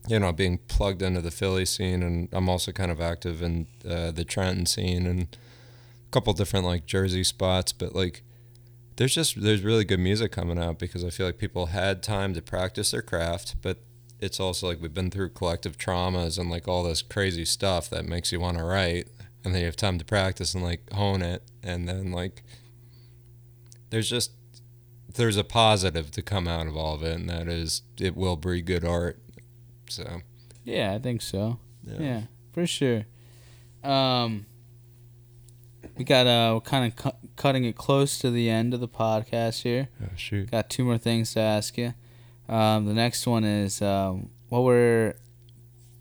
you 0.09 0.19
know, 0.19 0.33
being 0.33 0.59
plugged 0.69 1.03
into 1.03 1.21
the 1.21 1.31
Philly 1.31 1.65
scene, 1.65 2.03
and 2.03 2.29
I'm 2.33 2.49
also 2.49 2.73
kind 2.73 2.91
of 2.91 3.01
active 3.01 3.43
in 3.43 3.67
uh, 3.89 4.11
the 4.11 4.25
Trenton 4.25 4.67
scene 4.67 5.07
and 5.07 5.23
a 5.23 6.11
couple 6.11 6.33
different 6.33 6.67
like 6.67 6.87
Jersey 6.87 7.25
spots, 7.25 7.73
but 7.73 7.95
like. 7.95 8.23
There's 8.97 9.15
just 9.15 9.41
there's 9.41 9.63
really 9.63 9.85
good 9.85 10.01
music 10.01 10.33
coming 10.33 10.59
out 10.59 10.81
because 10.81 11.05
I 11.05 11.11
feel 11.11 11.25
like 11.25 11.39
people 11.39 11.67
had 11.67 12.03
time 12.03 12.35
to 12.35 12.43
practice 12.43 12.91
their 12.91 13.01
craft, 13.01 13.55
but 13.63 13.79
it's 14.21 14.41
also 14.41 14.67
like 14.67 14.81
we've 14.81 14.95
been 14.95 15.11
through 15.11 15.31
collective 15.31 15.79
traumas 15.79 16.39
and 16.39 16.51
like 16.51 16.67
all 16.67 16.83
this 16.83 17.03
crazy 17.03 17.45
stuff 17.45 17.89
that 17.91 18.05
makes 18.05 18.33
you 18.33 18.41
want 18.41 18.59
to 18.59 18.65
write, 18.65 19.09
and 19.45 19.55
then 19.55 19.61
you 19.61 19.67
have 19.67 19.77
time 19.77 19.99
to 19.99 20.05
practice 20.05 20.55
and 20.55 20.65
like 20.65 20.93
hone 20.93 21.23
it, 21.23 21.43
and 21.63 21.89
then 21.89 22.11
like 22.11 22.43
there's 23.91 24.11
just 24.11 24.33
there's 25.15 25.37
a 25.37 25.45
positive 25.45 26.11
to 26.13 26.23
come 26.23 26.49
out 26.49 26.67
of 26.67 26.77
all 26.77 26.95
of 26.95 27.03
it, 27.03 27.15
and 27.15 27.31
that 27.31 27.49
is 27.49 27.83
it 28.01 28.17
will 28.17 28.37
breed 28.37 28.67
good 28.67 28.85
art. 28.85 29.19
So 29.89 30.21
yeah, 30.65 30.95
I 30.95 30.99
think 30.99 31.23
so. 31.23 31.59
yeah, 31.85 31.97
Yeah, 32.01 32.23
for 32.53 32.67
sure. 32.67 33.07
Um, 33.83 34.47
we 35.97 36.05
got 36.05 36.27
uh, 36.27 36.53
we're 36.55 36.61
kind 36.61 36.93
of 36.93 36.97
cu- 36.97 37.29
cutting 37.37 37.65
it 37.65 37.77
close 37.77 38.19
to 38.19 38.31
the 38.31 38.49
end 38.51 38.75
of 38.75 38.81
the 38.81 38.89
podcast 38.89 39.63
here. 39.63 39.89
Oh, 40.03 40.09
shoot. 40.17 40.51
Got 40.51 40.71
two 40.71 40.85
more 40.85 40.99
things 40.99 41.33
to 41.35 41.41
ask 41.41 41.77
you. 41.79 41.95
Um, 42.49 42.87
the 42.87 42.95
next 42.95 43.27
one 43.27 43.45
is 43.45 43.83
um, 43.83 44.31
what 44.49 44.61
were 44.63 45.17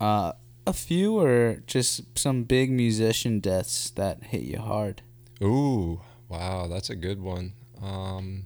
uh, 0.00 0.32
a 0.66 0.72
few 0.72 1.18
or 1.18 1.62
just 1.66 2.18
some 2.18 2.44
big 2.44 2.70
musician 2.70 3.40
deaths 3.40 3.90
that 3.90 4.24
hit 4.24 4.42
you 4.42 4.58
hard? 4.58 5.02
Ooh, 5.42 6.00
wow, 6.28 6.66
that's 6.68 6.90
a 6.90 6.96
good 6.96 7.20
one. 7.20 7.52
Um, 7.82 8.44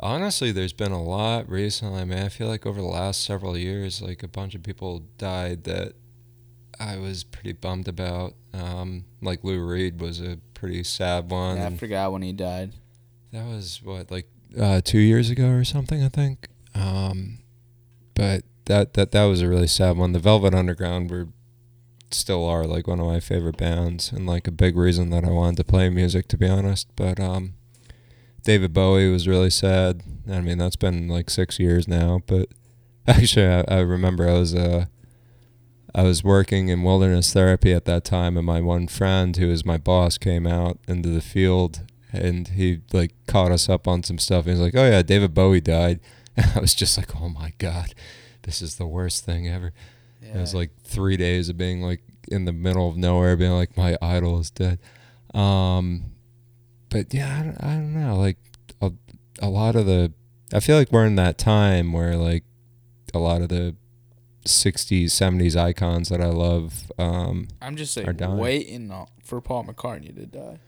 honestly, 0.00 0.52
there's 0.52 0.72
been 0.72 0.92
a 0.92 1.02
lot 1.02 1.48
recently. 1.48 2.04
Man, 2.04 2.24
I 2.24 2.28
feel 2.28 2.48
like 2.48 2.66
over 2.66 2.80
the 2.80 2.86
last 2.86 3.24
several 3.24 3.56
years, 3.56 4.02
like 4.02 4.22
a 4.22 4.28
bunch 4.28 4.54
of 4.54 4.62
people 4.62 5.04
died 5.18 5.64
that 5.64 5.94
I 6.78 6.98
was 6.98 7.24
pretty 7.24 7.52
bummed 7.52 7.88
about. 7.88 8.34
Um, 8.52 9.04
like 9.22 9.44
Lou 9.44 9.64
Reed 9.64 10.00
was 10.00 10.20
a 10.20 10.38
pretty 10.54 10.84
sad 10.84 11.30
one. 11.30 11.56
Yeah, 11.56 11.66
I 11.66 11.76
forgot 11.76 12.12
when 12.12 12.22
he 12.22 12.32
died. 12.32 12.72
That 13.32 13.46
was 13.46 13.80
what 13.82 14.10
like 14.10 14.28
uh, 14.58 14.80
two 14.82 14.98
years 14.98 15.30
ago 15.30 15.48
or 15.48 15.64
something, 15.64 16.02
I 16.02 16.08
think. 16.08 16.48
Um, 16.74 17.38
but 18.14 18.44
that 18.66 18.94
that 18.94 19.12
that 19.12 19.24
was 19.24 19.42
a 19.42 19.48
really 19.48 19.66
sad 19.66 19.96
one. 19.96 20.12
The 20.12 20.18
Velvet 20.18 20.54
Underground 20.54 21.10
were 21.10 21.28
still 22.10 22.44
are 22.44 22.64
like 22.64 22.86
one 22.86 23.00
of 23.00 23.06
my 23.06 23.20
favorite 23.20 23.56
bands 23.56 24.12
and 24.12 24.26
like 24.26 24.46
a 24.46 24.52
big 24.52 24.76
reason 24.76 25.10
that 25.10 25.24
I 25.24 25.30
wanted 25.30 25.56
to 25.58 25.64
play 25.64 25.88
music 25.88 26.28
to 26.28 26.36
be 26.36 26.48
honest. 26.48 26.88
But 26.96 27.18
um, 27.18 27.54
David 28.46 28.72
Bowie 28.72 29.10
was 29.10 29.26
really 29.26 29.50
sad. 29.50 30.02
I 30.30 30.40
mean 30.40 30.56
that's 30.56 30.76
been 30.76 31.08
like 31.08 31.30
six 31.30 31.58
years 31.58 31.88
now. 31.88 32.22
But 32.26 32.48
actually, 33.06 33.46
I, 33.46 33.64
I 33.68 33.80
remember 33.80 34.28
I 34.28 34.34
was 34.34 34.54
uh. 34.54 34.86
I 35.94 36.02
was 36.02 36.22
working 36.22 36.68
in 36.68 36.82
wilderness 36.82 37.32
therapy 37.32 37.72
at 37.72 37.86
that 37.86 38.04
time, 38.04 38.36
and 38.36 38.44
my 38.44 38.60
one 38.60 38.86
friend, 38.86 39.34
who 39.34 39.48
was 39.48 39.64
my 39.64 39.78
boss, 39.78 40.18
came 40.18 40.46
out 40.46 40.78
into 40.86 41.08
the 41.08 41.22
field 41.22 41.86
and 42.12 42.48
he 42.48 42.80
like 42.92 43.12
caught 43.26 43.50
us 43.50 43.68
up 43.68 43.88
on 43.88 44.02
some 44.02 44.18
stuff. 44.18 44.44
He 44.44 44.50
was 44.50 44.60
like, 44.60 44.74
"Oh 44.76 44.84
yeah, 44.86 45.02
David 45.02 45.34
Bowie 45.34 45.60
died." 45.60 46.00
And 46.36 46.52
I 46.54 46.60
was 46.60 46.74
just 46.74 46.96
like, 46.96 47.16
"Oh 47.20 47.28
my 47.28 47.52
god, 47.58 47.94
this 48.42 48.62
is 48.62 48.76
the 48.76 48.86
worst 48.86 49.24
thing 49.24 49.48
ever." 49.48 49.72
Yeah. 50.22 50.36
It 50.36 50.40
was 50.40 50.54
like 50.54 50.70
three 50.82 51.16
days 51.16 51.48
of 51.48 51.56
being 51.56 51.82
like 51.82 52.02
in 52.28 52.44
the 52.44 52.52
middle 52.52 52.88
of 52.88 52.96
nowhere, 52.96 53.36
being 53.36 53.52
like, 53.52 53.76
"My 53.76 53.96
idol 54.02 54.38
is 54.38 54.50
dead." 54.50 54.78
Um, 55.34 56.12
but 56.90 57.12
yeah, 57.12 57.38
I 57.38 57.42
don't, 57.42 57.64
I 57.64 57.74
don't 57.74 57.94
know. 57.94 58.16
Like 58.16 58.38
a, 58.80 58.92
a 59.40 59.48
lot 59.48 59.76
of 59.76 59.86
the, 59.86 60.12
I 60.52 60.60
feel 60.60 60.76
like 60.76 60.92
we're 60.92 61.06
in 61.06 61.16
that 61.16 61.38
time 61.38 61.92
where 61.92 62.16
like 62.16 62.44
a 63.14 63.18
lot 63.18 63.42
of 63.42 63.48
the 63.48 63.74
60s 64.44 65.06
70s 65.06 65.56
icons 65.56 66.08
that 66.08 66.20
i 66.20 66.26
love 66.26 66.92
um 66.98 67.48
I'm 67.60 67.74
just 67.76 67.92
saying, 67.92 68.06
are 68.06 68.12
like 68.12 68.18
dying. 68.18 68.38
waiting 68.38 69.06
for 69.24 69.40
Paul 69.40 69.64
McCartney 69.64 70.14
to 70.14 70.26
die. 70.26 70.60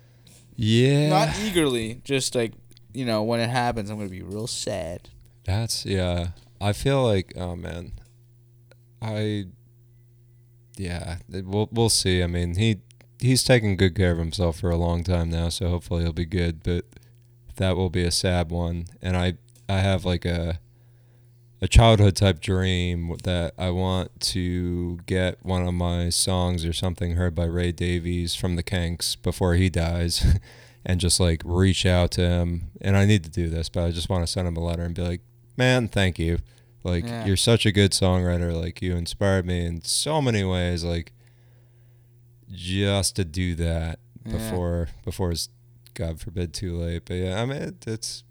yeah 0.57 1.09
Not 1.09 1.39
eagerly, 1.39 2.01
just 2.05 2.35
like 2.35 2.55
you 2.93 3.05
know 3.05 3.23
when 3.23 3.39
it 3.39 3.51
happens, 3.51 3.91
I'm 3.91 3.99
gonna 3.99 4.09
be 4.09 4.23
real 4.23 4.49
sad. 4.49 5.11
That's 5.45 5.87
yeah. 5.87 6.31
I 6.61 6.73
feel 6.73 7.05
like 7.05 7.33
oh 7.37 7.55
man, 7.55 7.93
I 9.01 9.45
yeah. 10.77 11.19
We'll 11.29 11.69
we'll 11.71 11.89
see. 11.89 12.23
I 12.23 12.27
mean 12.27 12.57
he 12.57 12.81
he's 13.21 13.43
taken 13.45 13.77
good 13.77 13.95
care 13.95 14.13
of 14.13 14.19
himself 14.19 14.61
for 14.61 14.71
a 14.71 14.77
long 14.77 15.05
time 15.05 15.31
now, 15.31 15.49
so 15.49 15.69
hopefully 15.69 16.03
he'll 16.03 16.13
be 16.13 16.25
good. 16.27 16.63
But 16.63 16.85
that 17.57 17.77
will 17.77 17.91
be 17.91 18.05
a 18.05 18.11
sad 18.11 18.51
one. 18.51 18.87
And 19.03 19.17
I 19.17 19.35
I 19.69 19.79
have 19.81 20.05
like 20.05 20.25
a 20.25 20.61
a 21.61 21.67
childhood 21.67 22.15
type 22.15 22.41
dream 22.41 23.17
that 23.25 23.53
I 23.59 23.71
want 23.71 24.21
to 24.21 24.99
get 25.07 25.45
one 25.45 25.67
of 25.67 25.75
my 25.75 26.09
songs 26.09 26.65
or 26.65 26.73
something 26.73 27.17
heard 27.17 27.35
by 27.35 27.47
Ray 27.47 27.73
Davies 27.73 28.37
from 28.37 28.55
the 28.55 28.63
Kinks 28.63 29.17
before 29.17 29.55
he 29.55 29.69
dies. 29.69 30.25
And 30.87 31.01
just 31.01 31.21
like 31.21 31.43
reach 31.45 31.85
out 31.85 32.13
to 32.13 32.23
him, 32.23 32.71
and 32.81 32.97
I 32.97 33.05
need 33.05 33.23
to 33.25 33.29
do 33.31 33.51
this, 33.51 33.69
but 33.69 33.85
I 33.85 33.91
just 33.91 34.09
want 34.09 34.23
to 34.25 34.27
send 34.33 34.49
him 34.49 34.57
a 34.57 34.65
letter 34.65 34.85
and 34.85 34.95
be 34.95 35.03
like, 35.03 35.21
man, 35.55 35.87
thank 35.89 36.19
you. 36.19 36.39
Like 36.83 37.05
Yeah. 37.05 37.27
you're 37.27 37.37
such 37.37 37.67
a 37.67 37.73
good 37.73 37.91
songwriter. 37.91 38.59
Like 38.59 38.81
you 38.81 38.97
inspired 38.97 39.45
me 39.45 39.67
in 39.67 39.83
so 39.83 40.23
many 40.23 40.45
ways. 40.45 40.85
Like 40.85 41.13
just 42.51 43.17
to 43.17 43.25
do 43.25 43.55
that 43.57 43.99
Yeah. 44.25 44.33
before 44.33 44.89
before 45.05 45.31
it's 45.33 45.49
God 45.95 46.21
forbid 46.21 46.53
too 46.55 46.77
late. 46.77 47.03
But 47.07 47.15
yeah, 47.15 47.41
I 47.43 47.45
mean 47.45 47.63
it, 47.63 47.87
it's 47.87 48.25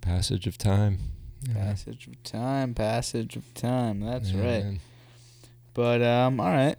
passage 0.00 0.46
of 0.46 0.58
time. 0.58 0.98
Passage 1.52 2.06
of 2.06 2.22
time, 2.22 2.74
passage 2.74 3.36
of 3.36 3.52
time. 3.54 4.00
That's 4.00 4.30
Yeah, 4.30 4.40
right. 4.40 4.64
man. 4.64 4.80
But 5.74 6.02
um, 6.02 6.40
all 6.40 6.50
right. 6.50 6.76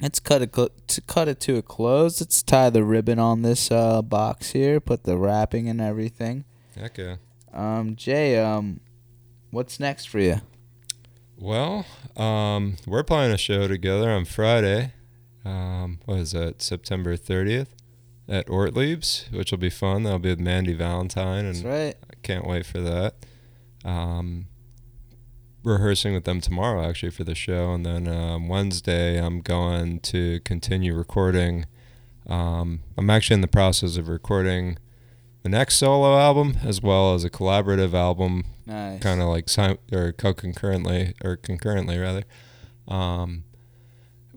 Let's 0.00 0.18
cut 0.20 0.40
it 0.40 0.54
cl- 0.54 0.70
to 0.86 1.00
cut 1.02 1.28
it 1.28 1.40
to 1.40 1.56
a 1.56 1.62
close. 1.62 2.20
Let's 2.22 2.42
tie 2.42 2.70
the 2.70 2.84
ribbon 2.84 3.18
on 3.18 3.42
this 3.42 3.70
uh, 3.70 4.00
box 4.00 4.52
here. 4.52 4.80
Put 4.80 5.04
the 5.04 5.18
wrapping 5.18 5.68
and 5.68 5.78
everything. 5.80 6.44
Heck 6.74 6.96
yeah. 6.96 7.16
Um, 7.52 7.96
Jay, 7.96 8.38
um, 8.38 8.80
what's 9.50 9.78
next 9.78 10.06
for 10.06 10.18
you? 10.20 10.40
Well, 11.36 11.84
um, 12.16 12.76
we're 12.86 13.02
playing 13.02 13.32
a 13.32 13.36
show 13.38 13.66
together 13.68 14.08
on 14.10 14.24
Friday. 14.24 14.92
Um, 15.44 16.00
what 16.04 16.18
is 16.18 16.32
that? 16.32 16.60
September 16.62 17.16
30th 17.16 17.68
at 18.28 18.46
Ortlieb's, 18.48 19.26
which 19.32 19.50
will 19.50 19.58
be 19.58 19.70
fun. 19.70 20.02
That'll 20.04 20.18
be 20.18 20.28
with 20.30 20.40
Mandy 20.40 20.72
Valentine, 20.74 21.44
and 21.46 21.56
That's 21.56 21.64
right. 21.64 21.94
I 22.10 22.14
can't 22.22 22.46
wait 22.46 22.66
for 22.66 22.80
that. 22.80 23.14
Um, 23.84 24.46
rehearsing 25.64 26.14
with 26.14 26.24
them 26.24 26.40
tomorrow 26.40 26.88
actually 26.88 27.10
for 27.10 27.24
the 27.24 27.34
show, 27.34 27.72
and 27.72 27.84
then 27.84 28.06
um, 28.08 28.48
Wednesday 28.48 29.18
I'm 29.22 29.40
going 29.40 30.00
to 30.00 30.40
continue 30.40 30.94
recording 30.94 31.66
Um, 32.26 32.80
I'm 32.96 33.10
actually 33.10 33.34
in 33.34 33.40
the 33.40 33.48
process 33.48 33.96
of 33.96 34.08
recording 34.08 34.76
the 35.42 35.48
next 35.48 35.76
solo 35.76 36.18
album 36.18 36.58
as 36.62 36.80
well 36.82 37.14
as 37.14 37.24
a 37.24 37.30
collaborative 37.30 37.94
album, 37.94 38.44
Nice. 38.66 39.00
kind 39.00 39.20
of 39.22 39.28
like 39.28 39.48
sim- 39.48 39.78
or 39.90 40.12
co-concurrently 40.12 41.14
or 41.24 41.36
concurrently 41.36 41.98
rather, 41.98 42.24
um, 42.86 43.44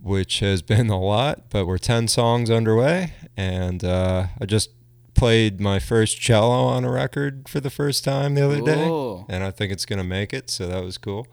which 0.04 0.40
has 0.40 0.62
been 0.74 0.90
a 0.90 1.00
lot. 1.00 1.50
But 1.50 1.66
we're 1.66 1.80
ten 1.80 2.08
songs 2.08 2.52
underway, 2.52 3.14
and 3.36 3.84
uh, 3.84 4.28
I 4.40 4.46
just 4.46 4.70
played 5.16 5.62
my 5.62 5.80
first 5.80 6.20
cello 6.20 6.66
on 6.66 6.84
a 6.84 6.92
record 6.92 7.48
for 7.48 7.60
the 7.60 7.70
first 7.70 8.04
time 8.04 8.36
the 8.36 8.44
other 8.44 8.62
day 8.62 8.88
and 9.30 9.44
I 9.44 9.52
think 9.52 9.72
it's 9.72 9.86
gonna 9.86 10.04
make 10.04 10.34
it. 10.34 10.50
So 10.50 10.68
that 10.68 10.84
was 10.84 10.98
cool. 10.98 11.28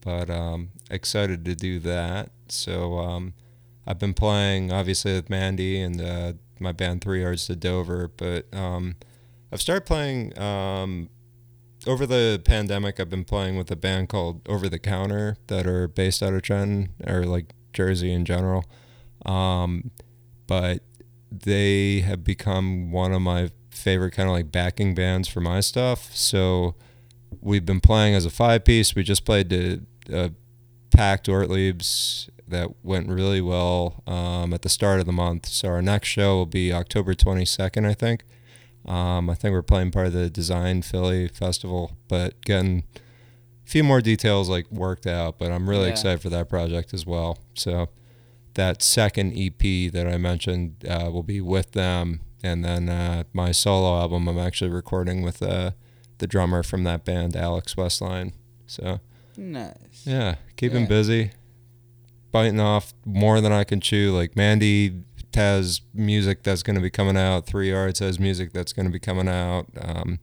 But 0.00 0.30
um, 0.30 0.70
excited 0.90 1.44
to 1.46 1.54
do 1.54 1.78
that. 1.80 2.30
So 2.48 2.98
um, 2.98 3.34
I've 3.86 3.98
been 3.98 4.14
playing 4.14 4.72
obviously 4.72 5.14
with 5.14 5.30
Mandy 5.30 5.80
and 5.80 6.00
uh, 6.00 6.32
my 6.60 6.72
band 6.72 7.00
Three 7.00 7.22
Yards 7.22 7.46
to 7.46 7.56
Dover, 7.56 8.08
but 8.08 8.46
um, 8.54 8.96
I've 9.50 9.60
started 9.60 9.86
playing 9.86 10.38
um, 10.38 11.08
over 11.86 12.06
the 12.06 12.40
pandemic. 12.44 13.00
I've 13.00 13.10
been 13.10 13.24
playing 13.24 13.56
with 13.56 13.70
a 13.70 13.76
band 13.76 14.08
called 14.08 14.46
Over 14.48 14.68
the 14.68 14.78
Counter 14.78 15.36
that 15.46 15.66
are 15.66 15.88
based 15.88 16.22
out 16.22 16.34
of 16.34 16.42
Trenton 16.42 16.90
or 17.06 17.24
like 17.24 17.54
Jersey 17.74 18.12
in 18.12 18.24
general. 18.24 18.64
Um, 19.26 19.90
but 20.46 20.82
they 21.30 22.00
have 22.00 22.24
become 22.24 22.92
one 22.92 23.12
of 23.12 23.22
my 23.22 23.50
favorite 23.70 24.12
kind 24.12 24.28
of 24.28 24.34
like 24.34 24.52
backing 24.52 24.94
bands 24.94 25.28
for 25.28 25.40
my 25.40 25.60
stuff. 25.60 26.14
So 26.14 26.74
we've 27.40 27.66
been 27.66 27.80
playing 27.80 28.14
as 28.14 28.24
a 28.24 28.30
five 28.30 28.64
piece. 28.64 28.94
We 28.94 29.02
just 29.02 29.24
played 29.24 29.48
the 29.48 29.82
uh, 30.12 30.28
packed 30.90 31.28
Ortlieb's 31.28 32.30
that 32.46 32.68
went 32.84 33.08
really 33.08 33.40
well 33.40 34.02
um, 34.06 34.52
at 34.52 34.62
the 34.62 34.68
start 34.68 35.00
of 35.00 35.06
the 35.06 35.12
month. 35.12 35.46
So 35.46 35.68
our 35.68 35.82
next 35.82 36.08
show 36.08 36.36
will 36.36 36.46
be 36.46 36.72
October 36.72 37.14
22nd, 37.14 37.86
I 37.86 37.94
think. 37.94 38.24
Um, 38.86 39.30
I 39.30 39.34
think 39.34 39.52
we're 39.52 39.62
playing 39.62 39.92
part 39.92 40.08
of 40.08 40.12
the 40.12 40.28
Design 40.28 40.82
Philly 40.82 41.28
Festival, 41.28 41.92
but 42.06 42.40
getting 42.42 42.84
a 42.98 43.03
few 43.64 43.82
more 43.84 44.00
details 44.00 44.48
like 44.48 44.70
worked 44.70 45.06
out. 45.06 45.38
But 45.38 45.50
I'm 45.52 45.68
really 45.68 45.86
Yeah. 45.86 45.92
excited 45.92 46.20
for 46.20 46.28
that 46.30 46.48
project 46.48 46.92
as 46.94 47.06
well. 47.06 47.38
So 47.54 47.88
that 48.54 48.82
second 48.82 49.32
EP 49.36 49.88
that 49.90 50.06
I 50.06 50.16
mentioned 50.16 50.84
uh, 50.88 51.10
will 51.12 51.22
be 51.22 51.40
with 51.40 51.72
them, 51.72 52.20
and 52.42 52.64
then 52.64 52.88
uh, 52.88 53.24
my 53.32 53.50
solo 53.52 53.98
album 54.00 54.28
I'm 54.28 54.38
actually 54.38 54.70
recording 54.70 55.22
with 55.22 55.42
uh, 55.42 55.72
the 56.18 56.26
drummer 56.26 56.62
from 56.62 56.84
that 56.84 57.04
band, 57.04 57.34
Alex 57.36 57.74
Westline. 57.74 58.32
So 58.66 59.00
Nice. 59.36 60.04
yeah, 60.04 60.36
keeping 60.56 60.82
Yeah. 60.82 60.88
busy, 60.88 61.30
biting 62.30 62.60
off 62.60 62.94
more 63.04 63.40
than 63.40 63.52
I 63.52 63.64
can 63.64 63.80
chew. 63.80 64.12
Like 64.12 64.36
Mandy 64.36 65.02
has 65.34 65.80
music 65.92 66.44
that's 66.44 66.62
going 66.62 66.76
to 66.76 66.80
be 66.82 66.90
coming 66.90 67.16
out. 67.16 67.46
Three 67.46 67.70
Yards 67.70 67.98
has 67.98 68.20
music 68.20 68.52
that's 68.52 68.72
going 68.72 68.86
to 68.86 68.92
be 68.92 69.00
coming 69.00 69.26
out. 69.28 69.66
Um, 69.80 70.20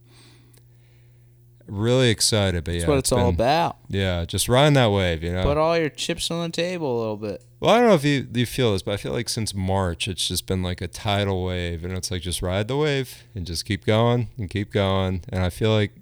really 1.66 2.10
excited, 2.10 2.64
but 2.64 2.74
yeah, 2.74 2.80
That's 2.80 2.88
what 2.88 2.98
it's, 2.98 3.12
all 3.12 3.26
been- 3.32 3.34
about. 3.34 3.76
Yeah, 3.88 4.24
just 4.24 4.48
riding 4.48 4.74
that 4.74 4.90
wave, 4.90 5.22
you 5.22 5.32
know. 5.32 5.42
Put 5.44 5.56
all 5.58 5.76
your 5.78 5.88
chips 5.88 6.30
on 6.30 6.42
the 6.50 6.52
table 6.54 6.96
a 6.96 6.98
little 6.98 7.16
bit. 7.16 7.44
Well, 7.60 7.70
I 7.74 7.78
don't 7.78 7.88
know 7.88 7.94
if 7.94 8.04
you 8.04 8.26
you 8.34 8.44
feel 8.46 8.72
this, 8.72 8.82
but 8.82 8.92
I 8.92 8.96
feel 8.96 9.12
like 9.12 9.28
since 9.28 9.54
March, 9.54 10.08
it's 10.08 10.26
just 10.26 10.46
been 10.46 10.62
like 10.62 10.80
a 10.80 10.88
tidal 10.88 11.44
wave, 11.44 11.84
and 11.84 11.96
it's 11.96 12.10
like 12.10 12.22
just 12.22 12.42
ride 12.42 12.66
the 12.68 12.76
wave 12.76 13.22
and 13.34 13.46
just 13.46 13.64
keep 13.64 13.84
going 13.84 14.28
and 14.36 14.50
keep 14.50 14.72
going. 14.72 15.22
And 15.28 15.44
I 15.44 15.48
feel 15.50 15.70
like 15.72 15.92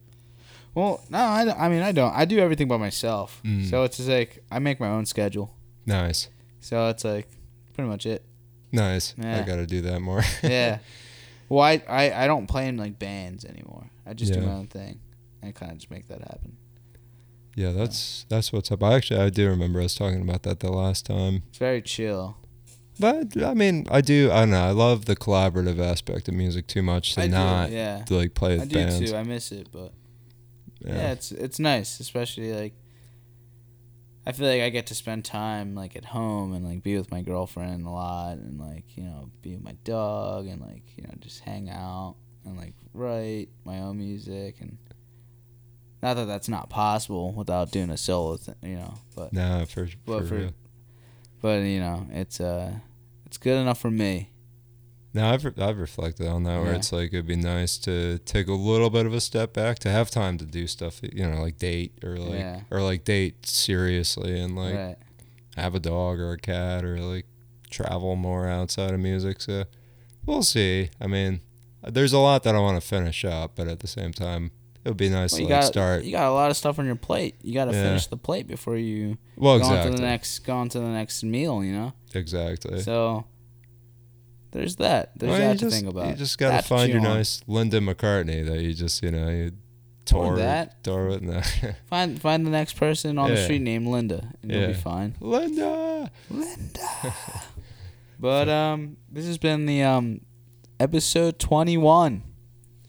Well, 0.74 1.02
no, 1.10 1.18
I, 1.18 1.66
I 1.66 1.68
mean 1.68 1.82
I 1.82 1.92
don't. 1.92 2.14
I 2.14 2.24
do 2.24 2.38
everything 2.38 2.66
by 2.68 2.78
myself. 2.78 3.42
Mm. 3.44 3.68
So 3.68 3.82
it's 3.84 3.98
just 3.98 4.08
like 4.08 4.42
I 4.50 4.58
make 4.58 4.80
my 4.80 4.88
own 4.88 5.04
schedule. 5.04 5.54
nice, 5.84 6.28
So 6.60 6.88
it's 6.88 7.04
like 7.04 7.28
pretty 7.74 7.88
much 7.90 8.06
it. 8.06 8.24
nice. 8.72 9.14
I 9.18 9.42
got 9.42 9.56
to 9.56 9.66
do 9.66 9.82
that 9.82 10.00
more. 10.00 10.22
Yeah. 10.42 10.78
well, 11.50 11.62
I, 11.64 11.82
I 11.88 12.24
I 12.24 12.26
don't 12.26 12.46
play 12.46 12.68
in 12.68 12.76
like 12.78 12.98
bands 12.98 13.44
anymore. 13.44 13.90
I 14.06 14.14
just 14.14 14.32
do 14.32 14.40
my 14.40 14.52
own 14.52 14.66
thing. 14.68 14.98
I 15.42 15.52
kind 15.52 15.72
of 15.72 15.78
just 15.78 15.90
make 15.90 16.08
that 16.08 16.20
happen. 16.20 16.56
yeah, 17.56 17.72
that's 17.72 18.26
that's 18.28 18.52
what's 18.52 18.70
up. 18.70 18.82
I 18.82 18.94
actually 18.94 19.20
I 19.20 19.30
do 19.30 19.48
remember 19.48 19.80
us 19.80 19.94
talking 19.94 20.22
about 20.22 20.42
that 20.44 20.60
the 20.60 20.70
last 20.72 21.06
time. 21.06 21.42
It's 21.48 21.58
very 21.58 21.82
chill. 21.82 22.36
But 22.98 23.42
I 23.42 23.54
mean, 23.54 23.86
I 23.90 24.02
do. 24.02 24.30
I 24.30 24.40
don't 24.40 24.50
know. 24.50 24.62
I 24.62 24.72
love 24.72 25.06
the 25.06 25.16
collaborative 25.16 25.78
aspect 25.80 26.28
of 26.28 26.34
music 26.34 26.66
too 26.66 26.82
much 26.82 27.14
to 27.14 27.22
I 27.22 27.26
not 27.28 27.68
do, 27.70 27.74
yeah. 27.74 28.04
to 28.04 28.14
like 28.14 28.34
play 28.34 28.54
with 28.58 28.62
I 28.62 28.66
do 28.66 28.74
bands. 28.74 29.10
too. 29.10 29.16
I 29.16 29.22
miss 29.22 29.52
it, 29.52 29.68
but 29.72 29.92
yeah. 30.80 30.94
Yeah. 30.94 31.12
it's 31.12 31.32
it's 31.32 31.58
nice, 31.58 31.98
especially 32.00 32.52
like 32.52 32.74
I 34.26 34.32
feel 34.32 34.46
like 34.48 34.60
I 34.60 34.68
get 34.68 34.86
to 34.88 34.94
spend 34.94 35.24
time 35.24 35.74
like 35.74 35.96
at 35.96 36.04
home 36.04 36.52
and 36.52 36.64
like 36.64 36.82
be 36.82 36.96
with 36.98 37.10
my 37.10 37.22
girlfriend 37.22 37.86
a 37.86 37.90
lot 37.90 38.36
and 38.36 38.60
like 38.60 38.84
you 38.96 39.02
know 39.04 39.30
be 39.40 39.54
with 39.54 39.64
my 39.64 39.76
dog 39.84 40.46
and 40.46 40.60
like 40.60 40.82
you 40.96 41.04
know 41.04 41.14
just 41.20 41.40
hang 41.40 41.70
out 41.70 42.16
and 42.44 42.58
like 42.58 42.74
write 42.92 43.48
my 43.64 43.78
own 43.80 43.96
music 43.96 44.60
and 44.60 44.76
not 46.02 46.14
that 46.14 46.26
that's 46.26 46.48
not 46.48 46.70
possible 46.70 47.32
without 47.32 47.70
doing 47.70 47.90
a 47.90 47.96
solo 47.96 48.36
thing, 48.36 48.54
you 48.62 48.76
know, 48.76 48.94
but 49.14 49.32
Nah, 49.32 49.64
for, 49.66 49.88
Well, 50.06 50.20
for, 50.20 50.26
for- 50.26 50.34
real. 50.36 50.50
but 51.42 51.58
you 51.64 51.80
know 51.80 52.06
it's 52.10 52.40
uh 52.40 52.72
it's 53.26 53.38
good 53.38 53.58
enough 53.60 53.78
for 53.80 53.90
me. 53.90 54.30
Now 55.12 55.32
I've 55.32 55.44
re- 55.44 55.52
I've 55.58 55.78
reflected 55.78 56.26
on 56.28 56.44
that 56.44 56.60
where 56.60 56.70
Yeah. 56.70 56.76
it's 56.78 56.92
like 56.92 57.12
it'd 57.12 57.26
be 57.26 57.36
nice 57.36 57.78
to 57.78 58.18
take 58.18 58.46
a 58.48 58.52
little 58.52 58.90
bit 58.90 59.06
of 59.06 59.12
a 59.14 59.20
step 59.20 59.52
back 59.52 59.78
to 59.80 59.90
have 59.90 60.10
time 60.10 60.38
to 60.38 60.44
do 60.44 60.66
stuff, 60.66 61.00
you 61.02 61.28
know, 61.28 61.40
like 61.42 61.58
date 61.58 61.98
or 62.04 62.16
like 62.16 62.38
Yeah. 62.38 62.60
or 62.70 62.80
like 62.82 63.04
date 63.04 63.44
seriously 63.46 64.38
and 64.38 64.54
like 64.56 64.74
right. 64.74 64.96
have 65.56 65.74
a 65.74 65.80
dog 65.80 66.18
or 66.20 66.32
a 66.32 66.38
cat 66.38 66.84
or 66.84 66.98
like 67.00 67.26
travel 67.70 68.14
more 68.16 68.48
outside 68.48 68.92
of 68.94 69.00
music. 69.00 69.40
So 69.40 69.64
we'll 70.26 70.42
see. 70.44 70.90
I 71.00 71.06
mean, 71.08 71.40
there's 71.82 72.12
a 72.12 72.18
lot 72.18 72.42
that 72.44 72.54
I 72.54 72.58
want 72.60 72.80
to 72.80 72.86
finish 72.86 73.24
up, 73.24 73.52
but 73.56 73.66
at 73.68 73.80
the 73.80 73.88
same 73.88 74.12
time, 74.12 74.50
it 74.84 74.88
would 74.88 74.96
be 74.96 75.08
nice 75.10 75.32
Well, 75.32 75.38
to 75.38 75.42
you 75.44 75.48
like 75.50 75.60
got 75.62 75.66
start. 75.66 76.04
you 76.04 76.12
got 76.12 76.28
a 76.28 76.32
lot 76.32 76.50
of 76.50 76.56
stuff 76.56 76.78
on 76.78 76.86
your 76.86 76.96
plate. 76.96 77.36
You 77.42 77.54
got 77.54 77.66
to 77.66 77.72
Yeah. 77.72 77.82
finish 77.82 78.06
the 78.06 78.16
plate 78.16 78.46
before 78.46 78.76
you 78.76 79.18
Well, 79.36 79.58
go 79.58 79.66
on 79.66 79.86
to 79.86 79.92
the 79.92 80.02
next 80.02 80.38
go 80.40 80.56
on 80.56 80.68
to 80.70 80.80
the 80.80 80.88
next 80.88 81.22
meal. 81.22 81.62
You 81.64 81.72
know. 81.72 81.92
exactly. 82.14 82.80
So 82.82 83.24
there's 84.52 84.76
that. 84.76 85.12
There's 85.18 85.30
Well, 85.30 85.38
that 85.40 85.58
to 85.58 85.64
just, 85.66 85.76
think 85.76 85.88
about. 85.88 86.08
You 86.08 86.14
just 86.14 86.38
gotta 86.38 86.62
find 86.66 86.90
your 86.92 87.00
want. 87.02 87.14
nice 87.14 87.42
Linda 87.46 87.80
McCartney 87.80 88.44
that 88.46 88.60
you 88.62 88.74
just 88.74 89.02
you 89.02 89.10
know 89.10 89.28
you 89.28 89.52
Or 90.14 90.24
tore 90.24 90.36
that. 90.38 90.82
tore 90.82 91.06
with. 91.08 91.22
No. 91.22 91.40
Find 91.88 92.20
find 92.20 92.44
the 92.46 92.50
next 92.50 92.72
person 92.76 93.16
on 93.18 93.30
the 93.30 93.36
street 93.44 93.62
named 93.62 93.86
Linda, 93.86 94.32
and 94.42 94.50
you'll 94.50 94.66
be 94.68 94.72
fine. 94.74 95.14
Linda. 95.20 96.10
Linda. 96.30 97.14
but 98.18 98.48
um, 98.48 98.96
this 99.10 99.26
has 99.26 99.38
been 99.38 99.66
the 99.66 99.82
um, 99.82 100.22
episode 100.80 101.38
21 101.38 102.22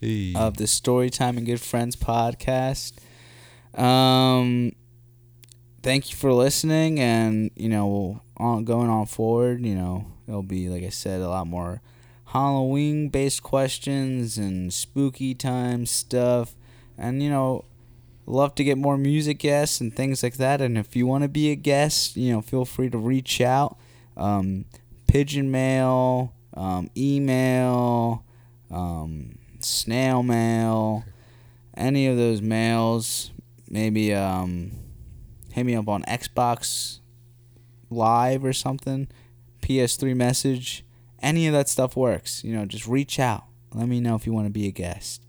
Hey. 0.02 0.34
of 0.36 0.58
the 0.58 0.64
Storytime 0.64 1.38
and 1.38 1.46
Good 1.46 1.62
Friends 1.62 1.96
podcast. 1.96 2.94
Um, 3.80 4.72
thank 5.84 6.10
you 6.10 6.18
for 6.18 6.34
listening, 6.34 7.00
and 7.00 7.52
you 7.56 7.70
know, 7.70 8.22
on 8.36 8.66
going 8.66 8.90
on 8.90 9.06
forward, 9.06 9.64
you 9.64 9.76
know, 9.76 10.08
it'll 10.28 10.42
be 10.42 10.70
like 10.70 10.84
I 10.84 10.90
said, 10.90 11.22
a 11.22 11.30
lot 11.30 11.46
more 11.46 11.82
Halloween 12.26 13.10
based 13.10 13.44
questions 13.44 14.40
and 14.40 14.74
spooky 14.74 15.36
time 15.36 15.86
stuff, 15.86 16.56
and 16.98 17.22
you 17.22 17.30
know, 17.30 17.66
love 18.26 18.56
to 18.56 18.64
get 18.64 18.80
more 18.80 18.98
music 18.98 19.38
guests 19.38 19.82
and 19.82 19.96
things 19.96 20.24
like 20.24 20.38
that. 20.38 20.62
And 20.62 20.80
if 20.80 20.96
you 20.96 21.06
want 21.06 21.26
to 21.26 21.30
be 21.30 21.52
a 21.52 21.56
guest, 21.56 22.18
you 22.18 22.34
know, 22.34 22.42
feel 22.42 22.66
free 22.66 22.90
to 22.90 22.98
reach 22.98 23.40
out. 23.40 23.78
Um, 24.18 24.66
pigeon 25.08 25.52
mail, 25.52 26.34
um, 26.56 26.90
email, 26.98 28.26
um, 28.72 29.38
snail 29.64 30.24
mail, 30.24 31.06
any 31.76 32.08
of 32.08 32.18
those 32.18 32.42
mails. 32.42 33.32
Maybe 33.70 34.14
um, 34.14 34.72
hit 35.52 35.66
me 35.66 35.76
up 35.76 35.88
on 35.88 36.04
Xbox 36.04 37.00
Live 37.90 38.44
or 38.44 38.54
something. 38.54 39.08
PS3 39.62 40.16
message. 40.16 40.86
Any 41.22 41.48
of 41.48 41.54
that 41.54 41.70
stuff 41.70 41.96
works. 41.96 42.44
You 42.44 42.56
know, 42.56 42.66
just 42.66 42.88
reach 42.88 43.20
out. 43.20 43.46
Let 43.74 43.88
me 43.88 44.02
know 44.02 44.16
if 44.16 44.26
you 44.26 44.34
want 44.34 44.48
to 44.48 44.52
be 44.52 44.68
a 44.68 44.72
guest. 44.72 45.24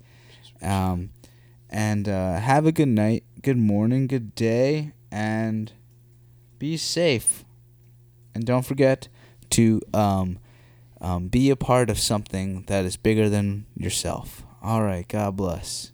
Um, 0.60 1.10
and 1.70 2.08
uh, 2.08 2.38
have 2.38 2.66
a 2.66 2.72
good 2.72 2.88
night, 2.88 3.24
good 3.40 3.56
morning, 3.56 4.06
good 4.06 4.34
day, 4.34 4.92
and 5.10 5.72
be 6.58 6.76
safe. 6.76 7.44
And 8.34 8.44
don't 8.44 8.64
forget 8.64 9.08
to 9.50 9.80
um, 9.92 10.38
um, 11.02 11.26
be 11.28 11.50
a 11.50 11.56
part 11.56 11.90
of 11.90 11.98
something 11.98 12.62
that 12.68 12.84
is 12.84 12.96
bigger 12.96 13.28
than 13.28 13.66
yourself. 13.76 14.44
All 14.62 14.82
right, 14.82 15.06
God 15.06 15.36
bless. 15.36 15.90